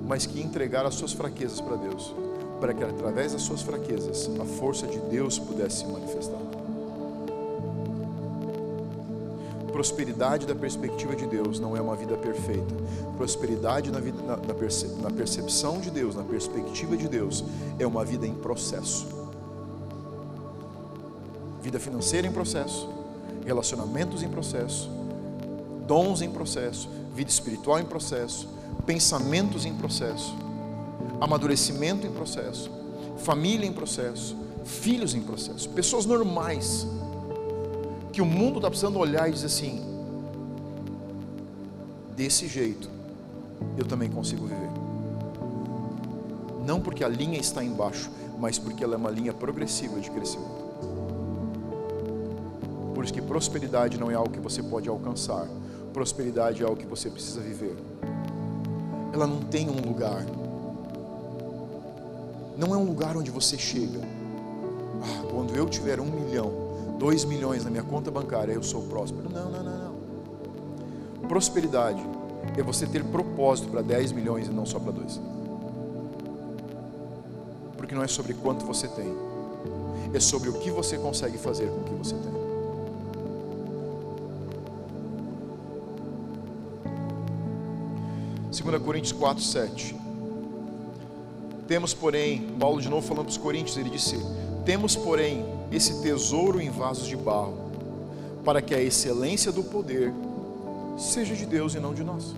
mas 0.07 0.27
que 0.27 0.41
entregaram 0.41 0.87
as 0.87 0.95
suas 0.95 1.13
fraquezas 1.13 1.61
para 1.61 1.75
Deus, 1.75 2.15
para 2.61 2.73
que 2.73 2.85
através 2.85 3.33
das 3.33 3.43
suas 3.43 3.63
fraquezas 3.63 4.31
a 4.41 4.45
força 4.45 4.87
de 4.87 5.01
Deus 5.01 5.41
pudesse 5.41 5.79
se 5.79 5.87
manifestar. 5.87 6.39
Prosperidade 9.73 10.47
da 10.47 10.55
perspectiva 10.55 11.17
de 11.17 11.27
Deus 11.27 11.59
não 11.59 11.77
é 11.77 11.81
uma 11.81 11.97
vida 11.97 12.17
perfeita. 12.17 12.75
Prosperidade 13.17 13.91
na, 13.91 13.99
vida, 13.99 14.23
na, 14.23 14.37
na, 14.37 14.55
perce, 14.55 14.87
na 15.03 15.11
percepção 15.11 15.81
de 15.81 15.91
Deus, 15.91 16.15
na 16.15 16.23
perspectiva 16.23 16.97
de 16.97 17.09
Deus, 17.09 17.45
é 17.77 17.87
uma 17.87 18.05
vida 18.05 18.25
em 18.25 18.35
processo. 18.35 19.07
Vida 21.61 21.81
financeira 21.81 22.27
em 22.27 22.33
processo, 22.33 22.89
relacionamentos 23.45 24.23
em 24.23 24.29
processo, 24.29 24.98
dons 25.89 26.21
em 26.21 26.31
processo, 26.31 26.89
vida 27.15 27.31
espiritual 27.31 27.81
em 27.81 27.85
processo, 27.85 28.47
pensamentos 28.87 29.65
em 29.65 29.75
processo, 29.75 30.37
amadurecimento 31.21 32.07
em 32.07 32.13
processo, 32.13 32.71
família 33.17 33.67
em 33.67 33.73
processo, 33.73 34.37
filhos 34.65 35.15
em 35.15 35.23
processo, 35.23 35.69
pessoas 35.71 36.05
normais 36.05 36.87
que 38.13 38.21
o 38.21 38.27
mundo 38.27 38.59
está 38.59 38.69
precisando 38.69 38.99
olhar 38.99 39.29
e 39.29 39.33
dizer 39.33 39.47
assim: 39.47 39.83
desse 42.15 42.47
jeito 42.47 42.89
eu 43.77 43.85
também 43.85 44.11
consigo 44.11 44.47
viver. 44.47 44.71
Não 46.67 46.81
porque 46.81 47.03
a 47.03 47.09
linha 47.09 47.39
está 47.39 47.65
embaixo, 47.65 48.11
mas 48.39 48.59
porque 48.59 48.85
ela 48.85 48.95
é 48.95 48.97
uma 48.99 49.11
linha 49.11 49.33
progressiva 49.33 49.99
de 50.01 50.11
crescimento. 50.11 50.69
Por 52.95 53.05
isso 53.05 53.15
que 53.15 53.23
prosperidade 53.23 53.97
não 53.97 54.11
é 54.11 54.15
algo 54.15 54.31
que 54.31 54.41
você 54.41 54.63
pode 54.63 54.89
alcançar, 54.89 55.47
prosperidade 55.93 56.63
é 56.63 56.67
algo 56.67 56.77
que 56.77 56.87
você 56.87 57.11
precisa 57.11 57.41
viver. 57.41 57.77
Ela 59.13 59.27
não 59.27 59.41
tem 59.41 59.69
um 59.69 59.81
lugar. 59.81 60.25
Não 62.57 62.75
é 62.75 62.77
um 62.77 62.85
lugar 62.85 63.17
onde 63.17 63.31
você 63.31 63.57
chega. 63.57 64.01
Ah, 65.03 65.25
quando 65.31 65.55
eu 65.55 65.67
tiver 65.69 66.01
um 66.01 66.07
milhão, 66.07 66.53
dois 66.99 67.25
milhões 67.25 67.65
na 67.65 67.71
minha 67.71 67.83
conta 67.83 68.11
bancária, 68.11 68.53
eu 68.53 68.63
sou 68.63 68.83
próspero. 68.83 69.29
Não, 69.29 69.51
não, 69.51 69.63
não, 69.63 69.79
não. 69.79 71.29
Prosperidade 71.29 72.03
é 72.57 72.63
você 72.63 72.87
ter 72.87 73.05
propósito 73.05 73.69
para 73.69 73.83
10 73.83 74.13
milhões 74.13 74.49
e 74.49 74.51
não 74.51 74.67
só 74.67 74.79
para 74.79 74.93
dois. 74.93 75.21
Porque 77.77 77.95
não 77.95 78.03
é 78.03 78.09
sobre 78.09 78.35
quanto 78.35 78.65
você 78.65 78.89
tem, 78.89 79.15
é 80.13 80.21
sobre 80.21 80.49
o 80.49 80.55
que 80.55 80.71
você 80.71 80.99
consegue 80.99 81.39
fazer 81.39 81.69
com 81.69 81.81
o 81.81 81.85
que 81.85 81.95
você 81.95 82.15
tem. 82.15 82.48
2 88.63 88.83
Coríntios 88.83 89.13
4, 89.13 89.43
7. 89.43 89.95
Temos, 91.69 91.95
porém, 91.95 92.49
Paulo 92.59 92.81
de 92.81 92.89
novo 92.89 93.07
falando 93.07 93.27
para 93.27 93.31
os 93.31 93.37
Coríntios, 93.37 93.77
ele 93.77 93.91
disse: 93.91 94.17
Temos, 94.65 94.97
porém, 94.97 95.45
esse 95.71 96.03
tesouro 96.03 96.61
em 96.61 96.71
vasos 96.71 97.07
de 97.07 97.17
barro, 97.17 97.55
para 98.45 98.61
que 98.61 98.75
a 98.75 98.83
excelência 98.83 99.53
do 99.53 99.63
poder 99.63 100.13
seja 100.97 101.37
de 101.37 101.47
Deus 101.47 101.75
e 101.75 101.81
não 101.81 101.95
de 101.95 102.03
nós. 102.03 102.35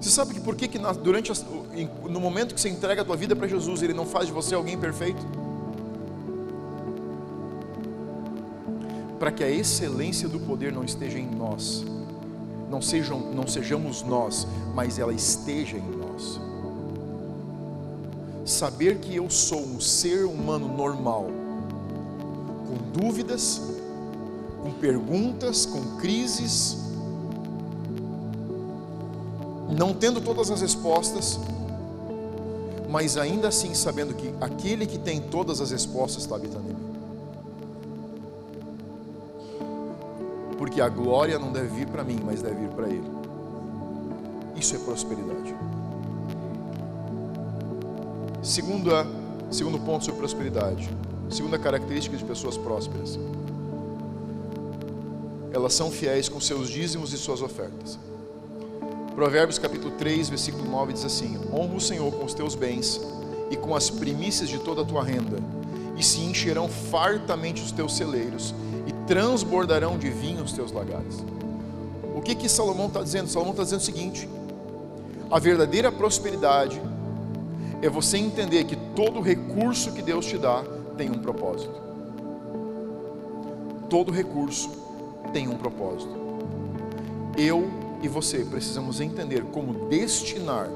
Você 0.00 0.10
sabe 0.10 0.32
que 0.32 0.40
por 0.40 0.54
que, 0.54 0.68
que 0.68 0.78
durante 1.02 1.32
no 2.08 2.20
momento 2.20 2.54
que 2.54 2.60
você 2.60 2.68
entrega 2.68 3.02
a 3.02 3.04
tua 3.04 3.16
vida 3.16 3.36
para 3.36 3.46
Jesus, 3.46 3.82
Ele 3.82 3.92
não 3.92 4.06
faz 4.06 4.26
de 4.26 4.32
você 4.32 4.54
alguém 4.54 4.78
perfeito? 4.78 5.20
Para 9.18 9.32
que 9.32 9.42
a 9.42 9.50
excelência 9.50 10.28
do 10.28 10.38
poder 10.38 10.72
não 10.72 10.84
esteja 10.84 11.18
em 11.18 11.26
nós, 11.26 11.84
não, 12.70 12.82
sejam, 12.82 13.18
não 13.18 13.46
sejamos 13.46 14.02
nós, 14.02 14.46
mas 14.74 14.98
ela 14.98 15.12
esteja 15.12 15.76
em 15.76 15.90
nós. 15.90 16.40
Saber 18.44 18.98
que 18.98 19.14
eu 19.14 19.28
sou 19.30 19.60
um 19.60 19.80
ser 19.80 20.24
humano 20.24 20.68
normal, 20.68 21.26
com 22.66 23.00
dúvidas, 23.00 23.60
com 24.62 24.72
perguntas, 24.72 25.66
com 25.66 25.96
crises, 25.98 26.76
não 29.70 29.92
tendo 29.92 30.20
todas 30.20 30.50
as 30.50 30.60
respostas, 30.60 31.38
mas 32.88 33.18
ainda 33.18 33.48
assim 33.48 33.74
sabendo 33.74 34.14
que 34.14 34.32
aquele 34.40 34.86
que 34.86 34.98
tem 34.98 35.20
todas 35.20 35.60
as 35.60 35.70
respostas 35.70 36.22
está 36.24 36.36
habitando 36.36 36.70
em 36.70 36.74
mim. 36.74 36.87
Porque 40.78 40.92
a 40.92 40.94
glória 40.94 41.40
não 41.40 41.50
deve 41.50 41.66
vir 41.66 41.88
para 41.88 42.04
mim, 42.04 42.20
mas 42.24 42.40
deve 42.40 42.54
vir 42.54 42.68
para 42.68 42.86
Ele. 42.86 43.02
Isso 44.54 44.76
é 44.76 44.78
prosperidade. 44.78 45.52
Segunda, 48.44 49.04
segundo 49.50 49.80
ponto 49.80 50.04
sobre 50.04 50.20
prosperidade. 50.20 50.88
Segunda 51.30 51.58
característica 51.58 52.16
de 52.16 52.24
pessoas 52.24 52.56
prósperas. 52.56 53.18
Elas 55.52 55.74
são 55.74 55.90
fiéis 55.90 56.28
com 56.28 56.40
seus 56.40 56.68
dízimos 56.68 57.12
e 57.12 57.18
suas 57.18 57.42
ofertas. 57.42 57.98
Provérbios 59.16 59.58
capítulo 59.58 59.90
3, 59.98 60.28
versículo 60.28 60.64
9 60.70 60.92
diz 60.92 61.04
assim: 61.04 61.40
Honra 61.52 61.74
o 61.74 61.80
Senhor 61.80 62.12
com 62.12 62.24
os 62.24 62.34
teus 62.34 62.54
bens 62.54 63.00
e 63.50 63.56
com 63.56 63.74
as 63.74 63.90
primícias 63.90 64.48
de 64.48 64.60
toda 64.60 64.82
a 64.82 64.84
tua 64.84 65.02
renda, 65.02 65.42
e 65.96 66.04
se 66.04 66.20
encherão 66.20 66.68
fartamente 66.68 67.64
os 67.64 67.72
teus 67.72 67.96
celeiros, 67.96 68.54
transbordarão 69.08 69.98
de 69.98 70.10
vinho 70.10 70.44
os 70.44 70.52
teus 70.52 70.70
lagares. 70.70 71.24
O 72.14 72.20
que 72.20 72.34
que 72.34 72.48
Salomão 72.48 72.86
está 72.86 73.02
dizendo? 73.02 73.28
Salomão 73.28 73.52
está 73.52 73.64
dizendo 73.64 73.80
o 73.80 73.84
seguinte: 73.84 74.28
a 75.30 75.38
verdadeira 75.38 75.90
prosperidade 75.90 76.80
é 77.80 77.88
você 77.88 78.18
entender 78.18 78.64
que 78.64 78.76
todo 78.94 79.20
recurso 79.20 79.92
que 79.92 80.02
Deus 80.02 80.26
te 80.26 80.36
dá 80.36 80.62
tem 80.96 81.10
um 81.10 81.18
propósito. 81.18 81.74
Todo 83.88 84.12
recurso 84.12 84.70
tem 85.32 85.48
um 85.48 85.56
propósito. 85.56 86.14
Eu 87.36 87.70
e 88.02 88.08
você 88.08 88.44
precisamos 88.44 89.00
entender 89.00 89.42
como 89.44 89.88
destinar 89.88 90.68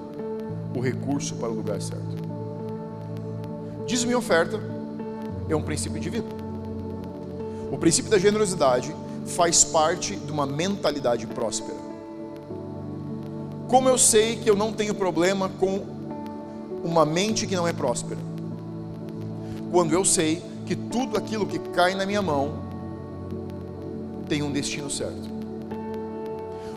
o 0.74 0.80
recurso 0.80 1.34
para 1.36 1.50
o 1.50 1.54
lugar 1.54 1.82
certo. 1.82 2.22
Diz-me 3.86 4.14
oferta 4.14 4.58
é 5.48 5.54
um 5.54 5.62
princípio 5.62 6.00
de 6.00 6.08
vida. 6.08 6.41
O 7.72 7.78
princípio 7.78 8.10
da 8.10 8.18
generosidade 8.18 8.94
faz 9.28 9.64
parte 9.64 10.14
de 10.14 10.30
uma 10.30 10.44
mentalidade 10.44 11.26
próspera. 11.26 11.78
Como 13.66 13.88
eu 13.88 13.96
sei 13.96 14.36
que 14.36 14.50
eu 14.50 14.54
não 14.54 14.74
tenho 14.74 14.94
problema 14.94 15.48
com 15.48 15.82
uma 16.84 17.06
mente 17.06 17.46
que 17.46 17.56
não 17.56 17.66
é 17.66 17.72
próspera? 17.72 18.20
Quando 19.70 19.94
eu 19.94 20.04
sei 20.04 20.42
que 20.66 20.76
tudo 20.76 21.16
aquilo 21.16 21.46
que 21.46 21.58
cai 21.58 21.94
na 21.94 22.04
minha 22.04 22.20
mão 22.20 22.62
tem 24.28 24.42
um 24.42 24.52
destino 24.52 24.90
certo. 24.90 25.32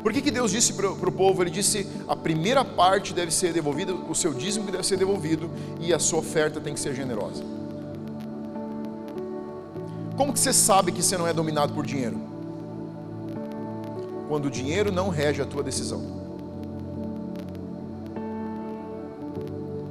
Por 0.01 0.13
que, 0.13 0.21
que 0.21 0.31
Deus 0.31 0.51
disse 0.51 0.71
para 0.71 0.89
o 0.89 1.11
povo? 1.11 1.43
Ele 1.43 1.49
disse: 1.49 1.85
a 2.07 2.15
primeira 2.15 2.63
parte 2.63 3.13
deve 3.13 3.31
ser 3.31 3.51
devolvida, 3.51 3.93
o 3.93 4.15
seu 4.15 4.33
dízimo 4.33 4.71
deve 4.71 4.85
ser 4.85 4.97
devolvido 4.97 5.49
e 5.81 5.93
a 5.93 5.99
sua 5.99 6.19
oferta 6.19 6.61
tem 6.61 6.73
que 6.73 6.79
ser 6.79 6.95
generosa. 6.95 7.43
Como 10.18 10.32
que 10.32 10.39
você 10.39 10.53
sabe 10.53 10.91
que 10.91 11.03
você 11.03 11.18
não 11.18 11.28
é 11.28 11.34
dominado 11.34 11.74
por 11.74 11.86
dinheiro? 11.86 12.18
Quando 14.28 14.45
o 14.45 14.49
dinheiro 14.49 14.91
não 14.91 15.09
rege 15.09 15.41
a 15.41 15.45
tua 15.45 15.61
decisão. 15.61 16.01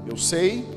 Eu 0.07 0.17
sei 0.17 0.69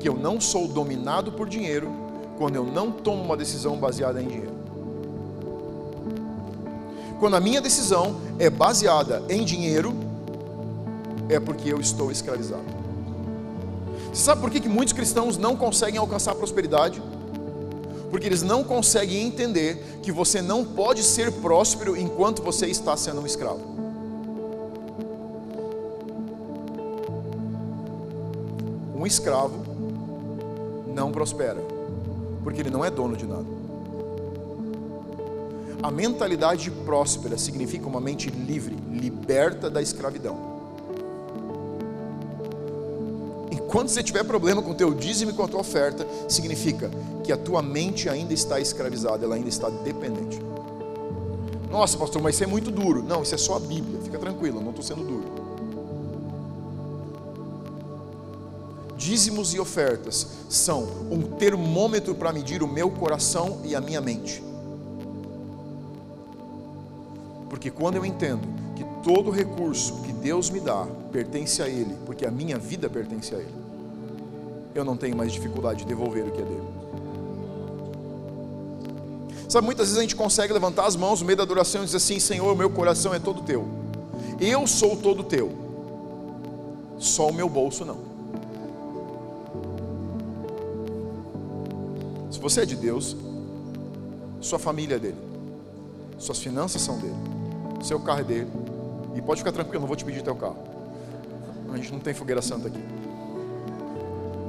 que 0.00 0.08
eu 0.08 0.14
não 0.14 0.40
sou 0.40 0.68
dominado 0.68 1.32
por 1.32 1.48
dinheiro 1.48 1.90
quando 2.38 2.56
eu 2.56 2.64
não 2.64 2.90
tomo 2.90 3.22
uma 3.22 3.36
decisão 3.36 3.76
baseada 3.76 4.22
em 4.22 4.26
dinheiro 4.26 4.64
quando 7.24 7.36
a 7.36 7.40
minha 7.40 7.58
decisão 7.58 8.16
é 8.38 8.50
baseada 8.50 9.22
em 9.30 9.42
dinheiro, 9.44 9.94
é 11.28 11.40
porque 11.40 11.72
eu 11.72 11.80
estou 11.80 12.10
escravizado. 12.12 12.62
Você 14.12 14.22
sabe 14.24 14.42
por 14.42 14.50
que, 14.50 14.60
que 14.60 14.68
muitos 14.68 14.92
cristãos 14.92 15.38
não 15.38 15.56
conseguem 15.56 15.98
alcançar 15.98 16.34
prosperidade? 16.34 17.02
Porque 18.14 18.28
eles 18.28 18.44
não 18.44 18.62
conseguem 18.62 19.26
entender 19.26 19.98
que 20.00 20.12
você 20.12 20.40
não 20.40 20.64
pode 20.64 21.02
ser 21.02 21.32
próspero 21.32 21.96
enquanto 21.96 22.44
você 22.44 22.66
está 22.68 22.96
sendo 22.96 23.20
um 23.20 23.26
escravo. 23.26 23.60
Um 28.94 29.04
escravo 29.04 29.56
não 30.94 31.10
prospera, 31.10 31.60
porque 32.44 32.60
ele 32.60 32.70
não 32.70 32.84
é 32.84 32.90
dono 32.92 33.16
de 33.16 33.26
nada. 33.26 33.46
A 35.82 35.90
mentalidade 35.90 36.70
próspera 36.70 37.36
significa 37.36 37.88
uma 37.88 38.00
mente 38.00 38.30
livre, 38.30 38.76
liberta 38.92 39.68
da 39.68 39.82
escravidão. 39.82 40.53
Enquanto 43.74 43.88
você 43.88 44.04
tiver 44.04 44.22
problema 44.22 44.62
com 44.62 44.70
o 44.70 44.74
teu 44.74 44.94
dízimo 44.94 45.32
e 45.32 45.34
com 45.34 45.42
a 45.42 45.48
tua 45.48 45.58
oferta, 45.58 46.06
significa 46.28 46.88
que 47.24 47.32
a 47.32 47.36
tua 47.36 47.60
mente 47.60 48.08
ainda 48.08 48.32
está 48.32 48.60
escravizada, 48.60 49.24
ela 49.24 49.34
ainda 49.34 49.48
está 49.48 49.68
dependente. 49.68 50.40
Nossa, 51.72 51.98
pastor, 51.98 52.22
mas 52.22 52.36
isso 52.36 52.44
é 52.44 52.46
muito 52.46 52.70
duro. 52.70 53.02
Não, 53.02 53.24
isso 53.24 53.34
é 53.34 53.36
só 53.36 53.56
a 53.56 53.58
Bíblia. 53.58 54.00
Fica 54.00 54.16
tranquilo, 54.16 54.60
não 54.60 54.70
estou 54.70 54.84
sendo 54.84 55.02
duro. 55.02 55.24
Dízimos 58.96 59.52
e 59.54 59.58
ofertas 59.58 60.24
são 60.48 60.86
um 61.10 61.22
termômetro 61.36 62.14
para 62.14 62.32
medir 62.32 62.62
o 62.62 62.68
meu 62.68 62.92
coração 62.92 63.60
e 63.64 63.74
a 63.74 63.80
minha 63.80 64.00
mente. 64.00 64.40
Porque 67.50 67.72
quando 67.72 67.96
eu 67.96 68.04
entendo 68.04 68.46
que 68.76 68.84
todo 69.02 69.32
recurso 69.32 70.00
que 70.02 70.12
Deus 70.12 70.48
me 70.48 70.60
dá 70.60 70.86
pertence 71.10 71.60
a 71.60 71.68
Ele, 71.68 71.96
porque 72.06 72.24
a 72.24 72.30
minha 72.30 72.56
vida 72.56 72.88
pertence 72.88 73.34
a 73.34 73.38
Ele, 73.38 73.63
eu 74.74 74.84
não 74.84 74.96
tenho 74.96 75.16
mais 75.16 75.32
dificuldade 75.32 75.80
de 75.80 75.86
devolver 75.86 76.24
o 76.24 76.30
que 76.30 76.40
é 76.40 76.44
dele. 76.44 76.62
Sabe, 79.48 79.64
muitas 79.66 79.86
vezes 79.86 79.98
a 79.98 80.02
gente 80.02 80.16
consegue 80.16 80.52
levantar 80.52 80.86
as 80.86 80.96
mãos 80.96 81.20
no 81.20 81.26
meio 81.26 81.36
da 81.36 81.42
adoração 81.42 81.82
e 81.82 81.84
dizer 81.84 81.98
assim: 81.98 82.18
Senhor, 82.18 82.56
meu 82.56 82.70
coração 82.70 83.14
é 83.14 83.18
todo 83.18 83.42
teu, 83.42 83.66
eu 84.40 84.66
sou 84.66 84.96
todo 84.96 85.22
teu, 85.22 85.52
só 86.98 87.28
o 87.28 87.32
meu 87.32 87.48
bolso 87.48 87.84
não. 87.84 88.14
Se 92.30 92.40
você 92.40 92.62
é 92.62 92.66
de 92.66 92.74
Deus, 92.74 93.16
sua 94.40 94.58
família 94.58 94.96
é 94.96 94.98
dele, 94.98 95.18
suas 96.18 96.38
finanças 96.40 96.82
são 96.82 96.98
dele 96.98 97.34
seu 97.84 98.00
carro 98.00 98.20
é 98.20 98.24
dele. 98.24 98.50
E 99.14 99.22
pode 99.22 99.40
ficar 99.40 99.52
tranquilo, 99.52 99.80
não 99.80 99.86
vou 99.86 99.96
te 99.96 100.04
pedir 100.04 100.22
teu 100.22 100.34
carro. 100.34 100.56
A 101.72 101.76
gente 101.76 101.92
não 101.92 102.00
tem 102.00 102.14
fogueira 102.14 102.42
santa 102.42 102.68
aqui. 102.68 102.80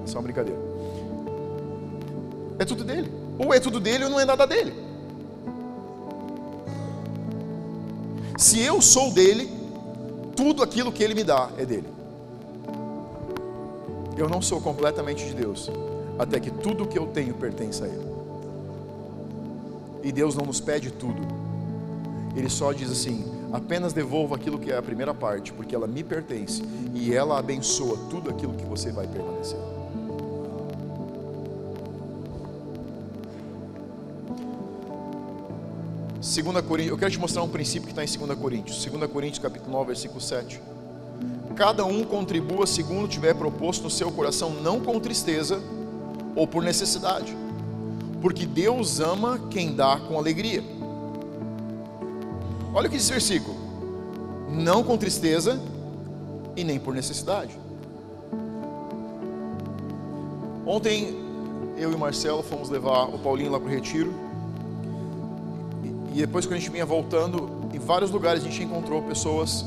É 0.06 0.08
só 0.08 0.20
uma 0.20 0.24
brincadeira. 0.24 0.60
É 2.58 2.64
tudo 2.64 2.86
dele. 2.86 3.12
Ou 3.38 3.54
é 3.54 3.60
tudo 3.60 3.82
dele 3.82 4.06
ou 4.06 4.10
não 4.10 4.20
é 4.20 4.24
nada 4.24 4.46
dele. 4.46 4.74
Se 8.38 8.62
eu 8.62 8.82
sou 8.82 9.12
dele, 9.12 9.50
tudo 10.36 10.62
aquilo 10.62 10.92
que 10.92 11.04
ele 11.04 11.16
me 11.16 11.24
dá 11.24 11.50
é 11.58 11.66
dele. 11.66 11.88
Eu 14.18 14.30
não 14.30 14.42
sou 14.42 14.62
completamente 14.62 15.26
de 15.26 15.34
Deus, 15.34 15.70
até 16.18 16.40
que 16.40 16.50
tudo 16.50 16.86
que 16.86 16.98
eu 16.98 17.08
tenho 17.08 17.34
pertence 17.34 17.84
a 17.84 17.88
Ele. 17.88 18.06
E 20.04 20.12
Deus 20.12 20.36
não 20.36 20.46
nos 20.46 20.62
pede 20.62 20.92
tudo, 20.92 21.22
ele 22.36 22.50
só 22.50 22.72
diz 22.72 22.92
assim: 22.92 23.26
apenas 23.52 23.94
devolva 23.94 24.36
aquilo 24.36 24.60
que 24.60 24.72
é 24.72 24.78
a 24.78 24.82
primeira 24.82 25.14
parte, 25.14 25.52
porque 25.52 25.74
ela 25.74 25.88
me 25.88 26.04
pertence 26.04 26.62
e 26.94 27.14
ela 27.14 27.40
abençoa 27.40 27.98
tudo 28.10 28.30
aquilo 28.30 28.54
que 28.54 28.66
você 28.66 28.92
vai 28.92 29.08
permanecer. 29.08 29.58
Segunda 36.26 36.60
Coríntios, 36.60 36.92
eu 36.92 36.98
quero 36.98 37.12
te 37.12 37.20
mostrar 37.20 37.44
um 37.44 37.48
princípio 37.48 37.84
que 37.84 37.92
está 37.92 38.04
em 38.04 38.26
2 38.28 38.40
Coríntios, 38.40 38.84
2 38.84 39.12
Coríntios 39.12 39.38
capítulo 39.38 39.72
9, 39.74 39.86
versículo 39.86 40.20
7. 40.20 40.60
Cada 41.56 41.86
um 41.86 42.04
contribua 42.04 42.66
segundo 42.66 43.08
tiver 43.08 43.36
proposto 43.36 43.84
no 43.84 43.92
seu 43.92 44.12
coração, 44.12 44.50
não 44.50 44.82
com 44.82 45.00
tristeza 45.00 45.62
ou 46.36 46.48
por 46.48 46.64
necessidade, 46.64 47.38
porque 48.24 48.44
Deus 48.44 49.00
ama 49.00 49.40
quem 49.52 49.76
dá 49.76 50.00
com 50.00 50.18
alegria. 50.18 50.64
Olha 52.74 52.88
o 52.88 52.90
que 52.90 52.98
diz 52.98 53.06
esse 53.06 53.12
versículo. 53.12 53.56
não 54.50 54.84
com 54.84 54.98
tristeza 54.98 55.62
e 56.56 56.64
nem 56.64 56.80
por 56.80 56.96
necessidade. 56.96 57.56
Ontem 60.66 61.16
eu 61.78 61.92
e 61.92 61.94
o 61.94 62.00
Marcelo 62.00 62.42
fomos 62.42 62.68
levar 62.68 63.04
o 63.14 63.20
Paulinho 63.20 63.52
lá 63.52 63.60
para 63.60 63.70
o 63.70 63.72
retiro. 63.72 64.25
E 66.16 66.20
depois, 66.20 66.46
quando 66.46 66.54
a 66.54 66.60
gente 66.60 66.72
vinha 66.72 66.86
voltando, 66.86 67.68
em 67.74 67.78
vários 67.78 68.10
lugares 68.10 68.42
a 68.42 68.46
gente 68.46 68.64
encontrou 68.64 69.02
pessoas 69.02 69.66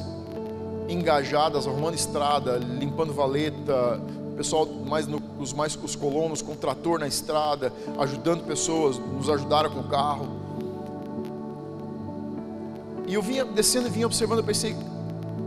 engajadas, 0.88 1.66
arrumando 1.66 1.94
estrada, 1.94 2.56
limpando 2.56 3.12
valeta, 3.12 4.00
pessoal 4.34 4.66
mais 4.66 5.06
no, 5.06 5.20
os 5.38 5.52
mais 5.52 5.76
os 5.76 5.94
colonos 5.94 6.40
com 6.40 6.56
trator 6.56 6.98
na 6.98 7.06
estrada, 7.06 7.70
ajudando 7.98 8.46
pessoas, 8.46 8.96
nos 8.96 9.28
ajudaram 9.28 9.68
com 9.68 9.80
o 9.80 9.84
carro. 9.88 10.26
E 13.06 13.12
eu 13.12 13.20
vinha 13.20 13.44
descendo 13.44 13.88
e 13.88 13.90
vinha 13.90 14.06
observando, 14.06 14.38
eu 14.38 14.44
pensei 14.44 14.74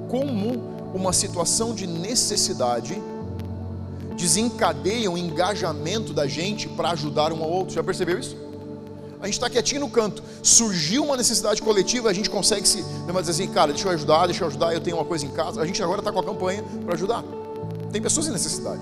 como 0.08 0.52
uma 0.93 1.14
situação 1.14 1.74
de 1.74 1.88
necessidade 1.88 3.02
desencadeia 4.16 5.10
o 5.10 5.18
engajamento 5.18 6.14
da 6.14 6.28
gente 6.28 6.70
para 6.70 6.91
ajudar 6.91 7.34
um 7.34 7.41
ao 7.41 7.49
outro. 7.49 7.74
Já 7.74 7.84
percebeu 7.84 8.20
isso? 8.20 8.41
A 9.22 9.26
gente 9.26 9.36
está 9.36 9.49
quietinho 9.49 9.82
no 9.82 9.89
canto, 9.89 10.24
surgiu 10.41 11.03
uma 11.03 11.15
necessidade 11.15 11.61
coletiva, 11.61 12.09
a 12.09 12.13
gente 12.13 12.28
consegue 12.30 12.67
se 12.67 12.84
dizer 12.84 13.32
assim, 13.32 13.47
cara, 13.47 13.72
deixa 13.72 13.88
eu 13.88 13.91
ajudar, 13.91 14.26
deixa 14.26 14.43
eu 14.43 14.47
ajudar, 14.47 14.74
eu 14.74 14.82
tenho 14.82 14.97
uma 14.97 15.05
coisa 15.05 15.24
em 15.26 15.30
casa. 15.30 15.61
A 15.61 15.65
gente 15.65 15.82
agora 15.84 15.99
está 15.99 16.11
com 16.11 16.19
a 16.19 16.24
campanha 16.24 16.63
para 16.84 16.95
ajudar. 16.95 17.24
Tem 17.91 18.01
pessoas 18.01 18.28
em 18.28 18.32
necessidade. 18.32 18.82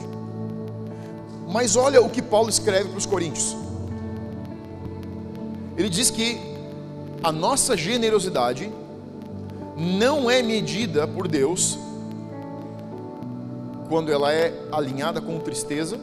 Mas 1.45 1.75
olha 1.75 2.01
o 2.01 2.09
que 2.09 2.21
Paulo 2.21 2.49
escreve 2.49 2.87
para 2.89 2.97
os 2.97 3.05
Coríntios. 3.05 3.57
Ele 5.75 5.89
diz 5.89 6.09
que 6.09 6.39
a 7.21 7.31
nossa 7.33 7.75
generosidade 7.75 8.71
não 9.75 10.29
é 10.29 10.41
medida 10.41 11.05
por 11.05 11.27
Deus 11.27 11.77
quando 13.89 14.11
ela 14.11 14.31
é 14.31 14.53
alinhada 14.71 15.19
com 15.19 15.39
tristeza, 15.39 15.99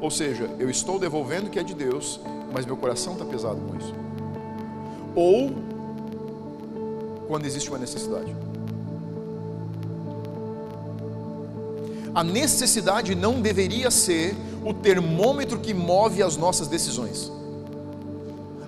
ou 0.00 0.10
seja, 0.10 0.50
eu 0.58 0.68
estou 0.68 0.98
devolvendo 0.98 1.46
o 1.46 1.50
que 1.50 1.58
é 1.58 1.62
de 1.62 1.74
Deus, 1.74 2.20
mas 2.52 2.66
meu 2.66 2.76
coração 2.76 3.14
está 3.14 3.24
pesado 3.24 3.60
com 3.60 3.76
isso. 3.76 3.94
Ou 5.14 5.50
quando 7.26 7.46
existe 7.46 7.68
uma 7.70 7.78
necessidade. 7.78 8.34
A 12.14 12.22
necessidade 12.22 13.14
não 13.14 13.40
deveria 13.40 13.90
ser 13.90 14.36
o 14.62 14.74
termômetro 14.74 15.58
que 15.58 15.72
move 15.72 16.22
as 16.22 16.36
nossas 16.36 16.68
decisões. 16.68 17.32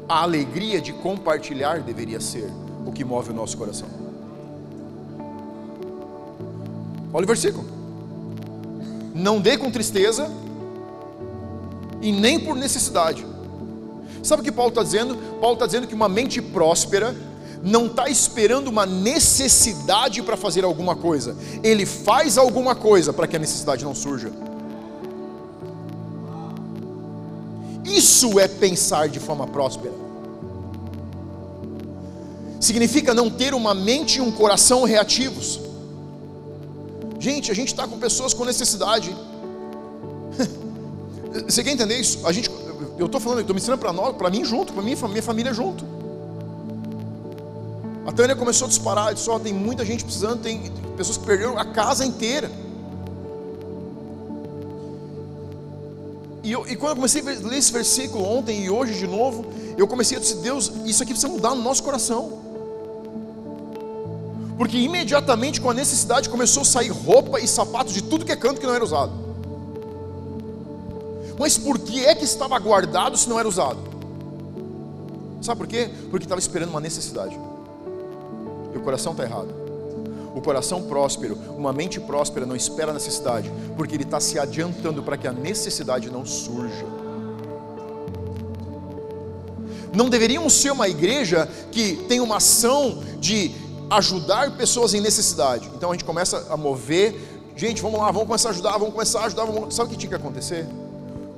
A 0.09 0.23
alegria 0.23 0.81
de 0.81 0.93
compartilhar 0.93 1.81
deveria 1.81 2.21
ser 2.21 2.51
o 2.87 2.93
que 2.93 3.05
move 3.05 3.31
o 3.31 3.35
nosso 3.35 3.57
coração. 3.57 3.89
Olha 7.13 7.25
o 7.25 7.27
versículo. 7.27 7.65
Não 9.15 9.41
dê 9.41 9.57
com 9.57 9.71
tristeza 9.71 10.31
e 12.01 12.11
nem 12.11 12.41
por 12.41 12.57
necessidade. 12.57 13.34
Sabe 14.25 14.41
o 14.41 14.45
que 14.45 14.51
Paulo 14.51 14.71
está 14.71 14.83
dizendo? 14.83 15.17
Paulo 15.39 15.53
está 15.55 15.67
dizendo 15.67 15.87
que 15.87 15.95
uma 15.95 16.09
mente 16.09 16.41
próspera 16.41 17.15
não 17.63 17.87
está 17.87 18.09
esperando 18.09 18.69
uma 18.69 18.85
necessidade 18.85 20.23
para 20.23 20.37
fazer 20.37 20.65
alguma 20.65 20.97
coisa, 20.97 21.37
ele 21.63 21.87
faz 21.87 22.37
alguma 22.37 22.75
coisa 22.75 23.13
para 23.13 23.27
que 23.27 23.37
a 23.37 23.39
necessidade 23.39 23.85
não 23.85 23.95
surja. 23.95 24.33
Isso 27.85 28.39
é 28.39 28.49
pensar 28.49 29.09
de 29.09 29.21
forma 29.21 29.47
próspera. 29.47 29.95
Significa 32.61 33.13
não 33.13 33.31
ter 33.31 33.53
uma 33.55 33.75
mente 33.75 34.19
e 34.19 34.21
um 34.21 34.31
coração 34.31 34.85
reativos. 34.85 35.61
Gente, 37.19 37.51
a 37.51 37.55
gente 37.55 37.69
está 37.69 37.87
com 37.87 37.99
pessoas 37.99 38.35
com 38.35 38.45
necessidade. 38.45 39.15
Você 41.47 41.63
quer 41.63 41.73
entender 41.73 41.99
isso? 41.99 42.27
A 42.27 42.33
gente, 42.33 42.51
eu 42.99 43.07
estou 43.07 43.21
falando, 43.21 43.41
estou 43.41 43.55
me 43.55 43.61
ensinando 43.61 43.81
para 43.81 43.93
nós, 43.93 44.17
para 44.17 44.31
mim 44.31 44.45
junto, 44.45 44.73
para 44.73 44.83
mim, 44.83 44.95
minha 44.95 45.23
família 45.23 45.53
junto. 45.53 45.85
A 48.07 48.13
Tânia 48.13 48.37
começou 48.37 48.67
a 48.67 48.69
disparar, 48.69 49.15
disse, 49.15 49.29
oh, 49.29 49.41
tem 49.41 49.53
muita 49.53 49.85
gente 49.85 50.05
precisando, 50.05 50.43
tem 50.43 50.71
pessoas 50.97 51.17
que 51.17 51.25
perderam 51.25 51.59
a 51.59 51.65
casa 51.65 52.05
inteira. 52.05 52.51
E, 56.43 56.53
eu, 56.53 56.67
e 56.69 56.77
quando 56.77 56.91
eu 56.91 56.97
comecei 56.97 57.23
a 57.23 57.25
ler 57.25 57.59
esse 57.59 57.73
versículo 57.73 58.23
ontem 58.25 58.65
e 58.65 58.71
hoje 58.71 58.99
de 58.99 59.07
novo, 59.07 59.47
eu 59.79 59.89
comecei 59.89 60.19
a 60.19 60.21
dizer, 60.21 60.37
Deus, 60.37 60.71
isso 60.85 61.03
aqui 61.03 61.13
precisa 61.13 61.33
mudar 61.33 61.55
no 61.55 61.63
nosso 61.63 61.83
coração. 61.83 62.45
Porque 64.59 64.77
imediatamente 64.77 65.61
com 65.61 65.71
a 65.71 65.75
necessidade 65.75 66.29
começou 66.29 66.63
a 66.63 66.67
sair 66.67 66.91
roupa 66.91 67.41
e 67.41 67.49
sapatos 67.49 67.95
de 67.95 68.03
tudo 68.03 68.25
que 68.25 68.31
é 68.31 68.37
canto 68.37 68.61
que 68.61 68.67
não 68.67 68.75
era 68.75 68.85
usado. 68.85 69.24
Mas 71.39 71.59
por 71.59 71.79
que 71.79 72.05
é 72.05 72.15
que 72.15 72.25
estava 72.25 72.59
guardado 72.59 73.17
se 73.17 73.29
não 73.29 73.39
era 73.39 73.49
usado? 73.49 73.79
Sabe 75.43 75.59
por 75.59 75.67
quê? 75.67 75.91
Porque 76.11 76.25
estava 76.25 76.41
esperando 76.41 76.71
uma 76.71 76.81
necessidade. 76.81 77.39
E 78.75 78.79
o 78.79 78.81
coração 78.81 79.13
está 79.13 79.25
errado. 79.25 79.65
O 80.35 80.41
coração 80.41 80.83
próspero, 80.83 81.39
uma 81.57 81.73
mente 81.73 82.01
próspera 82.01 82.45
não 82.45 82.57
espera 82.57 82.91
a 82.91 82.95
necessidade, 82.95 83.53
porque 83.77 83.95
ele 83.95 84.03
está 84.03 84.19
se 84.19 84.39
adiantando 84.39 85.03
para 85.03 85.17
que 85.17 85.29
a 85.29 85.33
necessidade 85.33 86.11
não 86.11 86.27
surja. 86.27 86.85
Não 89.95 90.09
deveríamos 90.09 90.53
ser 90.55 90.73
uma 90.73 90.89
igreja 90.89 91.49
que 91.71 91.97
tem 92.09 92.21
uma 92.21 92.39
ação 92.39 93.01
de 93.21 93.55
ajudar 93.91 94.57
pessoas 94.57 94.93
em 94.93 95.01
necessidade. 95.01 95.71
Então 95.77 95.91
a 95.91 95.95
gente 95.95 96.05
começa 96.05 96.47
a 96.51 96.57
mover, 96.57 97.15
gente, 97.55 97.81
vamos 97.81 98.01
lá, 98.01 98.07
vamos 98.11 98.27
começar 98.27 98.49
a 98.49 98.53
ajudar, 98.53 98.73
vamos 98.73 98.93
começar 98.93 99.21
a 99.21 99.27
ajudar. 99.27 99.45
Vamos... 99.45 99.75
Sabe 99.75 99.89
o 99.89 99.93
que 99.93 99.99
tinha 99.99 100.11
que 100.11 100.17
acontecer? 100.17 100.67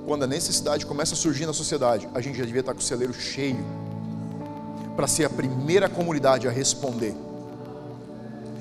Quando 0.06 0.22
a 0.22 0.26
necessidade 0.26 0.86
começa 0.86 1.14
a 1.14 1.16
surgir 1.16 1.46
na 1.46 1.52
sociedade, 1.52 2.08
a 2.14 2.20
gente 2.20 2.38
já 2.38 2.44
devia 2.44 2.60
estar 2.60 2.72
com 2.72 2.78
o 2.78 2.82
celeiro 2.82 3.12
cheio 3.12 3.64
para 4.94 5.08
ser 5.08 5.24
a 5.24 5.30
primeira 5.30 5.88
comunidade 5.88 6.46
a 6.46 6.50
responder 6.50 7.14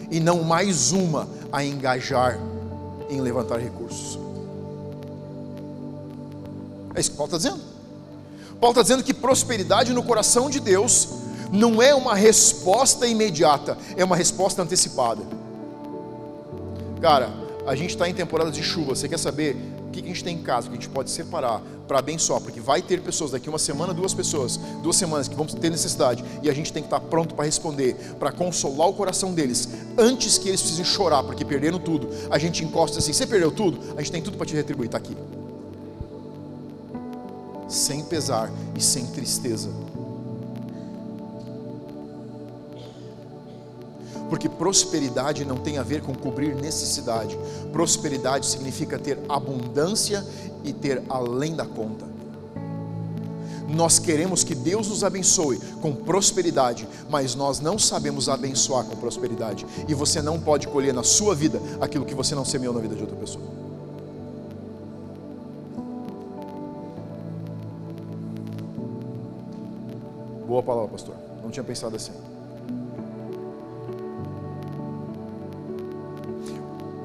e 0.10 0.20
não 0.20 0.44
mais 0.44 0.92
uma 0.92 1.28
a 1.52 1.64
engajar 1.64 2.40
em 3.10 3.22
levantar 3.22 3.60
recursos. 3.60 4.20
É 6.96 7.00
isso 7.00 7.12
que 7.12 7.18
Paulo 7.18 7.36
está 7.36 7.38
dizendo. 7.38 7.64
Paulo 8.60 8.72
está 8.72 8.82
dizendo 8.82 9.04
que 9.04 9.14
prosperidade 9.14 9.94
no 9.94 10.02
coração 10.02 10.50
de 10.50 10.60
Deus 10.60 11.10
não 11.52 11.80
é 11.80 11.94
uma 11.94 12.16
resposta 12.16 13.06
imediata, 13.06 13.78
é 13.96 14.04
uma 14.04 14.16
resposta 14.16 14.64
antecipada. 14.64 15.22
Cara, 17.00 17.32
a 17.68 17.76
gente 17.76 17.92
está 17.92 18.10
em 18.10 18.16
temporada 18.16 18.50
de 18.50 18.64
chuva, 18.64 18.96
você 18.96 19.08
quer 19.08 19.20
saber 19.20 19.75
que 20.02 20.10
a 20.10 20.14
gente 20.14 20.24
tem 20.24 20.36
em 20.36 20.42
casa, 20.42 20.68
que 20.68 20.74
a 20.74 20.80
gente 20.80 20.90
pode 20.90 21.10
separar 21.10 21.62
para 21.88 22.00
abençoar, 22.00 22.42
porque 22.42 22.60
vai 22.60 22.82
ter 22.82 23.02
pessoas 23.02 23.32
daqui 23.32 23.48
uma 23.50 23.60
semana, 23.60 23.94
duas 23.94 24.14
pessoas, 24.14 24.58
duas 24.82 24.96
semanas 24.96 25.28
que 25.28 25.36
vão 25.36 25.46
ter 25.46 25.70
necessidade 25.70 26.24
e 26.42 26.50
a 26.50 26.54
gente 26.54 26.74
tem 26.74 26.82
que 26.82 26.88
estar 26.88 27.00
tá 27.00 27.06
pronto 27.06 27.36
para 27.36 27.46
responder, 27.46 27.96
para 28.20 28.32
consolar 28.32 28.88
o 28.90 28.94
coração 28.94 29.34
deles, 29.34 29.70
antes 29.98 30.38
que 30.38 30.50
eles 30.50 30.62
precisem 30.62 30.86
chorar 30.86 31.24
porque 31.24 31.46
perderam 31.46 31.80
tudo. 31.80 32.10
A 32.30 32.38
gente 32.38 32.64
encosta 32.64 33.00
assim: 33.00 33.14
você 33.14 33.26
perdeu 33.26 33.52
tudo? 33.52 33.80
A 33.96 34.02
gente 34.02 34.12
tem 34.12 34.22
tudo 34.22 34.38
para 34.38 34.46
te 34.46 34.56
retribuir, 34.56 34.88
está 34.88 34.98
aqui, 34.98 35.16
sem 37.68 38.04
pesar 38.04 38.52
e 38.76 38.82
sem 38.82 39.06
tristeza. 39.08 39.70
Porque 44.30 44.50
prosperidade 44.50 45.46
não 45.46 45.58
tem 45.58 45.78
a 45.78 45.84
ver 45.84 46.02
com 46.02 46.14
cobrir 46.14 46.56
necessidade. 46.56 47.38
Prosperidade 47.72 48.46
significa 48.46 48.98
ter 48.98 49.20
abundância 49.30 50.26
e 50.64 50.74
ter 50.74 51.04
além 51.10 51.56
da 51.56 51.66
conta. 51.66 52.06
Nós 53.68 53.98
queremos 53.98 54.44
que 54.44 54.54
Deus 54.54 54.88
nos 54.88 55.04
abençoe 55.04 55.60
com 55.82 55.94
prosperidade, 55.94 56.88
mas 57.10 57.36
nós 57.36 57.60
não 57.60 57.80
sabemos 57.80 58.30
abençoar 58.30 58.86
com 58.86 58.96
prosperidade. 58.96 59.66
E 59.88 59.94
você 59.94 60.22
não 60.22 60.40
pode 60.40 60.68
colher 60.68 60.94
na 60.94 61.04
sua 61.04 61.34
vida 61.36 61.60
aquilo 61.82 62.06
que 62.06 62.14
você 62.14 62.36
não 62.36 62.46
semeou 62.46 62.74
na 62.74 62.80
vida 62.80 62.96
de 62.96 63.02
outra 63.02 63.18
pessoa. 63.18 63.44
Boa 70.48 70.62
palavra, 70.62 70.90
pastor. 70.90 71.16
Não 71.44 71.50
tinha 71.50 71.64
pensado 71.64 71.96
assim. 71.96 72.14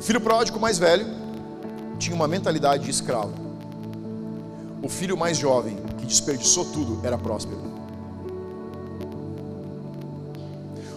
O 0.00 0.02
filho 0.02 0.18
pródigo 0.18 0.58
mais 0.58 0.78
velho 0.78 1.06
tinha 1.98 2.16
uma 2.16 2.26
mentalidade 2.26 2.84
de 2.84 2.90
escravo. 2.90 3.34
O 4.82 4.88
filho 4.88 5.14
mais 5.14 5.36
jovem, 5.36 5.76
que 5.98 6.06
desperdiçou 6.06 6.64
tudo, 6.64 7.06
era 7.06 7.18
próspero. 7.18 7.60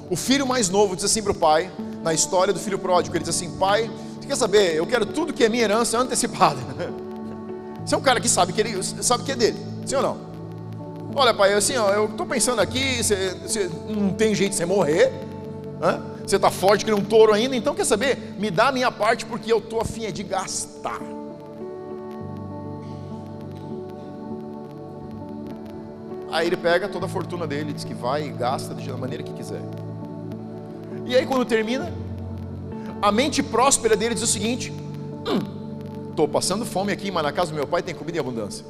O 0.10 0.16
filho 0.16 0.48
mais 0.48 0.70
novo 0.70 0.96
diz 0.96 1.04
assim 1.04 1.22
para 1.22 1.34
o 1.34 1.36
pai, 1.36 1.70
na 2.02 2.14
história 2.14 2.54
do 2.54 2.60
filho 2.62 2.80
pródigo, 2.80 3.14
ele 3.14 3.26
diz 3.26 3.36
assim: 3.36 3.58
Pai, 3.58 3.92
você 4.22 4.26
quer 4.26 4.38
saber? 4.38 4.74
Eu 4.74 4.88
quero 4.88 5.06
tudo 5.06 5.34
que 5.34 5.44
é 5.44 5.50
minha 5.50 5.64
herança 5.64 6.00
antecipada. 6.00 6.62
Você 7.86 7.96
é 7.96 7.98
um 7.98 8.02
cara 8.02 8.22
que 8.22 8.30
sabe 8.30 8.54
que 8.54 8.62
ele 8.62 8.82
sabe 8.82 9.24
que 9.26 9.34
é 9.34 9.36
dele, 9.36 9.60
sim 9.86 9.98
ou 9.98 10.02
não? 10.02 10.18
Olha, 11.14 11.34
pai, 11.34 11.52
assim, 11.52 11.76
ó, 11.76 11.90
eu 11.90 12.06
estou 12.06 12.26
pensando 12.26 12.62
aqui, 12.62 13.04
você, 13.04 13.32
você, 13.46 13.70
não 13.90 14.14
tem 14.14 14.34
jeito 14.34 14.52
de 14.52 14.58
você 14.58 14.66
morrer, 14.66 15.12
Hã? 15.82 16.13
Você 16.26 16.38
está 16.38 16.50
forte 16.50 16.86
que 16.86 16.92
nem 16.92 17.00
um 17.00 17.04
touro 17.04 17.34
ainda, 17.34 17.56
então 17.56 17.76
quer 17.76 17.86
saber? 17.86 18.36
Me 18.40 18.50
dá 18.50 18.70
a 18.70 18.72
minha 18.72 18.92
parte 18.92 19.26
porque 19.26 19.52
eu 19.52 19.58
estou 19.58 19.82
afim 19.82 20.06
é 20.06 20.12
de 20.12 20.24
gastar. 20.24 21.02
Aí 26.32 26.48
ele 26.48 26.58
pega 26.58 26.88
toda 26.88 27.06
a 27.06 27.10
fortuna 27.10 27.46
dele, 27.46 27.74
diz 27.74 27.84
que 27.84 27.94
vai 27.94 28.26
e 28.26 28.30
gasta 28.30 28.74
da 28.74 28.98
maneira 28.98 29.22
que 29.22 29.34
quiser. 29.34 29.62
E 31.06 31.16
aí 31.16 31.26
quando 31.28 31.46
termina, 31.46 31.94
a 33.02 33.12
mente 33.12 33.44
próspera 33.44 33.96
dele 33.96 34.16
diz 34.16 34.24
o 34.24 34.28
seguinte: 34.28 34.74
estou 36.10 36.26
hum, 36.26 36.30
passando 36.30 36.66
fome 36.66 36.92
aqui, 36.94 37.12
mas 37.12 37.22
na 37.22 37.34
casa 37.34 37.52
do 37.52 37.56
meu 37.56 37.68
pai 37.68 37.84
tem 37.84 37.94
comida 37.94 38.18
em 38.18 38.22
abundância. 38.22 38.66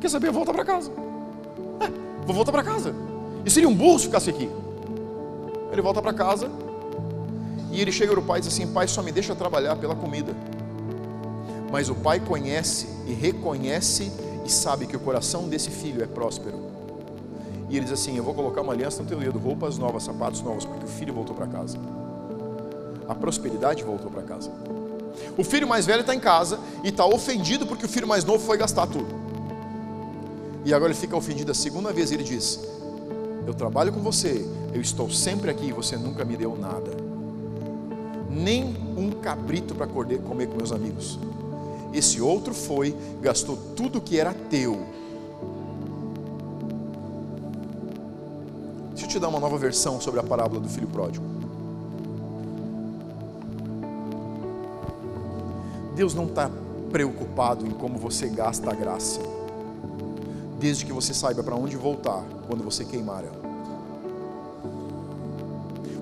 Quer 0.00 0.10
saber? 0.10 0.32
Volta 0.32 0.52
para 0.52 0.64
casa. 0.64 0.90
É, 1.80 1.86
vou 2.26 2.34
voltar 2.34 2.50
para 2.50 2.64
casa. 2.64 2.92
E 3.44 3.50
seria 3.50 3.68
um 3.68 3.74
burro 3.74 4.00
se 4.00 4.06
ficasse 4.06 4.28
aqui. 4.28 4.50
Ele 5.72 5.80
volta 5.80 6.02
para 6.02 6.12
casa 6.12 6.50
e 7.70 7.80
ele 7.80 7.92
chega 7.92 8.12
para 8.12 8.20
o 8.20 8.24
pai 8.24 8.38
e 8.38 8.42
diz 8.42 8.52
assim: 8.52 8.66
Pai, 8.66 8.88
só 8.88 9.02
me 9.02 9.12
deixa 9.12 9.34
trabalhar 9.34 9.76
pela 9.76 9.94
comida. 9.94 10.34
Mas 11.70 11.88
o 11.88 11.94
pai 11.94 12.18
conhece 12.18 12.86
e 13.06 13.12
reconhece 13.12 14.10
e 14.44 14.50
sabe 14.50 14.86
que 14.86 14.96
o 14.96 15.00
coração 15.00 15.48
desse 15.48 15.70
filho 15.70 16.02
é 16.02 16.06
próspero. 16.06 16.58
E 17.68 17.76
ele 17.76 17.84
diz 17.84 17.92
assim: 17.92 18.16
Eu 18.16 18.24
vou 18.24 18.34
colocar 18.34 18.62
uma 18.62 18.72
aliança 18.72 19.02
no 19.02 19.08
teu 19.08 19.18
dedo, 19.18 19.38
roupas 19.38 19.76
novas, 19.76 20.04
sapatos 20.04 20.40
novos, 20.40 20.64
porque 20.64 20.84
o 20.84 20.88
filho 20.88 21.12
voltou 21.12 21.36
para 21.36 21.46
casa. 21.46 21.78
A 23.06 23.14
prosperidade 23.14 23.82
voltou 23.82 24.10
para 24.10 24.22
casa. 24.22 24.50
O 25.36 25.44
filho 25.44 25.66
mais 25.66 25.84
velho 25.84 26.00
está 26.00 26.14
em 26.14 26.20
casa 26.20 26.58
e 26.82 26.88
está 26.88 27.04
ofendido 27.04 27.66
porque 27.66 27.84
o 27.84 27.88
filho 27.88 28.06
mais 28.06 28.24
novo 28.24 28.44
foi 28.44 28.56
gastar 28.56 28.86
tudo. 28.86 29.08
E 30.64 30.72
agora 30.72 30.92
ele 30.92 30.98
fica 30.98 31.16
ofendido 31.16 31.50
a 31.50 31.54
segunda 31.54 31.92
vez 31.92 32.12
ele 32.12 32.24
diz: 32.24 32.60
Eu 33.46 33.52
trabalho 33.52 33.92
com 33.92 34.00
você, 34.00 34.46
eu 34.72 34.80
estou 34.80 35.10
sempre 35.10 35.50
aqui 35.50 35.66
e 35.66 35.72
você 35.72 35.96
nunca 35.96 36.24
me 36.24 36.36
deu 36.36 36.56
nada. 36.56 37.07
Nem 38.38 38.64
um 38.96 39.10
cabrito 39.10 39.74
para 39.74 39.86
comer 39.86 40.18
com 40.48 40.56
meus 40.56 40.72
amigos. 40.72 41.18
Esse 41.92 42.20
outro 42.20 42.54
foi, 42.54 42.94
gastou 43.20 43.56
tudo 43.74 44.00
que 44.00 44.18
era 44.18 44.32
teu 44.32 44.98
eu 49.08 49.10
te 49.10 49.18
dar 49.18 49.28
uma 49.28 49.40
nova 49.40 49.56
versão 49.56 49.98
sobre 49.98 50.20
a 50.20 50.22
parábola 50.22 50.60
do 50.60 50.68
filho 50.68 50.86
pródigo. 50.86 51.24
Deus 55.96 56.14
não 56.14 56.26
está 56.26 56.50
preocupado 56.92 57.66
em 57.66 57.70
como 57.70 57.98
você 57.98 58.28
gasta 58.28 58.70
a 58.70 58.74
graça, 58.74 59.20
desde 60.60 60.84
que 60.84 60.92
você 60.92 61.14
saiba 61.14 61.42
para 61.42 61.56
onde 61.56 61.76
voltar 61.76 62.22
quando 62.46 62.62
você 62.62 62.84
queimar 62.84 63.24
ela. 63.24 63.48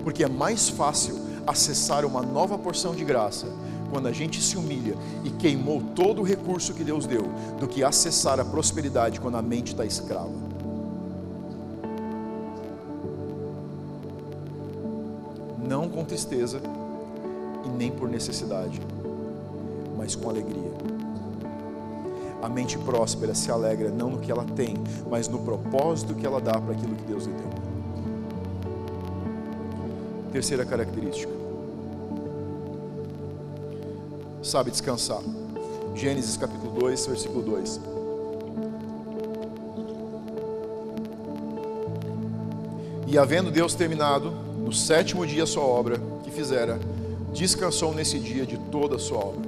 Porque 0.02 0.24
é 0.24 0.28
mais 0.28 0.68
fácil 0.68 1.16
acessar 1.46 2.04
uma 2.04 2.22
nova 2.22 2.58
porção 2.58 2.94
de 2.94 3.04
graça 3.04 3.46
quando 3.90 4.08
a 4.08 4.12
gente 4.12 4.42
se 4.42 4.56
humilha 4.56 4.96
e 5.24 5.30
queimou 5.30 5.80
todo 5.94 6.20
o 6.20 6.24
recurso 6.24 6.74
que 6.74 6.82
Deus 6.82 7.06
deu, 7.06 7.30
do 7.60 7.68
que 7.68 7.84
acessar 7.84 8.40
a 8.40 8.44
prosperidade 8.44 9.20
quando 9.20 9.36
a 9.36 9.42
mente 9.42 9.68
está 9.68 9.84
escrava. 9.84 10.46
não 15.66 15.88
com 15.88 16.04
tristeza 16.04 16.60
e 17.64 17.68
nem 17.68 17.90
por 17.90 18.08
necessidade, 18.08 18.80
mas 19.96 20.14
com 20.14 20.30
alegria. 20.30 20.70
A 22.42 22.48
mente 22.48 22.78
próspera 22.78 23.34
se 23.34 23.50
alegra 23.50 23.90
não 23.90 24.10
no 24.10 24.18
que 24.18 24.30
ela 24.30 24.44
tem, 24.44 24.76
mas 25.10 25.26
no 25.26 25.40
propósito 25.40 26.14
que 26.14 26.24
ela 26.24 26.40
dá 26.40 26.52
para 26.52 26.72
aquilo 26.72 26.94
que 26.94 27.04
Deus 27.04 27.24
lhe 27.24 27.32
deu. 27.32 27.75
Terceira 30.36 30.66
característica. 30.66 31.32
Sabe 34.42 34.70
descansar. 34.70 35.22
Gênesis 35.94 36.36
capítulo 36.36 36.78
2, 36.78 37.06
versículo 37.06 37.40
2. 37.40 37.80
E 43.06 43.16
havendo 43.16 43.50
Deus 43.50 43.74
terminado 43.74 44.30
no 44.30 44.74
sétimo 44.74 45.26
dia 45.26 45.44
a 45.44 45.46
sua 45.46 45.62
obra 45.62 45.98
que 46.22 46.30
fizera, 46.30 46.78
descansou 47.32 47.94
nesse 47.94 48.18
dia 48.18 48.44
de 48.44 48.58
toda 48.58 48.96
a 48.96 48.98
sua 48.98 49.16
obra. 49.16 49.40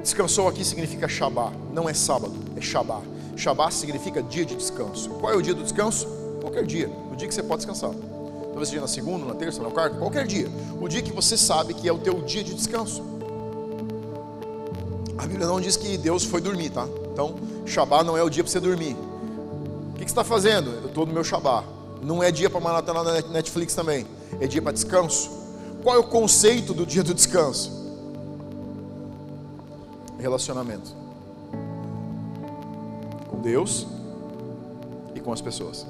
Descansou 0.00 0.46
aqui 0.46 0.64
significa 0.64 1.08
Shabá, 1.08 1.52
não 1.72 1.88
é 1.88 1.92
sábado, 1.92 2.34
é 2.56 2.60
Shabá. 2.60 3.00
Shabá 3.36 3.68
significa 3.72 4.22
dia 4.22 4.44
de 4.44 4.54
descanso. 4.54 5.10
Qual 5.10 5.32
é 5.32 5.36
o 5.36 5.42
dia 5.42 5.54
do 5.54 5.64
descanso? 5.64 6.06
Qualquer 6.40 6.64
dia, 6.64 6.88
o 7.10 7.16
dia 7.16 7.26
que 7.26 7.34
você 7.34 7.42
pode 7.42 7.66
descansar. 7.66 7.90
Talvez 8.48 8.68
seja 8.68 8.80
na 8.80 8.88
segunda, 8.88 9.24
na 9.24 9.34
terça, 9.34 9.62
na 9.62 9.70
quarta, 9.70 9.96
qualquer 9.96 10.26
dia. 10.26 10.48
O 10.80 10.88
dia 10.88 11.02
que 11.02 11.12
você 11.12 11.36
sabe 11.36 11.74
que 11.74 11.88
é 11.88 11.92
o 11.92 11.98
teu 11.98 12.20
dia 12.22 12.42
de 12.42 12.54
descanso. 12.54 13.02
A 15.16 15.26
Bíblia 15.26 15.46
não 15.46 15.60
diz 15.60 15.76
que 15.76 15.96
Deus 15.96 16.24
foi 16.24 16.40
dormir, 16.40 16.70
tá? 16.70 16.86
Então, 17.12 17.34
Shabá 17.66 18.04
não 18.04 18.16
é 18.16 18.22
o 18.22 18.30
dia 18.30 18.42
para 18.42 18.52
você 18.52 18.60
dormir. 18.60 18.96
O 19.90 19.94
que 19.94 20.00
você 20.00 20.04
está 20.04 20.24
fazendo? 20.24 20.70
Eu 20.70 20.86
estou 20.86 21.04
no 21.04 21.12
meu 21.12 21.24
Shabá. 21.24 21.64
Não 22.02 22.22
é 22.22 22.30
dia 22.30 22.48
para 22.48 22.60
maratona 22.60 23.02
na 23.02 23.20
Netflix 23.28 23.74
também, 23.74 24.06
é 24.40 24.46
dia 24.46 24.62
para 24.62 24.72
descanso. 24.72 25.30
Qual 25.82 25.96
é 25.96 25.98
o 25.98 26.04
conceito 26.04 26.72
do 26.72 26.86
dia 26.86 27.02
do 27.02 27.12
descanso? 27.12 27.72
Relacionamento 30.18 30.96
com 33.28 33.40
Deus 33.40 33.86
e 35.14 35.20
com 35.20 35.32
as 35.32 35.40
pessoas. 35.40 35.86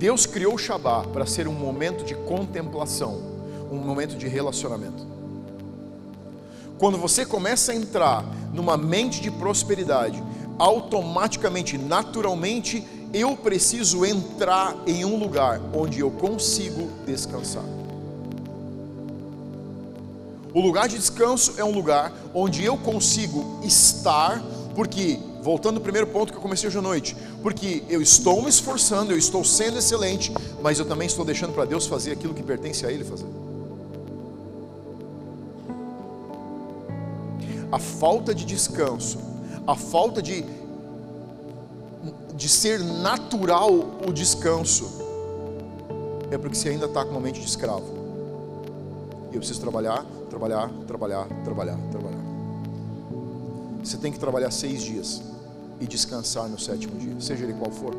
Deus 0.00 0.24
criou 0.24 0.54
o 0.54 0.58
Shabá 0.58 1.02
para 1.02 1.26
ser 1.26 1.46
um 1.46 1.52
momento 1.52 2.06
de 2.06 2.14
contemplação, 2.14 3.20
um 3.70 3.76
momento 3.76 4.16
de 4.16 4.26
relacionamento. 4.26 5.06
Quando 6.78 6.96
você 6.96 7.26
começa 7.26 7.72
a 7.72 7.74
entrar 7.74 8.24
numa 8.54 8.78
mente 8.78 9.20
de 9.20 9.30
prosperidade, 9.30 10.22
automaticamente, 10.58 11.76
naturalmente, 11.76 12.82
eu 13.12 13.36
preciso 13.36 14.06
entrar 14.06 14.74
em 14.86 15.04
um 15.04 15.18
lugar 15.18 15.60
onde 15.74 16.00
eu 16.00 16.10
consigo 16.10 16.88
descansar. 17.04 17.64
O 20.54 20.60
lugar 20.62 20.88
de 20.88 20.96
descanso 20.96 21.56
é 21.58 21.64
um 21.64 21.72
lugar 21.72 22.10
onde 22.32 22.64
eu 22.64 22.78
consigo 22.78 23.60
estar, 23.62 24.42
porque, 24.74 25.20
voltando 25.42 25.76
ao 25.76 25.82
primeiro 25.82 26.06
ponto 26.06 26.32
que 26.32 26.38
eu 26.38 26.42
comecei 26.42 26.68
hoje 26.68 26.78
à 26.78 26.82
noite, 26.82 27.16
porque 27.42 27.82
eu 27.88 28.00
estou 28.00 28.42
me 28.42 28.48
esforçando, 28.48 29.12
eu 29.12 29.18
estou 29.18 29.44
sendo 29.44 29.78
excelente, 29.78 30.32
mas 30.62 30.78
eu 30.78 30.84
também 30.84 31.06
estou 31.06 31.24
deixando 31.24 31.52
para 31.52 31.64
Deus 31.64 31.86
fazer 31.86 32.12
aquilo 32.12 32.34
que 32.34 32.42
pertence 32.42 32.84
a 32.86 32.92
Ele 32.92 33.04
fazer. 33.04 33.26
A 37.72 37.78
falta 37.78 38.34
de 38.34 38.44
descanso, 38.44 39.18
a 39.66 39.76
falta 39.76 40.20
de 40.20 40.44
de 42.40 42.48
ser 42.48 42.80
natural 42.80 43.70
o 44.08 44.10
descanso, 44.10 44.90
é 46.30 46.38
porque 46.38 46.56
você 46.56 46.70
ainda 46.70 46.86
está 46.86 47.04
com 47.04 47.10
uma 47.10 47.20
mente 47.20 47.38
de 47.38 47.46
escravo. 47.46 47.84
E 49.30 49.34
eu 49.34 49.40
preciso 49.40 49.60
trabalhar, 49.60 50.04
trabalhar, 50.30 50.70
trabalhar, 50.86 51.28
trabalhar, 51.44 51.78
trabalhar. 51.90 52.19
Você 53.82 53.96
tem 53.96 54.12
que 54.12 54.18
trabalhar 54.18 54.50
seis 54.50 54.82
dias 54.82 55.22
e 55.80 55.86
descansar 55.86 56.48
no 56.48 56.58
sétimo 56.58 56.98
dia, 56.98 57.14
seja 57.20 57.44
ele 57.44 57.54
qual 57.54 57.70
for. 57.70 57.94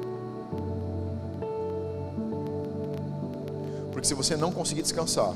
Porque 3.91 4.07
se 4.07 4.13
você 4.13 4.35
não 4.35 4.51
conseguir 4.51 4.81
descansar, 4.81 5.35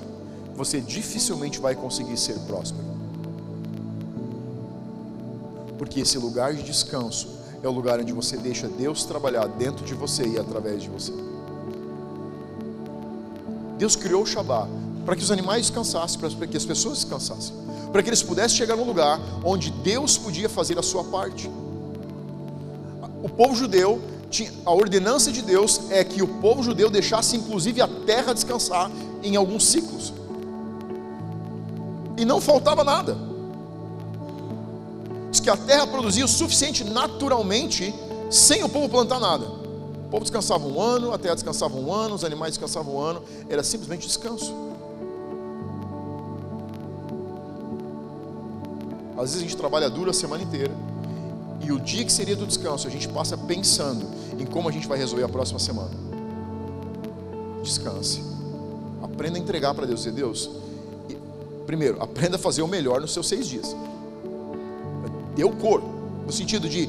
você 0.56 0.80
dificilmente 0.80 1.60
vai 1.60 1.76
conseguir 1.76 2.18
ser 2.18 2.40
próspero. 2.42 2.86
Porque 5.78 6.00
esse 6.00 6.18
lugar 6.18 6.54
de 6.54 6.64
descanso 6.64 7.28
é 7.62 7.68
o 7.68 7.72
lugar 7.72 8.00
onde 8.00 8.14
você 8.14 8.38
deixa 8.38 8.68
Deus 8.68 9.04
trabalhar 9.04 9.48
dentro 9.48 9.86
de 9.86 9.94
você 9.94 10.26
e 10.26 10.38
através 10.38 10.82
de 10.84 10.90
você. 10.90 11.12
Deus 13.78 13.96
criou 13.96 14.24
o 14.24 14.26
Shabá 14.26 14.68
para 15.06 15.16
que 15.16 15.22
os 15.22 15.32
animais 15.32 15.68
descansassem, 15.68 16.20
para 16.20 16.48
que 16.48 16.58
as 16.58 16.66
pessoas 16.66 17.00
descansassem, 17.00 17.54
para 17.96 18.04
que 18.04 18.10
eles 18.10 18.22
pudessem 18.22 18.58
chegar 18.58 18.76
num 18.76 18.84
lugar 18.84 19.22
onde 19.42 19.72
Deus 19.72 20.18
podia 20.18 20.50
fazer 20.50 20.78
a 20.78 20.84
sua 20.84 21.02
parte. 21.06 21.50
O 23.24 23.30
povo 23.30 23.56
judeu 23.56 24.02
tinha, 24.30 24.52
a 24.66 24.74
ordenança 24.74 25.32
de 25.32 25.42
Deus 25.42 25.90
é 25.90 26.04
que 26.04 26.22
o 26.22 26.28
povo 26.28 26.62
judeu 26.62 26.90
deixasse 26.90 27.38
inclusive 27.38 27.80
a 27.82 27.88
terra 27.88 28.34
descansar 28.34 28.92
em 29.24 29.38
alguns 29.38 29.68
ciclos. 29.68 30.12
E 32.18 32.26
não 32.26 32.42
faltava 32.42 32.84
nada 32.84 33.18
que 35.46 35.50
a 35.52 35.56
terra 35.56 35.86
produzia 35.86 36.26
o 36.26 36.28
suficiente 36.28 36.84
naturalmente, 36.84 37.94
sem 38.32 38.64
o 38.64 38.68
povo 38.68 38.90
plantar 38.90 39.20
nada. 39.20 39.46
O 39.46 40.10
povo 40.10 40.24
descansava 40.24 40.68
um 40.68 40.82
ano, 40.82 41.14
a 41.14 41.20
terra 41.20 41.36
descansava 41.36 41.78
um 41.78 41.94
ano, 41.94 42.16
os 42.16 42.24
animais 42.24 42.58
descansavam 42.58 42.96
um 42.96 43.00
ano, 43.00 43.22
era 43.48 43.64
simplesmente 43.64 44.08
descanso. 44.08 44.75
Às 49.18 49.32
vezes 49.32 49.38
a 49.38 49.42
gente 49.42 49.58
trabalha 49.58 49.90
duro 49.90 50.10
a 50.10 50.14
semana 50.14 50.44
inteira, 50.44 50.74
e 51.62 51.72
o 51.72 51.80
dia 51.80 52.04
que 52.06 52.12
seria 52.12 52.36
do 52.36 52.46
descanso, 52.46 52.88
a 52.88 52.92
gente 52.92 53.08
passa 53.08 53.38
pensando 53.38 54.06
em 54.40 54.46
como 54.46 54.70
a 54.70 54.72
gente 54.72 54.88
vai 54.88 54.98
resolver 54.98 55.24
a 55.24 55.30
próxima 55.30 55.58
semana. 55.60 55.92
descanse. 57.64 58.22
Aprenda 59.02 59.38
a 59.38 59.42
entregar 59.42 59.74
para 59.74 59.88
Deus. 59.88 60.06
E 60.06 60.12
Deus, 60.12 60.50
primeiro, 61.66 62.02
aprenda 62.02 62.36
a 62.36 62.40
fazer 62.40 62.62
o 62.62 62.68
melhor 62.68 63.02
nos 63.02 63.14
seus 63.14 63.28
seis 63.28 63.48
dias. 63.48 63.76
Dê 65.36 65.44
o 65.44 65.52
cor, 65.52 65.82
no 66.26 66.32
sentido 66.32 66.70
de 66.70 66.88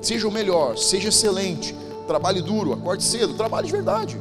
seja 0.00 0.28
o 0.28 0.30
melhor, 0.30 0.78
seja 0.78 1.08
excelente, 1.08 1.74
trabalhe 2.06 2.40
duro, 2.40 2.72
acorde 2.72 3.02
cedo, 3.02 3.34
trabalhe 3.34 3.66
de 3.66 3.72
verdade. 3.72 4.20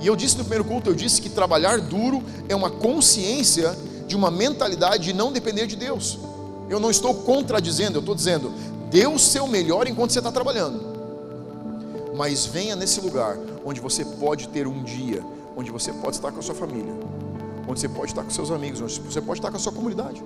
E 0.00 0.06
eu 0.06 0.16
disse 0.16 0.36
no 0.36 0.44
primeiro 0.44 0.64
culto, 0.64 0.90
eu 0.90 0.94
disse 0.94 1.20
que 1.20 1.28
trabalhar 1.28 1.80
duro 1.80 2.22
é 2.48 2.54
uma 2.54 2.70
consciência 2.70 3.76
de 4.06 4.16
uma 4.16 4.30
mentalidade 4.30 5.04
de 5.04 5.12
não 5.12 5.32
depender 5.32 5.66
de 5.66 5.76
Deus. 5.76 6.18
Eu 6.68 6.80
não 6.80 6.90
estou 6.90 7.14
contradizendo, 7.14 7.96
eu 7.96 8.00
estou 8.00 8.14
dizendo, 8.14 8.52
dê 8.90 9.06
o 9.06 9.18
seu 9.18 9.46
melhor 9.46 9.86
enquanto 9.86 10.12
você 10.12 10.18
está 10.18 10.32
trabalhando. 10.32 10.94
Mas 12.16 12.46
venha 12.46 12.76
nesse 12.76 13.00
lugar 13.00 13.36
onde 13.64 13.80
você 13.80 14.04
pode 14.04 14.48
ter 14.48 14.66
um 14.66 14.82
dia, 14.82 15.22
onde 15.56 15.70
você 15.70 15.92
pode 15.92 16.16
estar 16.16 16.30
com 16.30 16.38
a 16.38 16.42
sua 16.42 16.54
família, 16.54 16.94
onde 17.66 17.80
você 17.80 17.88
pode 17.88 18.12
estar 18.12 18.22
com 18.22 18.30
seus 18.30 18.50
amigos, 18.50 18.80
onde 18.80 19.00
você 19.00 19.20
pode 19.20 19.38
estar 19.38 19.50
com 19.50 19.56
a 19.56 19.60
sua 19.60 19.72
comunidade. 19.72 20.22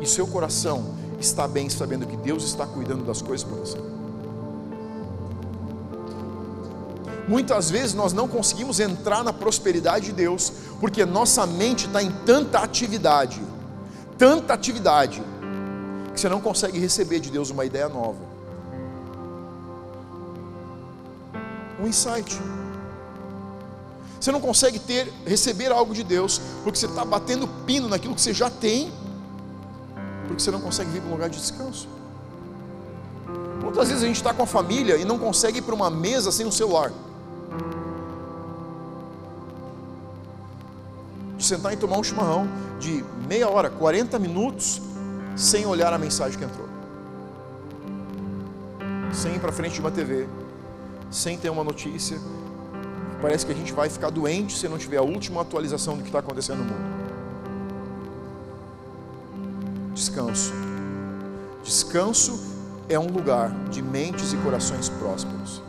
E 0.00 0.06
seu 0.06 0.26
coração 0.26 0.94
está 1.20 1.46
bem 1.46 1.68
sabendo 1.68 2.06
que 2.06 2.16
Deus 2.16 2.44
está 2.44 2.66
cuidando 2.66 3.04
das 3.04 3.20
coisas 3.20 3.46
para 3.46 3.56
você. 3.56 3.78
Muitas 7.30 7.70
vezes 7.70 7.94
nós 7.94 8.12
não 8.12 8.26
conseguimos 8.26 8.80
entrar 8.80 9.22
na 9.22 9.32
prosperidade 9.32 10.06
de 10.06 10.12
Deus, 10.12 10.52
porque 10.80 11.04
nossa 11.04 11.46
mente 11.46 11.86
está 11.86 12.02
em 12.02 12.10
tanta 12.26 12.58
atividade, 12.58 13.40
tanta 14.18 14.52
atividade, 14.52 15.22
que 16.12 16.20
você 16.20 16.28
não 16.28 16.40
consegue 16.40 16.76
receber 16.80 17.20
de 17.20 17.30
Deus 17.30 17.50
uma 17.50 17.64
ideia 17.64 17.88
nova, 17.88 18.18
um 21.80 21.86
insight. 21.86 22.36
Você 24.20 24.32
não 24.32 24.40
consegue 24.40 24.80
ter, 24.80 25.12
receber 25.24 25.70
algo 25.70 25.94
de 25.94 26.02
Deus, 26.02 26.40
porque 26.64 26.80
você 26.80 26.86
está 26.86 27.04
batendo 27.04 27.46
pino 27.64 27.88
naquilo 27.88 28.16
que 28.16 28.20
você 28.20 28.34
já 28.34 28.50
tem, 28.50 28.92
porque 30.26 30.42
você 30.42 30.50
não 30.50 30.60
consegue 30.60 30.90
vir 30.90 31.00
para 31.00 31.10
um 31.10 31.12
lugar 31.12 31.30
de 31.30 31.38
descanso. 31.38 31.88
Muitas 33.62 33.88
vezes 33.88 34.02
a 34.02 34.06
gente 34.08 34.16
está 34.16 34.34
com 34.34 34.42
a 34.42 34.46
família 34.46 34.96
e 34.96 35.04
não 35.04 35.16
consegue 35.16 35.60
ir 35.60 35.62
para 35.62 35.76
uma 35.76 35.90
mesa 35.90 36.32
sem 36.32 36.44
um 36.44 36.50
celular. 36.50 36.92
Sentar 41.50 41.72
e 41.72 41.76
tomar 41.76 41.98
um 41.98 42.04
chimarrão 42.04 42.46
de 42.78 43.04
meia 43.26 43.48
hora, 43.48 43.68
40 43.68 44.18
minutos, 44.18 44.80
sem 45.36 45.66
olhar 45.66 45.92
a 45.92 45.98
mensagem 45.98 46.38
que 46.38 46.44
entrou. 46.44 46.68
Sem 49.12 49.34
ir 49.34 49.40
para 49.40 49.50
frente 49.50 49.74
de 49.74 49.80
uma 49.80 49.90
TV, 49.90 50.28
sem 51.10 51.36
ter 51.36 51.50
uma 51.50 51.64
notícia. 51.64 52.18
Parece 53.20 53.44
que 53.44 53.52
a 53.52 53.54
gente 53.54 53.72
vai 53.72 53.88
ficar 53.90 54.10
doente 54.10 54.56
se 54.56 54.68
não 54.68 54.78
tiver 54.78 54.98
a 54.98 55.02
última 55.02 55.42
atualização 55.42 55.96
do 55.96 56.02
que 56.02 56.08
está 56.08 56.20
acontecendo 56.20 56.58
no 56.58 56.64
mundo. 56.64 57.00
Descanso. 59.92 60.52
Descanso 61.64 62.40
é 62.88 62.98
um 62.98 63.08
lugar 63.08 63.50
de 63.70 63.82
mentes 63.82 64.32
e 64.32 64.36
corações 64.36 64.88
prósperos. 64.88 65.60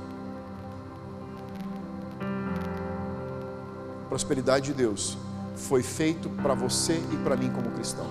Prosperidade 4.07 4.67
de 4.67 4.73
Deus 4.73 5.17
foi 5.61 5.83
feito 5.83 6.29
para 6.41 6.53
você 6.53 7.01
e 7.11 7.17
para 7.17 7.37
mim 7.37 7.49
como 7.51 7.69
cristão. 7.71 8.07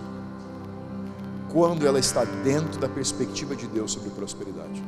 Quando 1.53 1.87
ela 1.87 1.99
está 1.99 2.25
dentro 2.25 2.81
da 2.81 2.89
perspectiva 2.89 3.57
de 3.57 3.67
Deus 3.67 3.93
sobre 3.93 4.11
prosperidade. 4.11 4.83